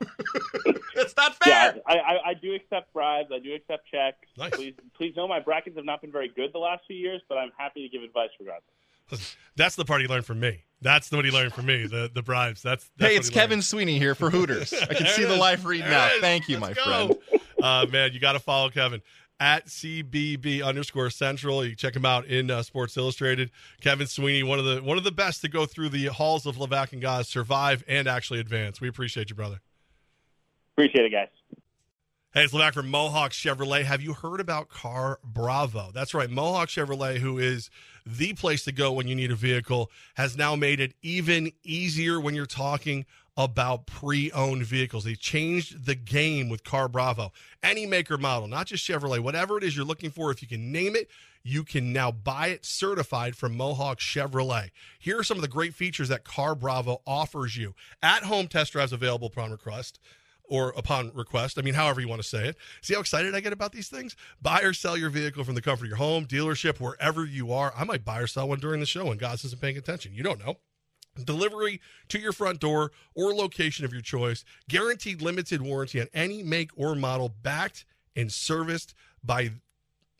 that's 0.94 1.16
not 1.16 1.36
Yeah, 1.46 1.72
fair. 1.72 1.82
I, 1.86 1.94
I, 1.94 2.30
I 2.30 2.34
do 2.34 2.54
accept 2.54 2.92
bribes. 2.92 3.30
I 3.32 3.38
do 3.38 3.54
accept 3.54 3.86
checks. 3.90 4.18
Nice. 4.36 4.50
Please, 4.52 4.74
please 4.96 5.14
know 5.16 5.28
my 5.28 5.40
brackets 5.40 5.76
have 5.76 5.84
not 5.84 6.00
been 6.00 6.12
very 6.12 6.28
good 6.28 6.52
the 6.52 6.58
last 6.58 6.82
few 6.86 6.96
years, 6.96 7.22
but 7.28 7.38
I'm 7.38 7.50
happy 7.56 7.82
to 7.82 7.88
give 7.88 8.02
advice 8.02 8.30
regardless. 8.38 8.64
That's 9.56 9.76
the 9.76 9.84
part 9.84 10.00
he 10.00 10.06
learned 10.08 10.24
from 10.26 10.40
me. 10.40 10.64
That's 10.80 11.08
the 11.08 11.16
what 11.16 11.24
he 11.24 11.30
learned 11.32 11.52
from 11.54 11.66
me. 11.66 11.86
The 11.86 12.10
the 12.12 12.22
bribes. 12.22 12.62
That's, 12.62 12.88
that's 12.96 13.10
Hey, 13.10 13.16
it's 13.16 13.28
he 13.28 13.34
learned. 13.34 13.42
Kevin 13.50 13.62
Sweeney 13.62 13.98
here 13.98 14.14
for 14.14 14.30
Hooters. 14.30 14.72
I 14.72 14.94
can 14.94 15.06
see 15.08 15.22
it 15.22 15.26
the 15.26 15.34
is. 15.34 15.38
live 15.40 15.64
read 15.66 15.82
There 15.82 15.90
now. 15.90 16.10
Thank 16.20 16.48
you, 16.48 16.58
Let's 16.58 16.78
my 16.78 16.84
go. 16.84 17.14
friend. 17.30 17.42
Uh, 17.62 17.86
man, 17.90 18.12
you 18.12 18.20
got 18.20 18.34
to 18.34 18.38
follow 18.38 18.68
Kevin 18.70 19.02
at 19.40 19.66
CBB 19.66 20.62
underscore 20.64 21.10
Central. 21.10 21.64
You 21.64 21.74
check 21.74 21.96
him 21.96 22.04
out 22.04 22.26
in 22.26 22.50
uh, 22.50 22.62
Sports 22.62 22.96
Illustrated. 22.96 23.50
Kevin 23.80 24.06
Sweeney, 24.06 24.44
one 24.44 24.60
of 24.60 24.64
the 24.64 24.80
one 24.80 24.98
of 24.98 25.02
the 25.04 25.10
best 25.12 25.40
to 25.42 25.48
go 25.48 25.66
through 25.66 25.88
the 25.88 26.06
halls 26.06 26.46
of 26.46 26.56
Levack 26.56 26.92
and 26.92 27.02
Goz, 27.02 27.28
survive 27.28 27.82
and 27.88 28.06
actually 28.06 28.38
advance. 28.38 28.80
We 28.80 28.88
appreciate 28.88 29.30
you, 29.30 29.34
brother. 29.36 29.60
Appreciate 30.76 31.06
it, 31.06 31.10
guys. 31.12 31.28
Hey, 32.34 32.44
it's 32.44 32.52
Levack 32.52 32.74
from 32.74 32.88
Mohawk 32.90 33.32
Chevrolet. 33.32 33.84
Have 33.84 34.02
you 34.02 34.12
heard 34.12 34.38
about 34.38 34.68
Car 34.68 35.18
Bravo? 35.24 35.90
That's 35.92 36.14
right. 36.14 36.30
Mohawk 36.30 36.68
Chevrolet, 36.68 37.16
who 37.18 37.38
is 37.38 37.70
the 38.08 38.32
place 38.32 38.64
to 38.64 38.72
go 38.72 38.92
when 38.92 39.06
you 39.06 39.14
need 39.14 39.30
a 39.30 39.36
vehicle, 39.36 39.90
has 40.14 40.36
now 40.36 40.56
made 40.56 40.80
it 40.80 40.94
even 41.02 41.52
easier 41.62 42.18
when 42.18 42.34
you're 42.34 42.46
talking 42.46 43.04
about 43.36 43.86
pre 43.86 44.32
owned 44.32 44.64
vehicles. 44.64 45.04
They 45.04 45.14
changed 45.14 45.86
the 45.86 45.94
game 45.94 46.48
with 46.48 46.64
Car 46.64 46.88
Bravo. 46.88 47.32
Any 47.62 47.86
maker 47.86 48.18
model, 48.18 48.48
not 48.48 48.66
just 48.66 48.86
Chevrolet, 48.86 49.20
whatever 49.20 49.58
it 49.58 49.64
is 49.64 49.76
you're 49.76 49.86
looking 49.86 50.10
for, 50.10 50.30
if 50.30 50.42
you 50.42 50.48
can 50.48 50.72
name 50.72 50.96
it, 50.96 51.08
you 51.44 51.62
can 51.64 51.92
now 51.92 52.10
buy 52.10 52.48
it 52.48 52.64
certified 52.64 53.36
from 53.36 53.56
Mohawk 53.56 54.00
Chevrolet. 54.00 54.70
Here 54.98 55.18
are 55.18 55.24
some 55.24 55.38
of 55.38 55.42
the 55.42 55.48
great 55.48 55.74
features 55.74 56.08
that 56.08 56.24
Car 56.24 56.54
Bravo 56.54 57.00
offers 57.06 57.56
you 57.56 57.74
at 58.02 58.24
home 58.24 58.48
test 58.48 58.72
drives 58.72 58.92
available 58.92 59.28
upon 59.28 59.50
request 59.50 60.00
or 60.48 60.70
upon 60.76 61.12
request. 61.14 61.58
I 61.58 61.62
mean, 61.62 61.74
however 61.74 62.00
you 62.00 62.08
want 62.08 62.22
to 62.22 62.28
say 62.28 62.48
it. 62.48 62.56
See 62.80 62.94
how 62.94 63.00
excited 63.00 63.34
I 63.34 63.40
get 63.40 63.52
about 63.52 63.72
these 63.72 63.88
things? 63.88 64.16
Buy 64.40 64.60
or 64.60 64.72
sell 64.72 64.96
your 64.96 65.10
vehicle 65.10 65.44
from 65.44 65.54
the 65.54 65.62
comfort 65.62 65.84
of 65.84 65.88
your 65.88 65.98
home, 65.98 66.26
dealership, 66.26 66.80
wherever 66.80 67.24
you 67.24 67.52
are. 67.52 67.72
I 67.76 67.84
might 67.84 68.04
buy 68.04 68.20
or 68.20 68.26
sell 68.26 68.48
one 68.48 68.60
during 68.60 68.80
the 68.80 68.86
show 68.86 69.10
and 69.10 69.20
God 69.20 69.34
isn't 69.44 69.60
paying 69.60 69.76
attention. 69.76 70.14
You 70.14 70.22
don't 70.22 70.44
know. 70.44 70.56
Delivery 71.24 71.80
to 72.08 72.18
your 72.18 72.32
front 72.32 72.60
door 72.60 72.92
or 73.14 73.34
location 73.34 73.84
of 73.84 73.92
your 73.92 74.02
choice. 74.02 74.44
Guaranteed 74.68 75.20
limited 75.20 75.60
warranty 75.60 76.00
on 76.00 76.08
any 76.14 76.42
make 76.42 76.70
or 76.76 76.94
model 76.94 77.28
backed 77.28 77.84
and 78.14 78.32
serviced 78.32 78.94
by 79.22 79.50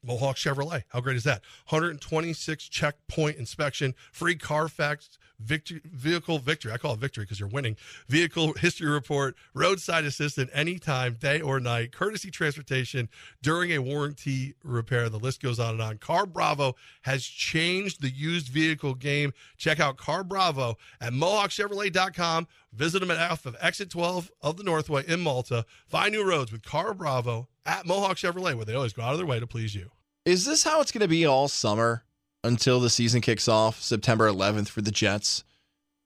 Mohawk 0.03 0.37
Chevrolet. 0.37 0.85
How 0.89 1.01
great 1.01 1.17
is 1.17 1.25
that? 1.25 1.43
126 1.69 2.69
checkpoint 2.69 3.37
inspection, 3.37 3.95
free 4.13 4.37
Carfax 4.37 5.19
victory, 5.41 5.81
vehicle 5.85 6.39
victory. 6.39 6.73
I 6.73 6.79
call 6.79 6.95
it 6.95 7.01
victory 7.01 7.25
because 7.25 7.41
you're 7.41 7.49
winning. 7.49 7.77
Vehicle 8.09 8.55
history 8.55 8.89
report, 8.89 9.37
roadside 9.55 10.05
assistant 10.05 10.51
anytime, 10.53 11.15
day 11.15 11.41
or 11.41 11.61
night, 11.61 11.93
courtesy 11.93 12.31
transportation 12.31 13.09
during 13.43 13.73
a 13.73 13.79
warranty 13.79 14.55
repair. 14.63 15.09
The 15.09 15.19
list 15.19 15.43
goes 15.43 15.59
on 15.59 15.75
and 15.75 15.83
on. 15.83 15.99
Car 15.99 16.27
Bravo 16.27 16.77
has 17.03 17.25
changed 17.25 18.01
the 18.01 18.11
used 18.11 18.49
vehicle 18.49 18.95
game. 18.95 19.33
Check 19.57 19.81
out 19.81 19.97
Car 19.97 20.25
Bravo 20.25 20.77
at 21.01 21.13
MohawkChevrolet.com. 21.13 22.49
Visit 22.73 23.01
them 23.01 23.11
at 23.11 23.31
off 23.31 23.47
of 23.47 23.57
exit 23.61 23.91
12 23.91 24.31
of 24.43 24.57
the 24.57 24.65
Northway 24.65 25.05
in 25.07 25.21
Malta. 25.21 25.65
Find 25.87 26.13
new 26.13 26.29
roads 26.29 26.53
with 26.53 26.63
Car 26.63 26.95
Bravo 26.95 27.49
at 27.65 27.87
Mohawk 27.87 28.17
Chevrolet, 28.17 28.55
where 28.55 28.65
they 28.65 28.75
always 28.75 28.93
go 28.93 29.03
out 29.03 29.13
of 29.13 29.19
their 29.19 29.27
way 29.27 29.41
to 29.41 29.47
please 29.47 29.75
you. 29.75 29.91
Is 30.25 30.45
this 30.45 30.65
how 30.65 30.81
it's 30.81 30.93
going 30.93 31.03
to 31.03 31.09
be 31.09 31.25
all 31.25 31.49
summer 31.49 32.05
until 32.45 32.81
the 32.81 32.91
season 32.91 33.21
kicks 33.21 33.49
off 33.49 33.81
September 33.81 34.31
11th 34.31 34.69
for 34.69 34.81
the 34.81 34.91
Jets? 34.91 35.45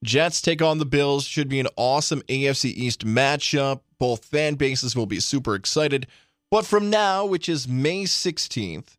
Jets 0.03 0.41
take 0.41 0.61
on 0.61 0.79
the 0.79 0.87
Bills. 0.87 1.25
Should 1.25 1.49
be 1.49 1.61
an 1.61 1.69
awesome 1.77 2.23
AFC 2.23 2.67
East 2.67 3.07
matchup. 3.07 3.81
Both 3.99 4.25
fan 4.25 4.55
bases 4.55 4.97
will 4.97 5.07
be 5.07 5.21
super 5.21 5.55
excited. 5.55 6.07
But 6.51 6.67
from 6.67 6.91
now, 6.91 7.25
which 7.25 7.49
is 7.49 7.69
May 7.69 8.05
16th, 8.05 8.97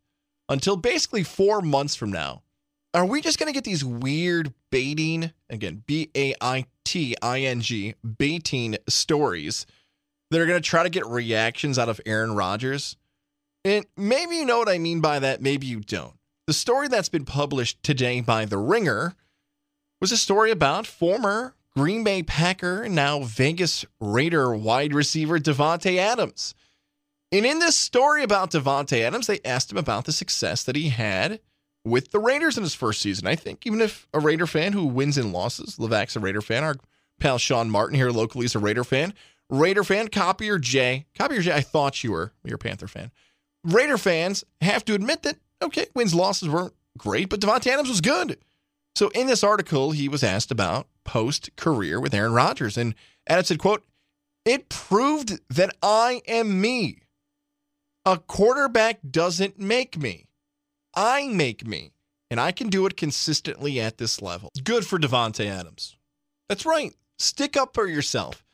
until 0.48 0.76
basically 0.76 1.22
four 1.22 1.60
months 1.60 1.94
from 1.94 2.10
now, 2.10 2.42
are 2.94 3.04
we 3.04 3.20
just 3.20 3.38
going 3.38 3.48
to 3.48 3.54
get 3.54 3.64
these 3.64 3.84
weird 3.84 4.54
baiting, 4.70 5.32
again, 5.50 5.82
B 5.86 6.10
A 6.16 6.34
I 6.40 6.64
T 6.84 7.16
I 7.20 7.40
N 7.40 7.60
G, 7.60 7.94
baiting 8.18 8.76
stories 8.88 9.66
that 10.30 10.40
are 10.40 10.46
going 10.46 10.60
to 10.60 10.68
try 10.68 10.82
to 10.82 10.90
get 10.90 11.06
reactions 11.06 11.78
out 11.78 11.88
of 11.88 12.00
Aaron 12.06 12.34
Rodgers? 12.34 12.96
And 13.64 13.84
maybe 13.96 14.36
you 14.36 14.44
know 14.44 14.58
what 14.58 14.68
I 14.68 14.78
mean 14.78 15.00
by 15.00 15.18
that, 15.18 15.42
maybe 15.42 15.66
you 15.66 15.80
don't. 15.80 16.14
The 16.46 16.52
story 16.52 16.88
that's 16.88 17.08
been 17.08 17.24
published 17.24 17.82
today 17.82 18.20
by 18.20 18.44
The 18.44 18.58
Ringer 18.58 19.14
was 20.00 20.12
a 20.12 20.16
story 20.18 20.50
about 20.50 20.86
former 20.86 21.54
Green 21.74 22.04
Bay 22.04 22.22
Packer 22.22 22.86
now 22.86 23.22
Vegas 23.22 23.86
Raider 23.98 24.54
wide 24.54 24.92
receiver 24.92 25.38
Davante 25.38 25.96
Adams. 25.96 26.54
And 27.32 27.46
in 27.46 27.60
this 27.60 27.76
story 27.76 28.22
about 28.22 28.50
Davante 28.50 29.00
Adams, 29.00 29.26
they 29.26 29.40
asked 29.42 29.72
him 29.72 29.78
about 29.78 30.04
the 30.04 30.12
success 30.12 30.62
that 30.64 30.76
he 30.76 30.90
had 30.90 31.40
with 31.82 32.10
the 32.10 32.18
Raiders 32.18 32.58
in 32.58 32.62
his 32.62 32.74
first 32.74 33.00
season. 33.00 33.26
I 33.26 33.36
think 33.36 33.66
even 33.66 33.80
if 33.80 34.06
a 34.12 34.20
Raider 34.20 34.46
fan 34.46 34.74
who 34.74 34.84
wins 34.84 35.16
and 35.16 35.32
losses, 35.32 35.76
Levack's 35.78 36.14
a 36.14 36.20
Raider 36.20 36.42
fan, 36.42 36.62
our 36.62 36.76
pal 37.18 37.38
Sean 37.38 37.70
Martin 37.70 37.96
here 37.96 38.10
locally 38.10 38.44
is 38.44 38.54
a 38.54 38.58
Raider 38.58 38.84
fan. 38.84 39.14
Raider 39.48 39.82
fan, 39.82 40.08
Copier 40.08 40.58
J. 40.58 41.06
Copier 41.16 41.40
J, 41.40 41.52
I 41.52 41.62
thought 41.62 42.04
you 42.04 42.12
were. 42.12 42.32
You're 42.44 42.56
a 42.56 42.58
Panther 42.58 42.86
fan. 42.86 43.10
Raider 43.64 43.96
fans 43.96 44.44
have 44.60 44.84
to 44.84 44.94
admit 44.94 45.22
that, 45.22 45.38
okay, 45.64 45.86
wins, 45.94 46.14
losses 46.14 46.48
weren't 46.48 46.74
great, 46.96 47.28
but 47.28 47.40
Davante 47.40 47.66
Adams 47.66 47.88
was 47.88 48.00
good. 48.00 48.38
So 48.94 49.08
in 49.08 49.26
this 49.26 49.42
article, 49.42 49.90
he 49.90 50.08
was 50.08 50.22
asked 50.22 50.50
about 50.50 50.86
post 51.04 51.54
career 51.56 52.00
with 52.00 52.14
Aaron 52.14 52.32
Rodgers. 52.32 52.76
And 52.76 52.94
Adams 53.26 53.48
said, 53.48 53.58
quote, 53.58 53.84
it 54.44 54.68
proved 54.68 55.40
that 55.50 55.74
I 55.82 56.22
am 56.28 56.60
me. 56.60 57.00
A 58.04 58.18
quarterback 58.18 59.00
doesn't 59.10 59.58
make 59.58 59.98
me. 59.98 60.26
I 60.94 61.28
make 61.28 61.66
me. 61.66 61.92
And 62.30 62.40
I 62.40 62.52
can 62.52 62.68
do 62.68 62.86
it 62.86 62.96
consistently 62.96 63.80
at 63.80 63.98
this 63.98 64.20
level. 64.20 64.50
Good 64.62 64.86
for 64.86 64.98
Davante 64.98 65.46
Adams. 65.46 65.96
That's 66.48 66.66
right. 66.66 66.94
Stick 67.18 67.56
up 67.56 67.74
for 67.74 67.86
yourself. 67.86 68.44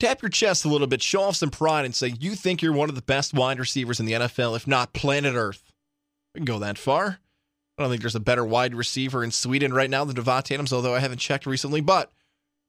Tap 0.00 0.22
your 0.22 0.28
chest 0.28 0.64
a 0.64 0.68
little 0.68 0.86
bit, 0.86 1.02
show 1.02 1.22
off 1.22 1.36
some 1.36 1.50
pride, 1.50 1.84
and 1.84 1.94
say 1.94 2.14
you 2.20 2.36
think 2.36 2.62
you're 2.62 2.72
one 2.72 2.88
of 2.88 2.94
the 2.94 3.02
best 3.02 3.34
wide 3.34 3.58
receivers 3.58 3.98
in 3.98 4.06
the 4.06 4.12
NFL, 4.12 4.54
if 4.54 4.66
not 4.66 4.92
planet 4.92 5.34
Earth. 5.34 5.67
Go 6.44 6.58
that 6.58 6.78
far. 6.78 7.18
I 7.76 7.82
don't 7.82 7.90
think 7.90 8.00
there's 8.02 8.14
a 8.14 8.20
better 8.20 8.44
wide 8.44 8.74
receiver 8.74 9.22
in 9.22 9.30
Sweden 9.30 9.72
right 9.72 9.88
now 9.90 10.04
than 10.04 10.16
Davante 10.16 10.52
Adams, 10.52 10.72
although 10.72 10.94
I 10.94 10.98
haven't 11.00 11.18
checked 11.18 11.46
recently. 11.46 11.80
But 11.80 12.10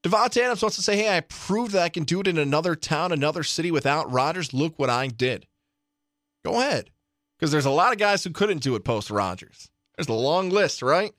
Davante 0.03 0.37
Adams 0.37 0.61
wants 0.61 0.75
to 0.77 0.83
say, 0.83 0.97
hey, 0.97 1.15
I 1.17 1.21
proved 1.21 1.71
that 1.71 1.81
I 1.81 1.89
can 1.89 2.03
do 2.03 2.19
it 2.21 2.27
in 2.27 2.37
another 2.37 2.75
town, 2.75 3.11
another 3.11 3.43
city 3.43 3.71
without 3.71 4.11
Rodgers. 4.11 4.53
Look 4.53 4.77
what 4.77 4.89
I 4.89 5.07
did. 5.07 5.47
Go 6.45 6.59
ahead. 6.59 6.91
because 7.37 7.51
there's 7.51 7.65
a 7.65 7.71
lot 7.71 7.91
of 7.93 7.97
guys 7.99 8.23
who 8.23 8.31
couldn't 8.31 8.61
do 8.61 8.75
it 8.75 8.83
post 8.83 9.09
Rodgers. 9.09 9.69
There's 9.97 10.09
a 10.09 10.13
long 10.13 10.49
list, 10.49 10.81
right? 10.81 11.13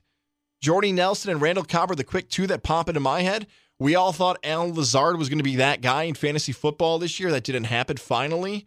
Jordy 0.63 0.93
Nelson 0.93 1.31
and 1.31 1.41
Randall 1.41 1.65
Cobb 1.65 1.91
are 1.91 1.95
the 1.95 2.05
quick 2.05 2.29
two 2.29 2.47
that 2.49 2.63
pop 2.63 2.89
into 2.89 3.01
my 3.01 3.23
head. 3.23 3.47
We 3.79 3.95
all 3.95 4.13
thought 4.13 4.39
Allen 4.45 4.75
Lazard 4.75 5.17
was 5.17 5.31
going 5.31 5.39
to 5.39 5.45
be 5.45 5.57
that 5.57 5.81
guy 5.81 6.03
in 6.03 6.15
fantasy 6.15 6.53
football 6.53 6.99
this 6.99 7.19
year. 7.19 7.31
That 7.31 7.45
didn't 7.45 7.65
happen 7.65 7.97
finally. 7.97 8.67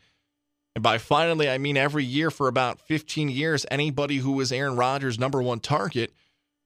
And 0.75 0.83
by 0.83 0.97
finally, 0.97 1.49
I 1.49 1.57
mean 1.57 1.77
every 1.77 2.03
year 2.03 2.31
for 2.31 2.47
about 2.47 2.79
15 2.79 3.29
years, 3.29 3.65
anybody 3.69 4.17
who 4.17 4.31
was 4.31 4.51
Aaron 4.51 4.75
Rodgers' 4.75 5.19
number 5.19 5.41
one 5.41 5.59
target 5.59 6.13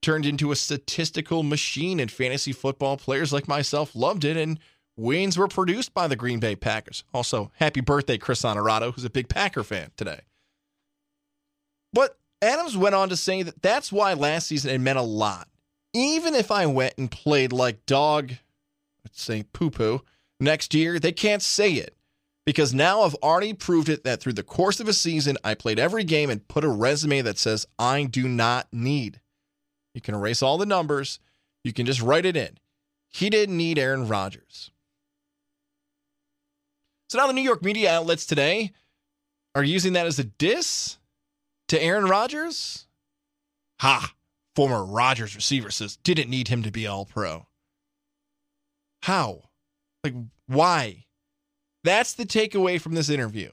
turned 0.02 0.26
into 0.26 0.52
a 0.52 0.56
statistical 0.56 1.44
machine 1.44 2.00
in 2.00 2.08
fantasy 2.08 2.54
football. 2.54 2.96
Players 2.98 3.34
like 3.34 3.48
myself 3.48 3.96
loved 3.96 4.24
it, 4.24 4.38
and 4.38 4.60
wins 4.96 5.38
were 5.38 5.48
produced 5.48 5.94
by 5.94 6.08
the 6.08 6.16
Green 6.16 6.40
Bay 6.40 6.56
Packers. 6.56 7.04
Also, 7.14 7.52
happy 7.56 7.82
birthday, 7.82 8.18
Chris 8.18 8.46
Honorado, 8.46 8.92
who's 8.92 9.04
a 9.06 9.10
big 9.10 9.28
Packer 9.28 9.64
fan 9.64 9.92
today. 9.98 10.22
But 11.92 12.18
Adams 12.42 12.78
went 12.78 12.96
on 12.96 13.10
to 13.10 13.18
say 13.18 13.44
that 13.44 13.62
that's 13.62 13.92
why 13.92 14.14
last 14.14 14.48
season 14.48 14.72
it 14.72 14.80
meant 14.80 15.00
a 15.00 15.04
lot. 15.04 15.50
Even 15.94 16.36
if 16.36 16.52
I 16.52 16.66
went 16.68 16.94
and 16.98 17.10
played 17.12 17.52
like 17.52 17.86
dog, 17.86 18.34
let's 19.04 19.22
say 19.22 19.44
poo 19.52 19.72
poo, 19.72 20.04
next 20.40 20.74
year, 20.74 21.00
they 21.00 21.12
can't 21.12 21.42
say 21.42 21.74
it 21.74 21.97
because 22.48 22.74
now 22.74 23.02
I've 23.02 23.16
already 23.16 23.54
proved 23.54 23.90
it 23.90 24.06
that 24.06 24.22
through 24.22 24.32
the 24.32 24.42
course 24.42 24.80
of 24.80 24.88
a 24.88 24.94
season, 24.94 25.38
I 25.44 25.54
played 25.54 25.78
every 25.78 26.06
game 26.06 26.30
and 26.30 26.48
put 26.48 26.64
a 26.64 26.70
resume 26.70 27.22
that 27.24 27.38
says 27.38 27.68
I 27.78 28.06
do 28.06 28.26
not 28.26 28.70
need. 28.72 29.20
You 29.94 30.00
can 30.00 30.16
erase 30.16 30.42
all 30.42 30.58
the 30.58 30.66
numbers, 30.66 31.20
you 31.66 31.74
can 31.74 31.86
just 31.86 32.02
write 32.02 32.26
it 32.26 32.38
in. 32.38 32.58
He 33.10 33.30
didn't 33.30 33.58
need 33.58 33.78
Aaron 33.78 34.08
Rodgers. 34.08 34.72
So 37.10 37.18
now 37.18 37.28
the 37.28 37.34
New 37.34 37.42
York 37.42 37.64
media 37.64 37.94
outlets 37.94 38.26
today 38.26 38.72
are 39.54 39.64
using 39.64 39.92
that 39.94 40.08
as 40.08 40.18
a 40.18 40.24
diss 40.24 41.00
to 41.68 41.84
Aaron 41.84 42.06
Rodgers? 42.06 42.88
Ha! 43.82 44.14
Former 44.56 44.86
Rodgers 44.86 45.36
receiver 45.36 45.70
says 45.70 45.98
didn't 45.98 46.30
need 46.30 46.48
him 46.48 46.64
to 46.64 46.72
be 46.72 46.88
all 46.88 47.04
pro. 47.04 47.46
How? 49.04 49.50
Like, 50.02 50.14
why? 50.46 51.07
That's 51.88 52.16
the 52.16 52.26
takeaway 52.26 52.82
from 52.82 52.96
this 52.96 53.10
interview. 53.10 53.50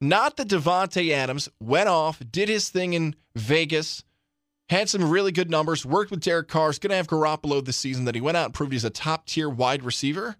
Not 0.00 0.36
that 0.36 0.46
Davante 0.46 1.10
Adams 1.10 1.48
went 1.58 1.88
off, 1.88 2.22
did 2.30 2.48
his 2.48 2.68
thing 2.68 2.92
in 2.92 3.16
Vegas, 3.34 4.04
had 4.68 4.88
some 4.88 5.10
really 5.10 5.32
good 5.32 5.50
numbers, 5.50 5.84
worked 5.84 6.12
with 6.12 6.20
Derek 6.20 6.46
Carr, 6.46 6.70
is 6.70 6.78
going 6.78 6.90
to 6.90 6.96
have 6.96 7.08
Garoppolo 7.08 7.64
this 7.64 7.76
season, 7.76 8.04
that 8.04 8.14
he 8.14 8.20
went 8.20 8.36
out 8.36 8.44
and 8.44 8.54
proved 8.54 8.72
he's 8.72 8.84
a 8.84 8.90
top 8.90 9.26
tier 9.26 9.48
wide 9.48 9.82
receiver. 9.82 10.36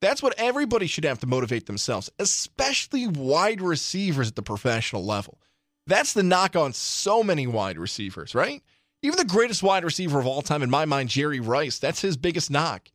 That's 0.00 0.20
what 0.20 0.34
everybody 0.36 0.88
should 0.88 1.04
have 1.04 1.20
to 1.20 1.28
motivate 1.28 1.66
themselves, 1.66 2.10
especially 2.18 3.06
wide 3.06 3.60
receivers 3.60 4.26
at 4.26 4.34
the 4.34 4.42
professional 4.42 5.04
level. 5.04 5.38
That's 5.86 6.12
the 6.12 6.24
knock 6.24 6.56
on 6.56 6.72
so 6.72 7.22
many 7.22 7.46
wide 7.46 7.78
receivers, 7.78 8.34
right? 8.34 8.64
Even 9.00 9.16
the 9.16 9.24
greatest 9.24 9.62
wide 9.62 9.84
receiver 9.84 10.18
of 10.18 10.26
all 10.26 10.42
time, 10.42 10.64
in 10.64 10.70
my 10.70 10.86
mind, 10.86 11.08
Jerry 11.08 11.38
Rice, 11.38 11.78
that's 11.78 12.02
his 12.02 12.16
biggest 12.16 12.50
knock. 12.50 12.88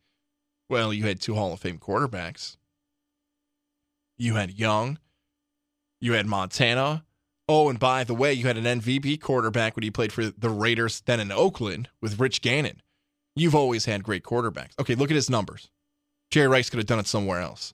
Well, 0.69 0.91
you 0.91 1.05
had 1.05 1.21
two 1.21 1.35
Hall 1.35 1.53
of 1.53 1.61
Fame 1.61 1.79
quarterbacks. 1.79 2.56
You 4.17 4.35
had 4.35 4.51
Young. 4.51 4.99
You 5.99 6.13
had 6.13 6.25
Montana. 6.25 7.03
Oh, 7.49 7.69
and 7.69 7.79
by 7.79 8.03
the 8.03 8.13
way, 8.13 8.33
you 8.33 8.47
had 8.47 8.57
an 8.57 8.81
MVP 8.81 9.21
quarterback 9.21 9.75
when 9.75 9.83
he 9.83 9.91
played 9.91 10.11
for 10.11 10.25
the 10.25 10.49
Raiders, 10.49 11.01
then 11.05 11.19
in 11.19 11.31
Oakland 11.31 11.89
with 12.01 12.19
Rich 12.19 12.41
Gannon. 12.41 12.81
You've 13.35 13.55
always 13.55 13.85
had 13.85 14.03
great 14.03 14.23
quarterbacks. 14.23 14.71
Okay, 14.79 14.95
look 14.95 15.11
at 15.11 15.15
his 15.15 15.29
numbers. 15.29 15.69
Jerry 16.29 16.47
Rice 16.47 16.69
could 16.69 16.79
have 16.79 16.87
done 16.87 16.99
it 16.99 17.07
somewhere 17.07 17.39
else. 17.39 17.73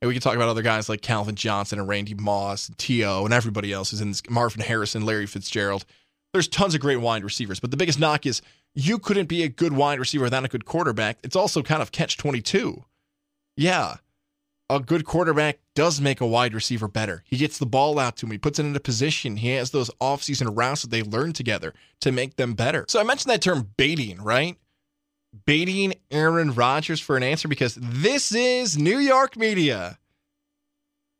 And 0.00 0.08
we 0.08 0.14
can 0.14 0.22
talk 0.22 0.34
about 0.34 0.48
other 0.48 0.62
guys 0.62 0.88
like 0.88 1.02
Calvin 1.02 1.36
Johnson 1.36 1.78
and 1.78 1.86
Randy 1.86 2.14
Moss, 2.14 2.66
and 2.66 2.76
T.O., 2.76 3.24
and 3.24 3.32
everybody 3.32 3.72
else 3.72 3.92
who's 3.92 4.00
in 4.00 4.08
this, 4.08 4.22
Marvin 4.28 4.62
Harrison, 4.62 5.06
Larry 5.06 5.26
Fitzgerald. 5.26 5.84
There's 6.32 6.48
tons 6.48 6.74
of 6.74 6.80
great 6.80 6.96
wide 6.96 7.22
receivers, 7.22 7.60
but 7.60 7.70
the 7.70 7.76
biggest 7.76 8.00
knock 8.00 8.26
is 8.26 8.42
you 8.74 8.98
couldn't 8.98 9.28
be 9.28 9.44
a 9.44 9.48
good 9.48 9.72
wide 9.74 10.00
receiver 10.00 10.24
without 10.24 10.44
a 10.44 10.48
good 10.48 10.64
quarterback. 10.64 11.18
It's 11.22 11.36
also 11.36 11.62
kind 11.62 11.82
of 11.82 11.92
catch 11.92 12.16
22. 12.16 12.82
Yeah, 13.56 13.96
a 14.70 14.80
good 14.80 15.04
quarterback 15.04 15.58
does 15.74 16.00
make 16.00 16.20
a 16.20 16.26
wide 16.26 16.54
receiver 16.54 16.88
better. 16.88 17.22
He 17.26 17.36
gets 17.36 17.58
the 17.58 17.66
ball 17.66 17.98
out 17.98 18.16
to 18.16 18.26
him, 18.26 18.32
he 18.32 18.38
puts 18.38 18.58
it 18.58 18.66
in 18.66 18.74
a 18.74 18.80
position, 18.80 19.36
he 19.36 19.50
has 19.50 19.70
those 19.70 19.90
offseason 20.00 20.56
routes 20.56 20.82
that 20.82 20.90
they 20.90 21.02
learn 21.02 21.32
together 21.32 21.74
to 22.00 22.12
make 22.12 22.36
them 22.36 22.54
better. 22.54 22.84
So 22.88 23.00
I 23.00 23.04
mentioned 23.04 23.30
that 23.30 23.42
term 23.42 23.70
baiting, 23.76 24.22
right? 24.22 24.56
Baiting 25.46 25.94
Aaron 26.10 26.54
Rodgers 26.54 27.00
for 27.00 27.16
an 27.16 27.22
answer 27.22 27.48
because 27.48 27.76
this 27.80 28.32
is 28.32 28.76
New 28.76 28.98
York 28.98 29.36
media. 29.36 29.98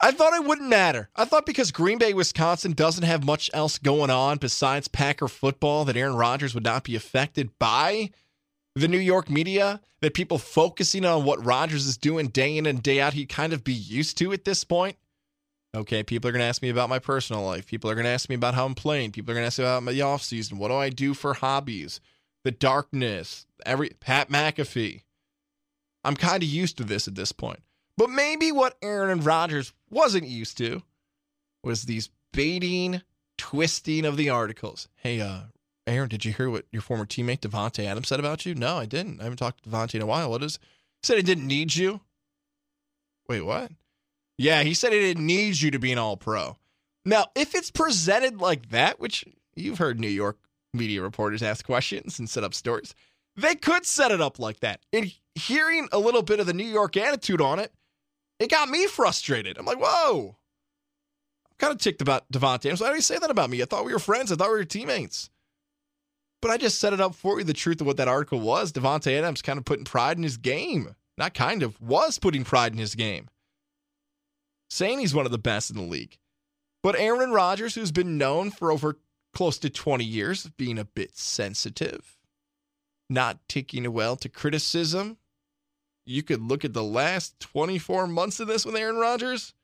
I 0.05 0.11
thought 0.11 0.35
it 0.35 0.45
wouldn't 0.45 0.69
matter. 0.69 1.11
I 1.15 1.25
thought 1.25 1.47
because 1.47 1.71
Green 1.71 1.97
Bay, 1.97 2.13
Wisconsin 2.13 2.73
doesn't 2.73 3.05
have 3.05 3.25
much 3.25 3.49
else 3.55 3.79
going 3.79 4.11
on 4.11 4.39
besides 4.39 4.89
Packer 4.89 5.29
football 5.29 5.85
that 5.85 5.97
Aaron 5.97 6.17
Rodgers 6.17 6.55
would 6.55 6.65
not 6.65 6.83
be 6.83 6.97
affected 6.97 7.57
by 7.61 8.11
the 8.75 8.89
New 8.89 8.99
York 8.99 9.29
media, 9.29 9.81
that 10.01 10.15
people 10.15 10.39
focusing 10.39 11.05
on 11.05 11.25
what 11.25 11.45
Rodgers 11.45 11.87
is 11.87 11.97
doing 11.97 12.29
day 12.29 12.57
in 12.57 12.67
and 12.67 12.83
day 12.83 13.01
out, 13.01 13.13
he'd 13.13 13.29
kind 13.29 13.53
of 13.53 13.65
be 13.65 13.73
used 13.73 14.19
to 14.19 14.33
at 14.33 14.45
this 14.45 14.65
point. 14.65 14.97
Okay, 15.75 16.03
people 16.03 16.29
are 16.29 16.33
going 16.33 16.41
to 16.41 16.47
ask 16.47 16.61
me 16.61 16.69
about 16.69 16.91
my 16.91 16.99
personal 16.99 17.43
life. 17.43 17.67
People 17.67 17.91
are 17.91 17.95
going 17.95 18.05
to 18.05 18.11
ask 18.11 18.29
me 18.29 18.35
about 18.35 18.55
how 18.55 18.67
I'm 18.67 18.75
playing. 18.75 19.13
People 19.13 19.33
are 19.33 19.35
going 19.35 19.43
to 19.43 19.47
ask 19.47 19.59
me 19.59 19.65
about 19.65 19.83
my 19.83 20.01
off 20.01 20.23
season. 20.23 20.59
What 20.59 20.69
do 20.69 20.75
I 20.75 20.91
do 20.91 21.15
for 21.15 21.35
hobbies? 21.35 22.01
The 22.45 22.51
darkness, 22.51 23.47
every 23.65 23.91
Pat 24.01 24.29
McAfee. 24.29 25.03
I'm 26.05 26.17
kind 26.17 26.43
of 26.43 26.49
used 26.49 26.77
to 26.79 26.85
this 26.85 27.09
at 27.09 27.15
this 27.15 27.33
point. 27.33 27.61
But 27.97 28.11
maybe 28.11 28.53
what 28.53 28.77
Aaron 28.83 29.11
and 29.11 29.25
Rodgers 29.25 29.73
wasn't 29.89 30.27
used 30.27 30.59
to 30.59 30.83
was 31.63 31.85
these 31.85 32.11
baiting, 32.33 33.03
twisting 33.39 34.05
of 34.05 34.17
the 34.17 34.29
articles. 34.29 34.89
Hey, 34.97 35.21
uh, 35.21 35.43
Aaron, 35.87 36.09
did 36.09 36.25
you 36.25 36.33
hear 36.33 36.49
what 36.49 36.67
your 36.71 36.83
former 36.83 37.07
teammate 37.07 37.41
Davante 37.41 37.85
Adams 37.85 38.09
said 38.09 38.21
about 38.21 38.47
you? 38.47 38.55
No, 38.55 38.77
I 38.77 38.87
didn't. 38.87 39.21
I 39.21 39.25
haven't 39.25 39.39
talked 39.39 39.65
to 39.65 39.71
Davante 39.71 39.97
in 39.97 40.03
a 40.03 40.07
while. 40.07 40.31
What 40.31 40.43
is? 40.43 40.59
He 41.03 41.07
said 41.07 41.17
he 41.17 41.23
didn't 41.23 41.47
need 41.47 41.75
you. 41.75 42.01
Wait, 43.29 43.41
what? 43.43 43.73
Yeah, 44.39 44.63
he 44.63 44.75
said 44.75 44.93
he 44.93 45.01
didn't 45.01 45.27
need 45.27 45.61
you 45.61 45.71
to 45.71 45.79
be 45.79 45.93
an 45.93 45.99
All 45.99 46.17
Pro. 46.17 46.57
Now, 47.05 47.27
if 47.35 47.55
it's 47.55 47.71
presented 47.71 48.41
like 48.41 48.71
that, 48.71 49.01
which 49.01 49.25
you've 49.55 49.79
heard 49.79 49.99
New 49.99 50.09
York 50.09 50.39
media 50.73 51.03
reporters 51.03 51.43
ask 51.43 51.67
questions 51.67 52.19
and 52.19 52.31
set 52.31 52.45
up 52.45 52.55
stories, 52.55 52.95
they 53.37 53.55
could 53.55 53.85
set 53.85 54.11
it 54.13 54.21
up 54.21 54.39
like 54.39 54.61
that. 54.61 54.81
And 54.93 55.13
hearing 55.35 55.89
a 55.91 55.99
little 55.99 56.23
bit 56.23 56.39
of 56.39 56.47
the 56.47 56.53
New 56.53 56.65
York 56.65 56.97
attitude 56.97 57.41
on 57.41 57.59
it, 57.59 57.73
it 58.39 58.51
got 58.51 58.69
me 58.69 58.87
frustrated. 58.87 59.59
I'm 59.59 59.67
like, 59.67 59.81
whoa. 59.81 60.37
I'm 61.51 61.57
kind 61.59 61.73
of 61.73 61.79
ticked 61.79 62.03
about 62.03 62.31
Davante. 62.31 62.67
Adams. 62.67 62.81
Why 62.81 62.91
do 62.91 62.95
you 62.95 63.03
say 63.03 63.19
that 63.19 63.31
about 63.31 63.51
me? 63.51 63.63
I 63.63 63.65
thought 63.65 63.85
we 63.85 63.93
were 63.93 63.99
friends. 63.99 64.31
I 64.31 64.37
thought 64.37 64.51
we 64.51 64.57
were 64.57 64.65
teammates. 64.65 65.31
But 66.43 66.51
I 66.51 66.59
just 66.59 66.81
set 66.81 66.93
it 66.93 67.01
up 67.01 67.15
for 67.15 67.39
you. 67.39 67.45
The 67.45 67.55
truth 67.55 67.81
of 67.81 67.87
what 67.87 67.97
that 67.97 68.09
article 68.09 68.41
was 68.41 68.73
Davante 68.73 69.17
Adams 69.17 69.41
kind 69.41 69.59
of 69.59 69.65
putting 69.65 69.85
pride 69.85 70.19
in 70.19 70.25
his 70.25 70.37
game. 70.37 70.95
Not 71.17 71.35
kind 71.35 71.63
of, 71.63 71.81
was 71.81 72.19
putting 72.19 72.43
pride 72.43 72.73
in 72.73 72.79
his 72.79 72.95
game. 72.95 73.29
Saying 74.69 74.99
he's 74.99 75.15
one 75.15 75.25
of 75.25 75.33
the 75.33 75.39
best 75.39 75.71
in 75.71 75.77
the 75.77 75.83
league. 75.83 76.19
But 76.83 76.99
Aaron 76.99 77.31
Rodgers, 77.31 77.77
who's 77.77 77.93
been 77.93 78.19
known 78.19 78.51
for 78.51 78.73
over 78.73 78.99
close 79.33 79.59
to 79.59 79.71
20 79.71 80.05
years 80.05 80.45
of 80.45 80.57
being 80.57 80.79
a 80.79 80.85
bit 80.85 81.17
sensitive, 81.17 82.19
not 83.09 83.39
taking 83.49 83.91
well 83.93 84.17
to 84.17 84.29
criticism, 84.29 85.19
you 86.05 86.23
could 86.25 86.43
look 86.43 86.65
at 86.65 86.73
the 86.73 86.83
last 86.83 87.39
24 87.39 88.09
months 88.09 88.41
of 88.41 88.49
this 88.49 88.67
with 88.67 88.75
Aaron 88.75 88.97
Rodgers. 88.97 89.55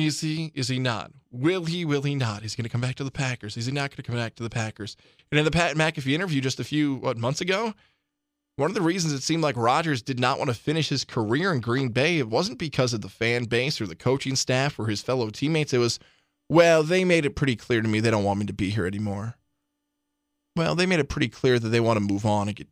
Is 0.00 0.20
he? 0.20 0.50
Is 0.54 0.68
he 0.68 0.78
not? 0.78 1.12
Will 1.30 1.64
he? 1.64 1.84
Will 1.84 2.02
he 2.02 2.14
not? 2.14 2.42
Is 2.42 2.54
he 2.54 2.56
going 2.62 2.68
to 2.68 2.72
come 2.72 2.80
back 2.80 2.96
to 2.96 3.04
the 3.04 3.10
Packers? 3.10 3.56
Is 3.56 3.66
he 3.66 3.72
not 3.72 3.90
going 3.90 3.96
to 3.96 4.02
come 4.02 4.16
back 4.16 4.34
to 4.36 4.42
the 4.42 4.50
Packers? 4.50 4.96
And 5.30 5.38
in 5.38 5.44
the 5.44 5.50
Pat 5.50 5.76
McAfee 5.76 6.12
interview 6.12 6.40
just 6.40 6.60
a 6.60 6.64
few 6.64 6.96
what 6.96 7.16
months 7.16 7.40
ago, 7.40 7.74
one 8.56 8.70
of 8.70 8.74
the 8.74 8.82
reasons 8.82 9.12
it 9.12 9.22
seemed 9.22 9.42
like 9.42 9.56
Rodgers 9.56 10.02
did 10.02 10.20
not 10.20 10.38
want 10.38 10.48
to 10.50 10.54
finish 10.54 10.88
his 10.88 11.04
career 11.04 11.52
in 11.52 11.60
Green 11.60 11.88
Bay, 11.88 12.18
it 12.18 12.28
wasn't 12.28 12.58
because 12.58 12.92
of 12.92 13.00
the 13.00 13.08
fan 13.08 13.44
base 13.44 13.80
or 13.80 13.86
the 13.86 13.94
coaching 13.94 14.36
staff 14.36 14.78
or 14.78 14.86
his 14.86 15.02
fellow 15.02 15.30
teammates. 15.30 15.72
It 15.72 15.78
was, 15.78 15.98
well, 16.48 16.82
they 16.82 17.04
made 17.04 17.24
it 17.24 17.36
pretty 17.36 17.56
clear 17.56 17.80
to 17.80 17.88
me 17.88 18.00
they 18.00 18.10
don't 18.10 18.24
want 18.24 18.40
me 18.40 18.46
to 18.46 18.52
be 18.52 18.70
here 18.70 18.86
anymore. 18.86 19.36
Well, 20.56 20.74
they 20.74 20.86
made 20.86 21.00
it 21.00 21.08
pretty 21.08 21.28
clear 21.28 21.58
that 21.58 21.68
they 21.68 21.80
want 21.80 21.98
to 21.98 22.04
move 22.04 22.26
on 22.26 22.48
and 22.48 22.56
get, 22.56 22.68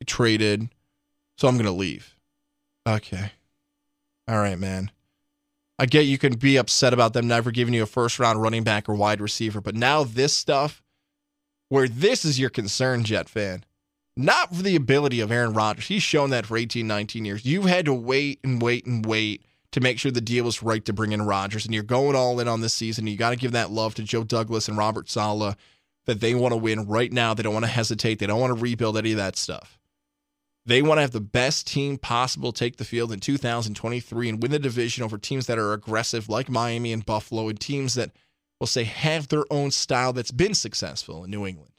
get 0.00 0.08
traded, 0.08 0.68
so 1.38 1.48
I'm 1.48 1.54
going 1.54 1.64
to 1.64 1.72
leave. 1.72 2.16
Okay. 2.86 3.32
All 4.28 4.38
right, 4.38 4.58
man. 4.58 4.90
I 5.78 5.86
get 5.86 6.06
you 6.06 6.18
can 6.18 6.34
be 6.34 6.56
upset 6.56 6.92
about 6.92 7.12
them 7.12 7.26
never 7.26 7.50
giving 7.50 7.74
you 7.74 7.82
a 7.82 7.86
first 7.86 8.18
round 8.18 8.42
running 8.42 8.62
back 8.62 8.88
or 8.88 8.94
wide 8.94 9.20
receiver, 9.20 9.60
but 9.60 9.74
now 9.74 10.04
this 10.04 10.34
stuff, 10.34 10.82
where 11.68 11.88
this 11.88 12.24
is 12.24 12.38
your 12.38 12.50
concern, 12.50 13.04
Jet 13.04 13.28
fan, 13.28 13.64
not 14.16 14.54
for 14.54 14.62
the 14.62 14.76
ability 14.76 15.20
of 15.20 15.32
Aaron 15.32 15.54
Rodgers. 15.54 15.88
He's 15.88 16.02
shown 16.02 16.30
that 16.30 16.46
for 16.46 16.56
18, 16.56 16.86
19 16.86 17.24
years. 17.24 17.44
You've 17.46 17.64
had 17.64 17.86
to 17.86 17.94
wait 17.94 18.40
and 18.44 18.60
wait 18.60 18.86
and 18.86 19.04
wait 19.04 19.44
to 19.72 19.80
make 19.80 19.98
sure 19.98 20.12
the 20.12 20.20
deal 20.20 20.44
was 20.44 20.62
right 20.62 20.84
to 20.84 20.92
bring 20.92 21.12
in 21.12 21.22
Rodgers, 21.22 21.64
and 21.64 21.72
you're 21.72 21.82
going 21.82 22.14
all 22.14 22.38
in 22.38 22.46
on 22.46 22.60
this 22.60 22.74
season. 22.74 23.06
You 23.06 23.16
got 23.16 23.30
to 23.30 23.36
give 23.36 23.52
that 23.52 23.70
love 23.70 23.94
to 23.94 24.02
Joe 24.02 24.22
Douglas 24.22 24.68
and 24.68 24.76
Robert 24.76 25.08
Saleh 25.08 25.56
that 26.04 26.20
they 26.20 26.34
want 26.34 26.52
to 26.52 26.56
win 26.58 26.86
right 26.86 27.12
now. 27.12 27.32
They 27.32 27.42
don't 27.42 27.54
want 27.54 27.64
to 27.64 27.70
hesitate. 27.70 28.18
They 28.18 28.26
don't 28.26 28.40
want 28.40 28.54
to 28.54 28.62
rebuild 28.62 28.98
any 28.98 29.12
of 29.12 29.16
that 29.16 29.36
stuff. 29.36 29.78
They 30.64 30.80
want 30.80 30.98
to 30.98 31.02
have 31.02 31.10
the 31.10 31.20
best 31.20 31.66
team 31.66 31.98
possible 31.98 32.52
take 32.52 32.76
the 32.76 32.84
field 32.84 33.10
in 33.12 33.18
2023 33.20 34.28
and 34.28 34.40
win 34.40 34.52
the 34.52 34.58
division 34.58 35.02
over 35.02 35.18
teams 35.18 35.46
that 35.46 35.58
are 35.58 35.72
aggressive 35.72 36.28
like 36.28 36.48
Miami 36.48 36.92
and 36.92 37.04
Buffalo 37.04 37.48
and 37.48 37.58
teams 37.58 37.94
that, 37.94 38.12
we'll 38.60 38.68
say, 38.68 38.84
have 38.84 39.28
their 39.28 39.44
own 39.50 39.72
style 39.72 40.12
that's 40.12 40.30
been 40.30 40.54
successful 40.54 41.24
in 41.24 41.30
New 41.30 41.46
England. 41.46 41.72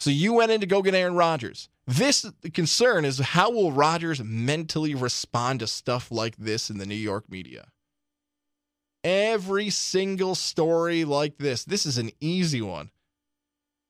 So 0.00 0.10
you 0.10 0.32
went 0.34 0.50
in 0.50 0.60
to 0.60 0.66
go 0.66 0.82
get 0.82 0.94
Aaron 0.94 1.14
Rodgers. 1.14 1.68
This 1.86 2.26
concern 2.52 3.04
is 3.04 3.18
how 3.18 3.50
will 3.50 3.70
Rodgers 3.70 4.22
mentally 4.22 4.94
respond 4.94 5.60
to 5.60 5.68
stuff 5.68 6.10
like 6.10 6.36
this 6.36 6.68
in 6.68 6.78
the 6.78 6.86
New 6.86 6.96
York 6.96 7.30
media? 7.30 7.68
Every 9.04 9.70
single 9.70 10.34
story 10.34 11.04
like 11.04 11.38
this, 11.38 11.64
this 11.64 11.86
is 11.86 11.96
an 11.96 12.10
easy 12.20 12.60
one. 12.60 12.90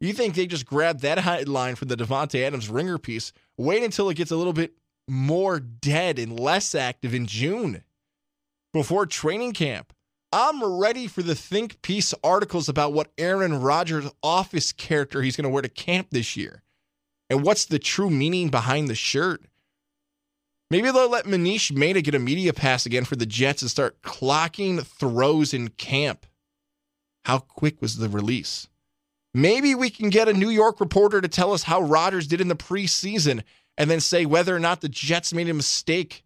You 0.01 0.13
think 0.13 0.35
they 0.35 0.47
just 0.47 0.67
grabbed 0.67 1.01
that 1.01 1.19
headline 1.19 1.75
from 1.75 1.89
the 1.89 1.97
Davante 1.97 2.43
Adams 2.43 2.69
ringer 2.69 2.99
piece, 2.99 3.33
wait 3.57 3.83
until 3.83 4.11
it 4.11 4.17
gets 4.17 4.31
a 4.31 4.37
little 4.37 4.53
bit 4.53 4.75
more 5.09 5.59
dead 5.59 6.19
and 6.19 6.39
less 6.39 6.75
active 6.75 7.15
in 7.15 7.27
June 7.27 7.83
before 8.73 9.07
training 9.07 9.53
camp. 9.53 9.93
I'm 10.33 10.63
ready 10.63 11.07
for 11.07 11.23
the 11.23 11.35
think 11.35 11.81
piece 11.81 12.13
articles 12.23 12.69
about 12.69 12.93
what 12.93 13.13
Aaron 13.17 13.61
Rodgers' 13.61 14.11
office 14.23 14.73
character 14.73 15.23
he's 15.23 15.37
going 15.37 15.45
to 15.45 15.51
wear 15.51 15.63
to 15.63 15.69
camp 15.69 16.09
this 16.11 16.37
year. 16.37 16.63
And 17.31 17.43
what's 17.43 17.65
the 17.65 17.79
true 17.79 18.11
meaning 18.11 18.51
behind 18.51 18.89
the 18.89 18.95
shirt? 18.95 19.43
Maybe 20.71 20.91
they'll 20.91 21.09
let 21.09 21.27
Manish 21.27 21.73
Mehta 21.73 22.03
get 22.03 22.15
a 22.15 22.19
media 22.19 22.53
pass 22.53 22.87
again 22.87 23.05
for 23.05 23.17
the 23.17 23.25
Jets 23.25 23.63
and 23.63 23.71
start 23.71 24.03
clocking 24.03 24.85
throws 24.85 25.55
in 25.55 25.69
camp. 25.69 26.27
How 27.25 27.39
quick 27.39 27.81
was 27.81 27.97
the 27.97 28.09
release? 28.09 28.69
Maybe 29.37 29.75
we 29.75 29.91
can 29.91 30.09
get 30.09 30.31
a 30.31 30.33
New 30.33 30.49
York 30.49 30.81
reporter 30.81 31.21
to 31.21 31.29
tell 31.29 31.53
us 31.53 31.65
how 31.65 31.83
Rodgers 31.83 32.27
did 32.27 32.41
in 32.41 32.49
the 32.49 32.57
preseason 32.57 33.43
and 33.77 33.91
then 33.91 34.01
say 34.01 34.25
whether 34.25 34.57
or 34.57 34.59
not 34.59 34.81
the 34.81 34.89
Jets 34.89 35.35
made 35.35 35.51
a 35.51 35.53
mistake 35.53 36.25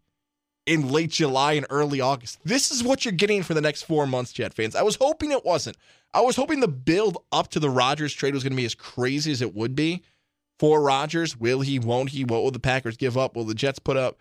in 0.65 0.87
late 0.87 1.09
July 1.09 1.53
and 1.53 1.65
early 1.69 1.99
August. 1.99 2.39
This 2.45 2.71
is 2.71 2.85
what 2.85 3.03
you're 3.03 3.11
getting 3.11 3.43
for 3.43 3.53
the 3.53 3.59
next 3.59 3.81
four 3.81 4.07
months, 4.07 4.31
Jet 4.31 4.53
fans. 4.53 4.77
I 4.77 4.83
was 4.83 4.95
hoping 4.95 5.31
it 5.31 5.43
wasn't. 5.43 5.75
I 6.13 6.21
was 6.21 6.37
hoping 6.37 6.61
the 6.61 6.69
build 6.69 7.17
up 7.33 7.49
to 7.49 7.59
the 7.59 7.69
Rodgers 7.69 8.13
trade 8.13 8.33
was 8.33 8.43
going 8.43 8.53
to 8.53 8.57
be 8.57 8.63
as 8.63 8.75
crazy 8.75 9.33
as 9.33 9.41
it 9.41 9.53
would 9.53 9.75
be 9.75 10.03
for 10.57 10.81
Rodgers. 10.81 11.35
Will 11.35 11.59
he? 11.59 11.79
Won't 11.79 12.11
he? 12.11 12.23
What 12.23 12.43
will 12.43 12.51
the 12.51 12.59
Packers 12.59 12.95
give 12.95 13.17
up? 13.17 13.35
Will 13.35 13.43
the 13.43 13.53
Jets 13.53 13.79
put 13.79 13.97
up? 13.97 14.19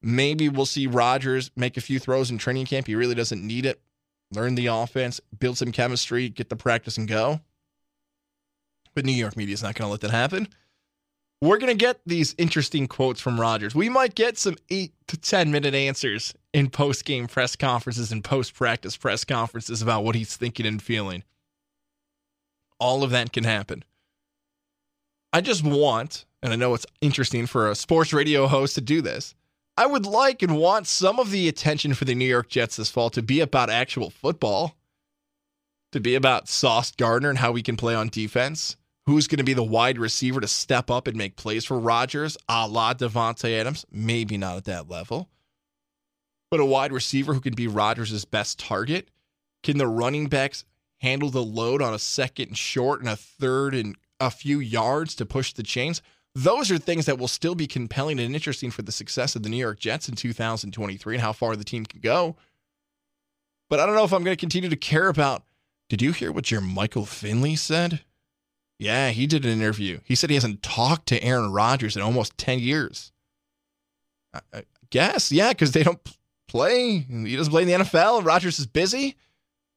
Maybe 0.00 0.48
we'll 0.48 0.64
see 0.64 0.86
Rodgers 0.86 1.50
make 1.56 1.76
a 1.76 1.82
few 1.82 1.98
throws 1.98 2.30
in 2.30 2.38
training 2.38 2.64
camp. 2.64 2.86
He 2.86 2.94
really 2.94 3.14
doesn't 3.14 3.46
need 3.46 3.66
it. 3.66 3.82
Learn 4.32 4.54
the 4.54 4.68
offense, 4.68 5.20
build 5.38 5.58
some 5.58 5.72
chemistry, 5.72 6.30
get 6.30 6.48
the 6.48 6.56
practice, 6.56 6.96
and 6.96 7.06
go. 7.06 7.40
But 8.94 9.04
New 9.04 9.12
York 9.12 9.36
media 9.36 9.54
is 9.54 9.62
not 9.62 9.74
going 9.74 9.86
to 9.86 9.90
let 9.90 10.00
that 10.00 10.10
happen. 10.10 10.48
We're 11.42 11.58
going 11.58 11.72
to 11.72 11.84
get 11.84 12.00
these 12.04 12.34
interesting 12.36 12.86
quotes 12.86 13.18
from 13.18 13.40
Rodgers. 13.40 13.74
We 13.74 13.88
might 13.88 14.14
get 14.14 14.36
some 14.36 14.56
eight 14.68 14.92
to 15.08 15.16
10 15.16 15.50
minute 15.50 15.74
answers 15.74 16.34
in 16.52 16.68
post 16.68 17.06
game 17.06 17.28
press 17.28 17.56
conferences 17.56 18.12
and 18.12 18.22
post 18.22 18.54
practice 18.54 18.96
press 18.96 19.24
conferences 19.24 19.80
about 19.80 20.04
what 20.04 20.16
he's 20.16 20.36
thinking 20.36 20.66
and 20.66 20.82
feeling. 20.82 21.24
All 22.78 23.02
of 23.02 23.10
that 23.10 23.32
can 23.32 23.44
happen. 23.44 23.84
I 25.32 25.40
just 25.40 25.64
want, 25.64 26.26
and 26.42 26.52
I 26.52 26.56
know 26.56 26.74
it's 26.74 26.86
interesting 27.00 27.46
for 27.46 27.70
a 27.70 27.74
sports 27.74 28.12
radio 28.12 28.46
host 28.46 28.74
to 28.74 28.82
do 28.82 29.00
this, 29.00 29.34
I 29.78 29.86
would 29.86 30.04
like 30.04 30.42
and 30.42 30.58
want 30.58 30.86
some 30.86 31.18
of 31.18 31.30
the 31.30 31.48
attention 31.48 31.94
for 31.94 32.04
the 32.04 32.14
New 32.14 32.26
York 32.26 32.50
Jets 32.50 32.76
this 32.76 32.90
fall 32.90 33.08
to 33.10 33.22
be 33.22 33.40
about 33.40 33.70
actual 33.70 34.10
football, 34.10 34.76
to 35.92 36.00
be 36.00 36.14
about 36.14 36.48
Sauce 36.48 36.90
Gardner 36.90 37.30
and 37.30 37.38
how 37.38 37.52
we 37.52 37.62
can 37.62 37.76
play 37.76 37.94
on 37.94 38.08
defense 38.08 38.76
Who's 39.10 39.26
going 39.26 39.38
to 39.38 39.44
be 39.44 39.54
the 39.54 39.64
wide 39.64 39.98
receiver 39.98 40.40
to 40.40 40.46
step 40.46 40.88
up 40.88 41.08
and 41.08 41.16
make 41.16 41.34
plays 41.34 41.64
for 41.64 41.80
Rodgers, 41.80 42.38
a 42.48 42.68
la 42.68 42.94
Davante 42.94 43.58
Adams? 43.58 43.84
Maybe 43.90 44.38
not 44.38 44.56
at 44.56 44.66
that 44.66 44.88
level. 44.88 45.28
But 46.48 46.60
a 46.60 46.64
wide 46.64 46.92
receiver 46.92 47.34
who 47.34 47.40
can 47.40 47.56
be 47.56 47.66
Rodgers' 47.66 48.24
best 48.24 48.60
target? 48.60 49.10
Can 49.64 49.78
the 49.78 49.88
running 49.88 50.28
backs 50.28 50.64
handle 50.98 51.28
the 51.28 51.42
load 51.42 51.82
on 51.82 51.92
a 51.92 51.98
second 51.98 52.50
and 52.50 52.56
short 52.56 53.00
and 53.00 53.08
a 53.08 53.16
third 53.16 53.74
and 53.74 53.96
a 54.20 54.30
few 54.30 54.60
yards 54.60 55.16
to 55.16 55.26
push 55.26 55.54
the 55.54 55.64
chains? 55.64 56.02
Those 56.36 56.70
are 56.70 56.78
things 56.78 57.06
that 57.06 57.18
will 57.18 57.26
still 57.26 57.56
be 57.56 57.66
compelling 57.66 58.20
and 58.20 58.32
interesting 58.32 58.70
for 58.70 58.82
the 58.82 58.92
success 58.92 59.34
of 59.34 59.42
the 59.42 59.48
New 59.48 59.56
York 59.56 59.80
Jets 59.80 60.08
in 60.08 60.14
2023 60.14 61.16
and 61.16 61.20
how 61.20 61.32
far 61.32 61.56
the 61.56 61.64
team 61.64 61.84
can 61.84 61.98
go. 61.98 62.36
But 63.68 63.80
I 63.80 63.86
don't 63.86 63.96
know 63.96 64.04
if 64.04 64.12
I'm 64.12 64.22
going 64.22 64.36
to 64.36 64.40
continue 64.40 64.70
to 64.70 64.76
care 64.76 65.08
about. 65.08 65.42
Did 65.88 66.00
you 66.00 66.12
hear 66.12 66.30
what 66.30 66.52
your 66.52 66.60
Michael 66.60 67.06
Finley 67.06 67.56
said? 67.56 68.04
Yeah, 68.80 69.10
he 69.10 69.26
did 69.26 69.44
an 69.44 69.50
interview. 69.50 70.00
He 70.04 70.14
said 70.14 70.30
he 70.30 70.36
hasn't 70.36 70.62
talked 70.62 71.06
to 71.08 71.22
Aaron 71.22 71.52
Rodgers 71.52 71.96
in 71.96 72.02
almost 72.02 72.38
10 72.38 72.60
years. 72.60 73.12
I, 74.32 74.62
guess, 74.88 75.30
yeah, 75.30 75.50
because 75.50 75.72
they 75.72 75.82
don't 75.82 76.00
play. 76.48 77.00
He 77.00 77.36
doesn't 77.36 77.50
play 77.50 77.62
in 77.62 77.68
the 77.68 77.84
NFL, 77.84 78.24
Rodgers 78.24 78.58
is 78.58 78.66
busy. 78.66 79.16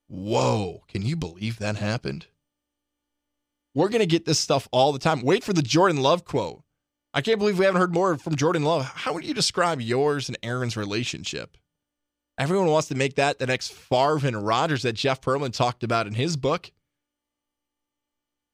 Whoa, 0.07 0.83
can 0.87 1.01
you 1.01 1.17
believe 1.17 1.59
that 1.59 1.75
happened? 1.75 2.27
We're 3.75 3.89
going 3.89 3.99
to 3.99 4.05
get 4.05 4.23
this 4.23 4.39
stuff 4.39 4.69
all 4.71 4.93
the 4.93 4.99
time. 4.99 5.21
Wait 5.21 5.43
for 5.43 5.51
the 5.51 5.61
Jordan 5.61 5.97
Love 5.97 6.23
quote. 6.23 6.63
I 7.13 7.19
can't 7.19 7.39
believe 7.39 7.59
we 7.59 7.65
haven't 7.65 7.81
heard 7.81 7.93
more 7.93 8.17
from 8.17 8.37
Jordan 8.37 8.63
Love. 8.63 8.85
How 8.85 9.11
would 9.11 9.25
you 9.25 9.33
describe 9.33 9.81
yours 9.81 10.29
and 10.29 10.37
Aaron's 10.43 10.77
relationship? 10.77 11.57
Everyone 12.37 12.67
wants 12.67 12.87
to 12.87 12.95
make 12.95 13.15
that 13.15 13.37
the 13.37 13.47
next 13.47 13.73
Favre 13.73 14.25
and 14.25 14.47
Rodgers 14.47 14.83
that 14.83 14.93
Jeff 14.93 15.19
Pearlman 15.19 15.51
talked 15.51 15.83
about 15.83 16.07
in 16.07 16.13
his 16.13 16.37
book. 16.37 16.71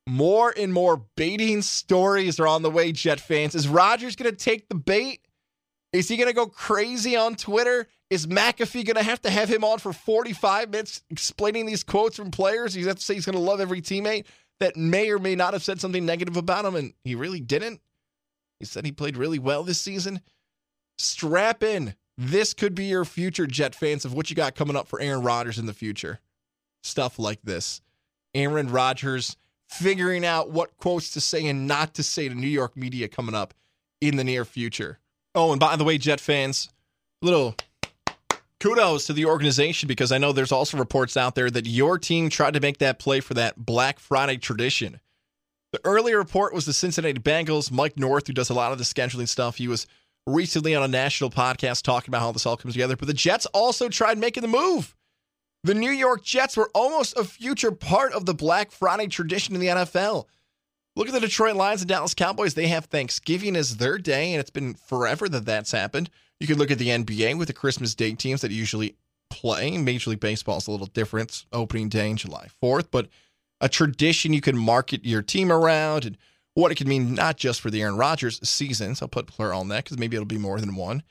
More 0.08 0.54
and 0.56 0.74
more 0.74 1.06
baiting 1.16 1.62
stories 1.62 2.40
are 2.40 2.48
on 2.48 2.62
the 2.62 2.70
way, 2.72 2.92
Jet 2.92 3.20
fans. 3.20 3.54
Is 3.56 3.68
Rodgers 3.68 4.16
going 4.16 4.32
to 4.32 4.38
take 4.38 4.68
the 4.68 4.76
bait? 4.76 5.22
Is 5.94 6.08
he 6.08 6.18
going 6.18 6.30
to 6.30 6.34
go 6.34 6.48
crazy 6.48 7.16
on 7.16 7.36
Twitter? 7.36 7.88
Is 8.10 8.28
McAfee 8.28 8.86
going 8.86 8.96
to 8.96 9.04
have 9.04 9.22
to 9.22 9.30
have 9.30 9.50
him 9.50 9.64
on 9.64 9.80
for 9.80 9.94
45 9.94 10.70
minutes 10.70 11.04
explaining 11.10 11.66
these 11.66 11.84
quotes 11.84 12.16
from 12.16 12.32
players? 12.32 12.74
He's 12.74 12.88
have 12.88 12.96
to 12.96 13.02
say 13.02 13.16
he's 13.16 13.26
going 13.26 13.36
to 13.36 13.42
love 13.42 13.60
every 13.60 13.82
teammate 13.82 14.26
that 14.60 14.76
may 14.76 15.10
or 15.10 15.20
may 15.20 15.36
not 15.36 15.54
have 15.54 15.64
said 15.64 15.80
something 15.80 16.06
negative 16.06 16.38
about 16.38 16.66
him, 16.66 16.76
and 16.76 16.94
he 17.04 17.16
really 17.16 17.40
didn't. 17.40 17.82
He 18.60 18.66
said 18.66 18.86
he 18.86 18.92
played 18.92 19.18
really 19.18 19.40
well 19.40 19.64
this 19.64 19.80
season. 19.80 20.22
Strap 20.98 21.64
in. 21.64 21.96
This 22.18 22.54
could 22.54 22.76
be 22.76 22.86
your 22.86 23.06
future, 23.06 23.48
Jet 23.48 23.74
fans, 23.74 24.04
of 24.04 24.14
what 24.14 24.30
you 24.30 24.36
got 24.36 24.56
coming 24.56 24.76
up 24.76 24.88
for 24.88 25.00
Aaron 25.00 25.24
Rodgers 25.24 25.58
in 25.58 25.66
the 25.66 25.74
future. 25.74 26.20
Stuff 26.84 27.18
like 27.18 27.42
this. 27.44 27.82
Aaron 28.36 28.70
Rodgers 28.70 29.38
figuring 29.70 30.26
out 30.26 30.50
what 30.50 30.76
quotes 30.78 31.12
to 31.12 31.22
say 31.22 31.46
and 31.48 31.68
not 31.68 31.94
to 31.94 32.04
say 32.04 32.28
to 32.28 32.36
New 32.36 32.48
York 32.48 32.76
media 32.76 33.08
coming 33.08 33.36
up 33.36 33.54
in 34.02 34.18
the 34.18 34.24
near 34.24 34.44
future. 34.44 35.00
Oh, 35.36 35.52
and 35.52 35.60
by 35.60 35.76
the 35.76 35.84
way, 35.84 35.98
Jet 35.98 36.20
fans, 36.20 36.70
little 37.22 37.56
kudos 38.60 39.06
to 39.08 39.14
the 39.14 39.26
organization 39.26 39.88
because 39.88 40.12
I 40.12 40.18
know 40.18 40.32
there's 40.34 40.52
also 40.52 40.78
reports 40.78 41.16
out 41.16 41.36
there 41.36 41.50
that 41.50 41.68
your 41.68 41.98
team 41.98 42.30
tried 42.30 42.56
to 42.56 42.60
make 42.60 42.80
that 42.80 43.00
play 43.00 43.20
for 43.20 43.36
that 43.36 43.58
Black 43.58 44.00
Friday 44.00 44.38
tradition. 44.38 45.00
The 45.72 45.80
earlier 45.84 46.18
report 46.18 46.54
was 46.54 46.66
the 46.66 46.74
Cincinnati 46.74 47.20
Bengals. 47.20 47.72
Mike 47.72 47.98
North, 47.98 48.28
who 48.28 48.34
does 48.34 48.50
a 48.50 48.56
lot 48.56 48.72
of 48.72 48.80
the 48.80 48.84
scheduling 48.84 49.28
stuff, 49.28 49.58
he 49.58 49.68
was 49.68 49.86
recently 50.26 50.76
on 50.76 50.84
a 50.84 50.88
national 50.88 51.30
podcast 51.30 51.84
talking 51.84 52.10
about 52.10 52.22
how 52.22 52.32
this 52.32 52.46
all 52.46 52.58
comes 52.58 52.74
together. 52.74 52.96
But 52.96 53.08
the 53.08 53.14
Jets 53.14 53.46
also 53.48 53.88
tried 53.88 54.18
making 54.18 54.42
the 54.42 54.48
move. 54.48 54.96
The 55.64 55.74
New 55.74 55.92
York 55.92 56.24
Jets 56.24 56.56
were 56.56 56.72
almost 56.74 57.18
a 57.18 57.24
future 57.26 57.72
part 57.72 58.14
of 58.14 58.26
the 58.26 58.34
Black 58.34 58.72
Friday 58.72 59.08
tradition 59.08 59.56
in 59.56 59.62
the 59.62 59.68
NFL. 59.68 60.26
Look 60.96 61.08
at 61.08 61.14
the 61.14 61.20
Detroit 61.20 61.56
Lions 61.56 61.82
and 61.82 61.90
Dallas 61.90 62.14
Cowboys. 62.14 62.54
They 62.54 62.68
have 62.68 62.86
Thanksgiving 62.86 63.56
as 63.56 63.78
their 63.78 63.98
day, 63.98 64.34
and 64.34 64.40
it's 64.40 64.50
been 64.50 64.74
forever 64.74 65.28
that 65.28 65.46
that's 65.46 65.72
happened. 65.72 66.10
You 66.40 66.48
could 66.48 66.58
look 66.58 66.72
at 66.72 66.78
the 66.78 66.88
NBA 66.88 67.38
with 67.38 67.48
the 67.48 67.54
Christmas 67.54 67.94
Day 67.94 68.14
teams 68.14 68.42
that 68.42 68.52
usually 68.52 68.96
play. 69.30 69.78
Major 69.78 70.12
League 70.12 70.22
Baseball 70.22 70.58
is 70.58 70.68
a 70.68 70.72
little 70.72 70.88
different, 70.88 71.46
opening 71.52 71.90
day 71.90 72.10
in 72.10 72.18
July 72.18 72.48
4th, 72.64 72.88
but 72.90 73.10
a 73.60 73.68
tradition 73.68 74.32
you 74.32 74.42
can 74.42 74.58
market 74.58 75.04
your 75.04 75.22
team 75.22 75.52
around 75.52 76.06
and 76.06 76.18
what 76.54 76.72
it 76.72 76.76
could 76.76 76.88
mean 76.88 77.14
not 77.14 77.38
just 77.38 77.60
for 77.60 77.70
the 77.70 77.82
Aaron 77.82 77.98
Rodgers 77.98 78.40
seasons. 78.48 79.02
I'll 79.02 79.10
put 79.10 79.28
plural 79.28 79.60
on 79.60 79.68
that 79.70 79.84
because 79.84 79.98
maybe 79.98 80.16
it'll 80.16 80.26
be 80.26 80.38
more 80.38 80.60
than 80.60 80.76
one 80.76 81.04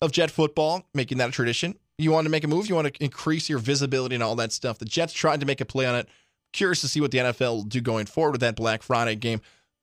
of 0.00 0.12
Jet 0.12 0.30
football, 0.30 0.86
making 0.94 1.18
that 1.18 1.28
a 1.28 1.32
tradition. 1.32 1.76
You 1.98 2.10
want 2.10 2.24
to 2.24 2.30
make 2.30 2.44
a 2.44 2.48
move, 2.48 2.68
you 2.68 2.74
want 2.74 2.92
to 2.92 3.04
increase 3.04 3.48
your 3.48 3.58
visibility 3.58 4.14
and 4.14 4.24
all 4.24 4.36
that 4.36 4.52
stuff. 4.52 4.78
The 4.78 4.84
Jets 4.84 5.12
tried 5.12 5.40
to 5.40 5.46
make 5.46 5.60
a 5.60 5.64
play 5.64 5.86
on 5.86 5.94
it. 5.94 6.08
Curious 6.52 6.80
to 6.80 6.88
see 6.88 7.00
what 7.00 7.10
the 7.10 7.18
NFL 7.18 7.54
will 7.54 7.62
do 7.62 7.80
going 7.80 8.06
forward 8.06 8.32
with 8.32 8.40
that 8.40 8.56
Black 8.56 8.82
Friday 8.82 9.16
game. 9.16 9.40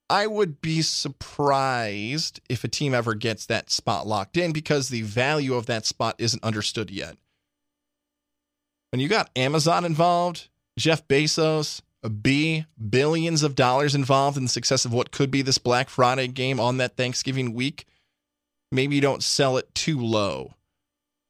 I 0.09 0.27
would 0.27 0.59
be 0.59 0.81
surprised 0.81 2.41
if 2.49 2.65
a 2.65 2.67
team 2.67 2.93
ever 2.93 3.13
gets 3.13 3.45
that 3.45 3.69
spot 3.69 4.05
locked 4.05 4.35
in 4.35 4.51
because 4.51 4.89
the 4.89 5.03
value 5.03 5.53
of 5.53 5.67
that 5.67 5.85
spot 5.85 6.15
isn't 6.17 6.43
understood 6.43 6.91
yet. 6.91 7.15
When 8.91 8.99
you 8.99 9.07
got 9.07 9.29
Amazon 9.37 9.85
involved, 9.85 10.49
Jeff 10.77 11.07
Bezos, 11.07 11.81
a 12.03 12.09
B, 12.09 12.65
billions 12.89 13.41
of 13.41 13.55
dollars 13.55 13.95
involved 13.95 14.35
in 14.35 14.43
the 14.43 14.49
success 14.49 14.83
of 14.83 14.91
what 14.91 15.11
could 15.11 15.31
be 15.31 15.41
this 15.41 15.57
Black 15.57 15.87
Friday 15.87 16.27
game 16.27 16.59
on 16.59 16.75
that 16.77 16.97
Thanksgiving 16.97 17.53
week, 17.53 17.85
maybe 18.69 18.95
you 18.95 19.01
don't 19.01 19.23
sell 19.23 19.55
it 19.55 19.73
too 19.73 19.97
low. 19.97 20.55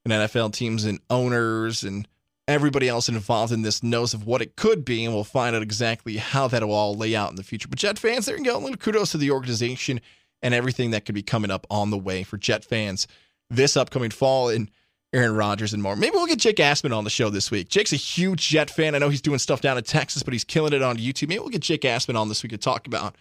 And 0.04 0.12
NFL 0.12 0.54
teams 0.54 0.86
and 0.86 1.00
owners 1.10 1.84
and 1.84 2.08
everybody 2.48 2.90
else 2.90 3.08
involved 3.08 3.54
in 3.54 3.62
this 3.62 3.84
knows 3.84 4.14
of 4.14 4.26
what 4.26 4.42
it 4.42 4.56
could 4.56 4.84
be, 4.84 5.06
and 5.06 5.14
we'll 5.14 5.24
find 5.24 5.56
out 5.56 5.62
exactly 5.62 6.18
how 6.18 6.48
that 6.48 6.64
will 6.64 6.74
all 6.74 6.96
lay 6.96 7.16
out 7.16 7.30
in 7.30 7.36
the 7.36 7.44
future. 7.44 7.68
But 7.68 7.78
Jet 7.78 8.00
fans, 8.00 8.26
there 8.26 8.38
you 8.38 8.44
go. 8.44 8.58
A 8.58 8.60
little 8.60 8.78
kudos 8.78 9.12
to 9.12 9.18
the 9.18 9.32
organization 9.32 10.02
and 10.42 10.54
everything 10.54 10.92
that 10.92 11.06
could 11.06 11.16
be 11.16 11.22
coming 11.22 11.52
up 11.52 11.68
on 11.70 11.92
the 11.92 11.98
way 11.98 12.24
for 12.24 12.38
Jet 12.38 12.66
fans 12.66 13.08
this 13.50 13.78
upcoming 13.78 14.10
fall. 14.10 14.50
And 14.50 14.72
Aaron 15.14 15.36
Rodgers 15.36 15.74
and 15.74 15.84
more. 15.84 15.96
Maybe 15.96 16.16
we'll 16.16 16.26
get 16.26 16.40
Jake 16.40 16.58
Asman 16.58 16.96
on 16.96 17.04
the 17.04 17.10
show 17.10 17.30
this 17.30 17.52
week. 17.52 17.68
Jake's 17.68 17.92
a 17.92 17.98
huge 17.98 18.48
Jet 18.48 18.70
fan. 18.70 18.96
I 18.96 18.98
know 18.98 19.10
he's 19.10 19.22
doing 19.22 19.40
stuff 19.40 19.62
down 19.62 19.78
in 19.78 19.84
Texas, 19.84 20.24
but 20.24 20.34
he's 20.34 20.46
killing 20.46 20.74
it 20.74 20.82
on 20.82 20.98
YouTube. 20.98 21.28
Maybe 21.28 21.40
we'll 21.40 21.50
get 21.50 21.62
Jake 21.62 21.82
Asman 21.82 22.16
on 22.16 22.30
this 22.30 22.44
week 22.44 22.52
to 22.52 22.58
talk 22.58 22.88
about 22.88 23.18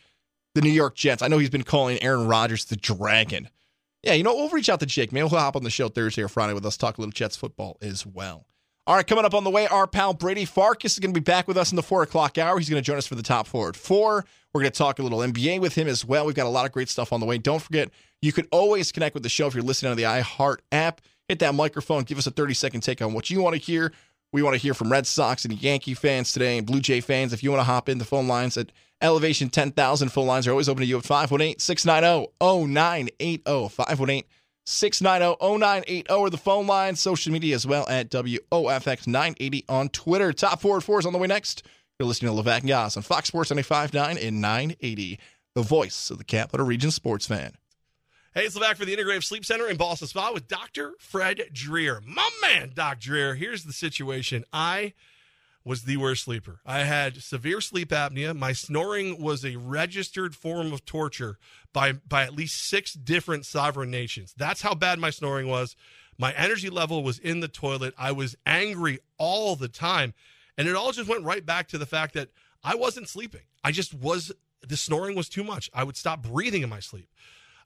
the 0.55 0.61
New 0.61 0.71
York 0.71 0.95
Jets. 0.95 1.23
I 1.23 1.29
know 1.29 1.39
he's 1.39 1.51
been 1.51 1.65
calling 1.65 2.01
Aaron 2.03 2.29
Rodgers 2.29 2.67
the 2.67 2.77
Dragon. 2.77 3.49
Yeah, 4.03 4.15
you 4.15 4.23
know, 4.23 4.35
we'll 4.35 4.49
reach 4.49 4.69
out 4.69 4.81
to 4.81 4.87
Jake. 4.87 5.13
Maybe 5.13 5.29
he'll 5.29 5.39
hop 5.39 5.57
on 5.57 5.63
the 5.63 5.71
show 5.71 5.89
Thursday 5.89 6.23
or 6.23 6.29
Friday 6.29 6.55
with 6.55 6.65
us, 6.65 6.77
talk 6.77 6.97
a 6.97 7.01
little 7.01 7.13
Jets 7.13 7.37
football 7.37 7.77
as 7.83 8.07
well. 8.07 8.47
All 8.87 8.97
right, 8.97 9.07
coming 9.07 9.25
up 9.25 9.35
on 9.35 9.45
the 9.45 9.51
way, 9.51 9.67
our 9.67 9.87
pal 9.87 10.15
Brady 10.15 10.47
Farkas 10.47 10.95
is 10.95 10.99
going 10.99 11.13
to 11.15 11.21
be 11.21 11.23
back 11.23 11.47
with 11.47 11.57
us 11.57 11.71
in 11.71 11.77
the 11.77 11.83
four 11.83 12.03
o'clock 12.03 12.39
hour. 12.39 12.59
He's 12.59 12.69
going 12.69 12.83
to 12.83 12.87
join 12.87 12.97
us 12.97 13.07
for 13.07 13.15
the 13.15 13.23
top 13.23 13.47
four 13.47 13.69
at 13.69 13.77
four. 13.77 14.25
We're 14.53 14.63
going 14.63 14.73
to 14.73 14.79
talk 14.79 14.99
a 14.99 15.03
little 15.03 15.19
NBA 15.19 15.61
with 15.61 15.75
him 15.75 15.87
as 15.87 16.05
well. 16.05 16.25
We've 16.27 16.35
got 16.35 16.47
a 16.47 16.51
lot 16.51 16.67
of 16.67 16.73
great 16.73 16.89
stuff 16.89 17.13
on 17.13 17.21
the 17.21 17.27
way. 17.27 17.39
Don't 17.39 17.63
forget, 17.63 17.91
you 18.23 18.33
could 18.33 18.49
always 18.51 18.91
connect 18.91 19.15
with 19.15 19.23
the 19.23 19.29
show 19.29 19.47
if 19.47 19.55
you're 19.55 19.63
listening 19.63 19.91
on 19.91 19.97
the 19.97 20.05
iHeart 20.05 20.59
app. 20.73 21.03
Hit 21.29 21.39
that 21.41 21.55
microphone, 21.55 22.03
give 22.03 22.19
us 22.19 22.27
a 22.27 22.33
30 22.33 22.55
second 22.55 22.81
take 22.81 23.01
on 23.03 23.13
what 23.13 23.31
you 23.31 23.41
want 23.43 23.55
to 23.55 23.63
hear. 23.63 23.93
We 24.33 24.43
want 24.43 24.55
to 24.55 24.59
hear 24.59 24.75
from 24.75 24.91
Red 24.91 25.07
Sox 25.07 25.45
and 25.45 25.61
Yankee 25.61 25.95
fans 25.95 26.33
today 26.33 26.57
and 26.59 26.67
Blue 26.67 26.81
Jay 26.81 27.01
fans. 27.01 27.33
If 27.33 27.43
you 27.43 27.51
want 27.51 27.61
to 27.61 27.65
hop 27.65 27.89
in, 27.89 27.99
the 27.99 28.05
phone 28.05 28.27
lines 28.27 28.57
at 28.57 28.73
Elevation 29.03 29.49
10,000 29.49 30.11
phone 30.11 30.27
lines 30.27 30.47
are 30.47 30.51
always 30.51 30.69
open 30.69 30.83
to 30.83 30.87
you 30.87 30.99
at 30.99 31.05
518 31.05 31.59
690 31.59 32.33
0980. 32.41 33.69
518 33.69 34.25
690 34.67 35.37
0980 35.59 36.11
or 36.11 36.31
the 36.31 36.37
phone 36.37 36.67
line, 36.67 36.95
social 36.97 37.33
media 37.33 37.55
as 37.55 37.67
well 37.67 37.89
at 37.89 38.11
WOFX 38.11 39.07
980 39.07 39.65
on 39.69 39.89
Twitter. 39.89 40.33
Top 40.33 40.61
four 40.61 40.79
at 40.79 40.89
is 40.89 41.07
on 41.07 41.13
the 41.13 41.19
way 41.19 41.27
next. 41.27 41.63
You're 41.99 42.07
listening 42.07 42.35
to 42.35 42.43
Levack 42.43 42.61
and 42.61 42.69
Goz 42.69 42.97
on 42.97 43.03
Fox 43.03 43.29
Sports 43.29 43.51
95.9 43.51 44.27
and 44.27 44.41
980, 44.41 45.19
the 45.55 45.63
voice 45.63 46.11
of 46.11 46.19
the 46.19 46.25
Capital 46.25 46.65
Region 46.65 46.91
sports 46.91 47.27
fan. 47.27 47.55
Hey, 48.33 48.45
it's 48.45 48.57
Levack 48.57 48.77
for 48.77 48.85
the 48.85 48.97
Integrative 48.97 49.25
Sleep 49.25 49.45
Center 49.45 49.67
in 49.67 49.77
Ballston 49.77 50.07
Spa 50.07 50.31
with 50.33 50.47
Dr. 50.47 50.93
Fred 51.01 51.43
Dreer. 51.53 52.01
My 52.07 52.31
man, 52.41 52.71
Doc 52.75 53.01
Dreer. 53.01 53.35
Here's 53.35 53.65
the 53.65 53.73
situation. 53.73 54.45
I 54.53 54.95
was 55.71 55.85
the 55.85 55.97
worst 55.97 56.25
sleeper. 56.25 56.59
I 56.67 56.81
had 56.81 57.23
severe 57.23 57.61
sleep 57.61 57.91
apnea. 57.91 58.37
My 58.37 58.53
snoring 58.53 59.23
was 59.23 59.45
a 59.45 59.55
registered 59.55 60.35
form 60.35 60.73
of 60.73 60.85
torture 60.85 61.39
by 61.73 61.93
by 61.93 62.25
at 62.25 62.35
least 62.35 62.69
six 62.69 62.93
different 62.93 63.47
sovereign 63.47 63.89
nations. 63.89 64.35
That's 64.37 64.63
how 64.63 64.75
bad 64.75 64.99
my 64.99 65.11
snoring 65.11 65.47
was. 65.47 65.77
My 66.19 66.33
energy 66.33 66.71
level 66.71 67.05
was 67.05 67.21
in 67.21 67.39
the 67.39 67.47
toilet. 67.47 67.95
I 67.97 68.11
was 68.11 68.35
angry 68.45 68.99
all 69.17 69.55
the 69.55 69.69
time. 69.69 70.13
And 70.59 70.67
it 70.67 70.75
all 70.75 70.91
just 70.91 71.09
went 71.09 71.23
right 71.23 71.47
back 71.47 71.69
to 71.69 71.79
the 71.79 71.87
fact 71.87 72.15
that 72.15 72.31
I 72.65 72.75
wasn't 72.75 73.09
sleeping. 73.09 73.43
I 73.63 73.71
just 73.71 73.95
was 73.95 74.33
the 74.67 74.77
snoring 74.77 75.15
was 75.15 75.29
too 75.29 75.45
much. 75.45 75.71
I 75.73 75.85
would 75.85 75.97
stop 75.97 76.21
breathing 76.21 76.63
in 76.63 76.69
my 76.69 76.81
sleep. 76.81 77.11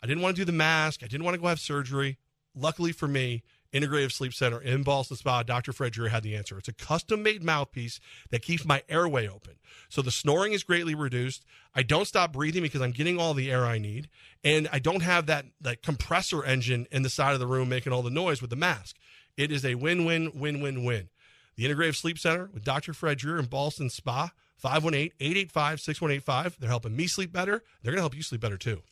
I 0.03 0.07
didn't 0.07 0.23
want 0.23 0.37
to 0.37 0.43
do 0.43 0.45
the 0.45 0.53
mask. 0.53 1.03
I 1.03 1.07
didn't 1.07 1.25
want 1.25 1.37
to 1.37 1.41
go 1.41 1.49
have 1.49 1.59
surgery. 1.59 2.19
Luckily 2.55 2.93
for 2.93 3.09
me, 3.09 3.45
Integrative 3.75 4.13
Sleep 4.13 4.33
Center 4.33 4.61
in 4.61 4.85
Ballston 4.85 5.17
Spa, 5.17 5.43
Dr. 5.43 5.73
Fred 5.73 5.93
Dreer 5.93 6.09
had 6.09 6.23
the 6.23 6.37
answer. 6.37 6.57
It's 6.57 6.69
a 6.69 6.73
custom 6.73 7.25
made 7.25 7.43
mouthpiece 7.43 7.99
that 8.31 8.43
keeps 8.43 8.65
my 8.65 8.83
airway 8.89 9.27
open. 9.27 9.55
So 9.89 10.01
the 10.01 10.13
snoring 10.13 10.53
is 10.53 10.63
greatly 10.63 10.95
reduced. 10.95 11.45
I 11.75 11.83
don't 11.83 12.07
stop 12.07 12.33
breathing 12.33 12.63
because 12.63 12.81
I'm 12.81 12.93
getting 12.93 13.19
all 13.19 13.35
the 13.35 13.51
air 13.51 13.65
I 13.65 13.79
need. 13.79 14.09
And 14.45 14.69
I 14.73 14.79
don't 14.79 15.03
have 15.03 15.27
that, 15.27 15.47
that 15.61 15.83
compressor 15.83 16.45
engine 16.45 16.87
in 16.93 17.03
the 17.03 17.11
side 17.11 17.35
of 17.35 17.41
the 17.41 17.49
room 17.49 17.69
making 17.69 17.93
all 17.93 18.03
the 18.03 18.11
noise 18.11 18.41
with 18.41 18.51
the 18.51 18.57
mask. 18.57 18.97
It 19.37 19.51
is 19.51 19.65
a 19.65 19.75
win 19.75 20.05
win, 20.05 20.31
win 20.35 20.61
win 20.61 20.85
win. 20.85 21.09
The 21.57 21.65
Integrative 21.65 21.97
Sleep 21.97 22.19
Center 22.19 22.51
with 22.53 22.65
Dr. 22.65 22.95
Fred 22.95 23.19
Dreer 23.19 23.39
in 23.39 23.47
Ballston 23.47 23.91
Spa, 23.91 24.31
518 24.57 25.13
885 25.21 25.81
6185. 25.81 26.57
They're 26.61 26.69
helping 26.69 26.97
me 26.97 27.07
sleep 27.07 27.33
better. 27.33 27.63
They're 27.83 27.93
going 27.93 27.99
to 27.99 28.03
help 28.03 28.17
you 28.17 28.23
sleep 28.23 28.41
better 28.41 28.57
too. 28.57 28.83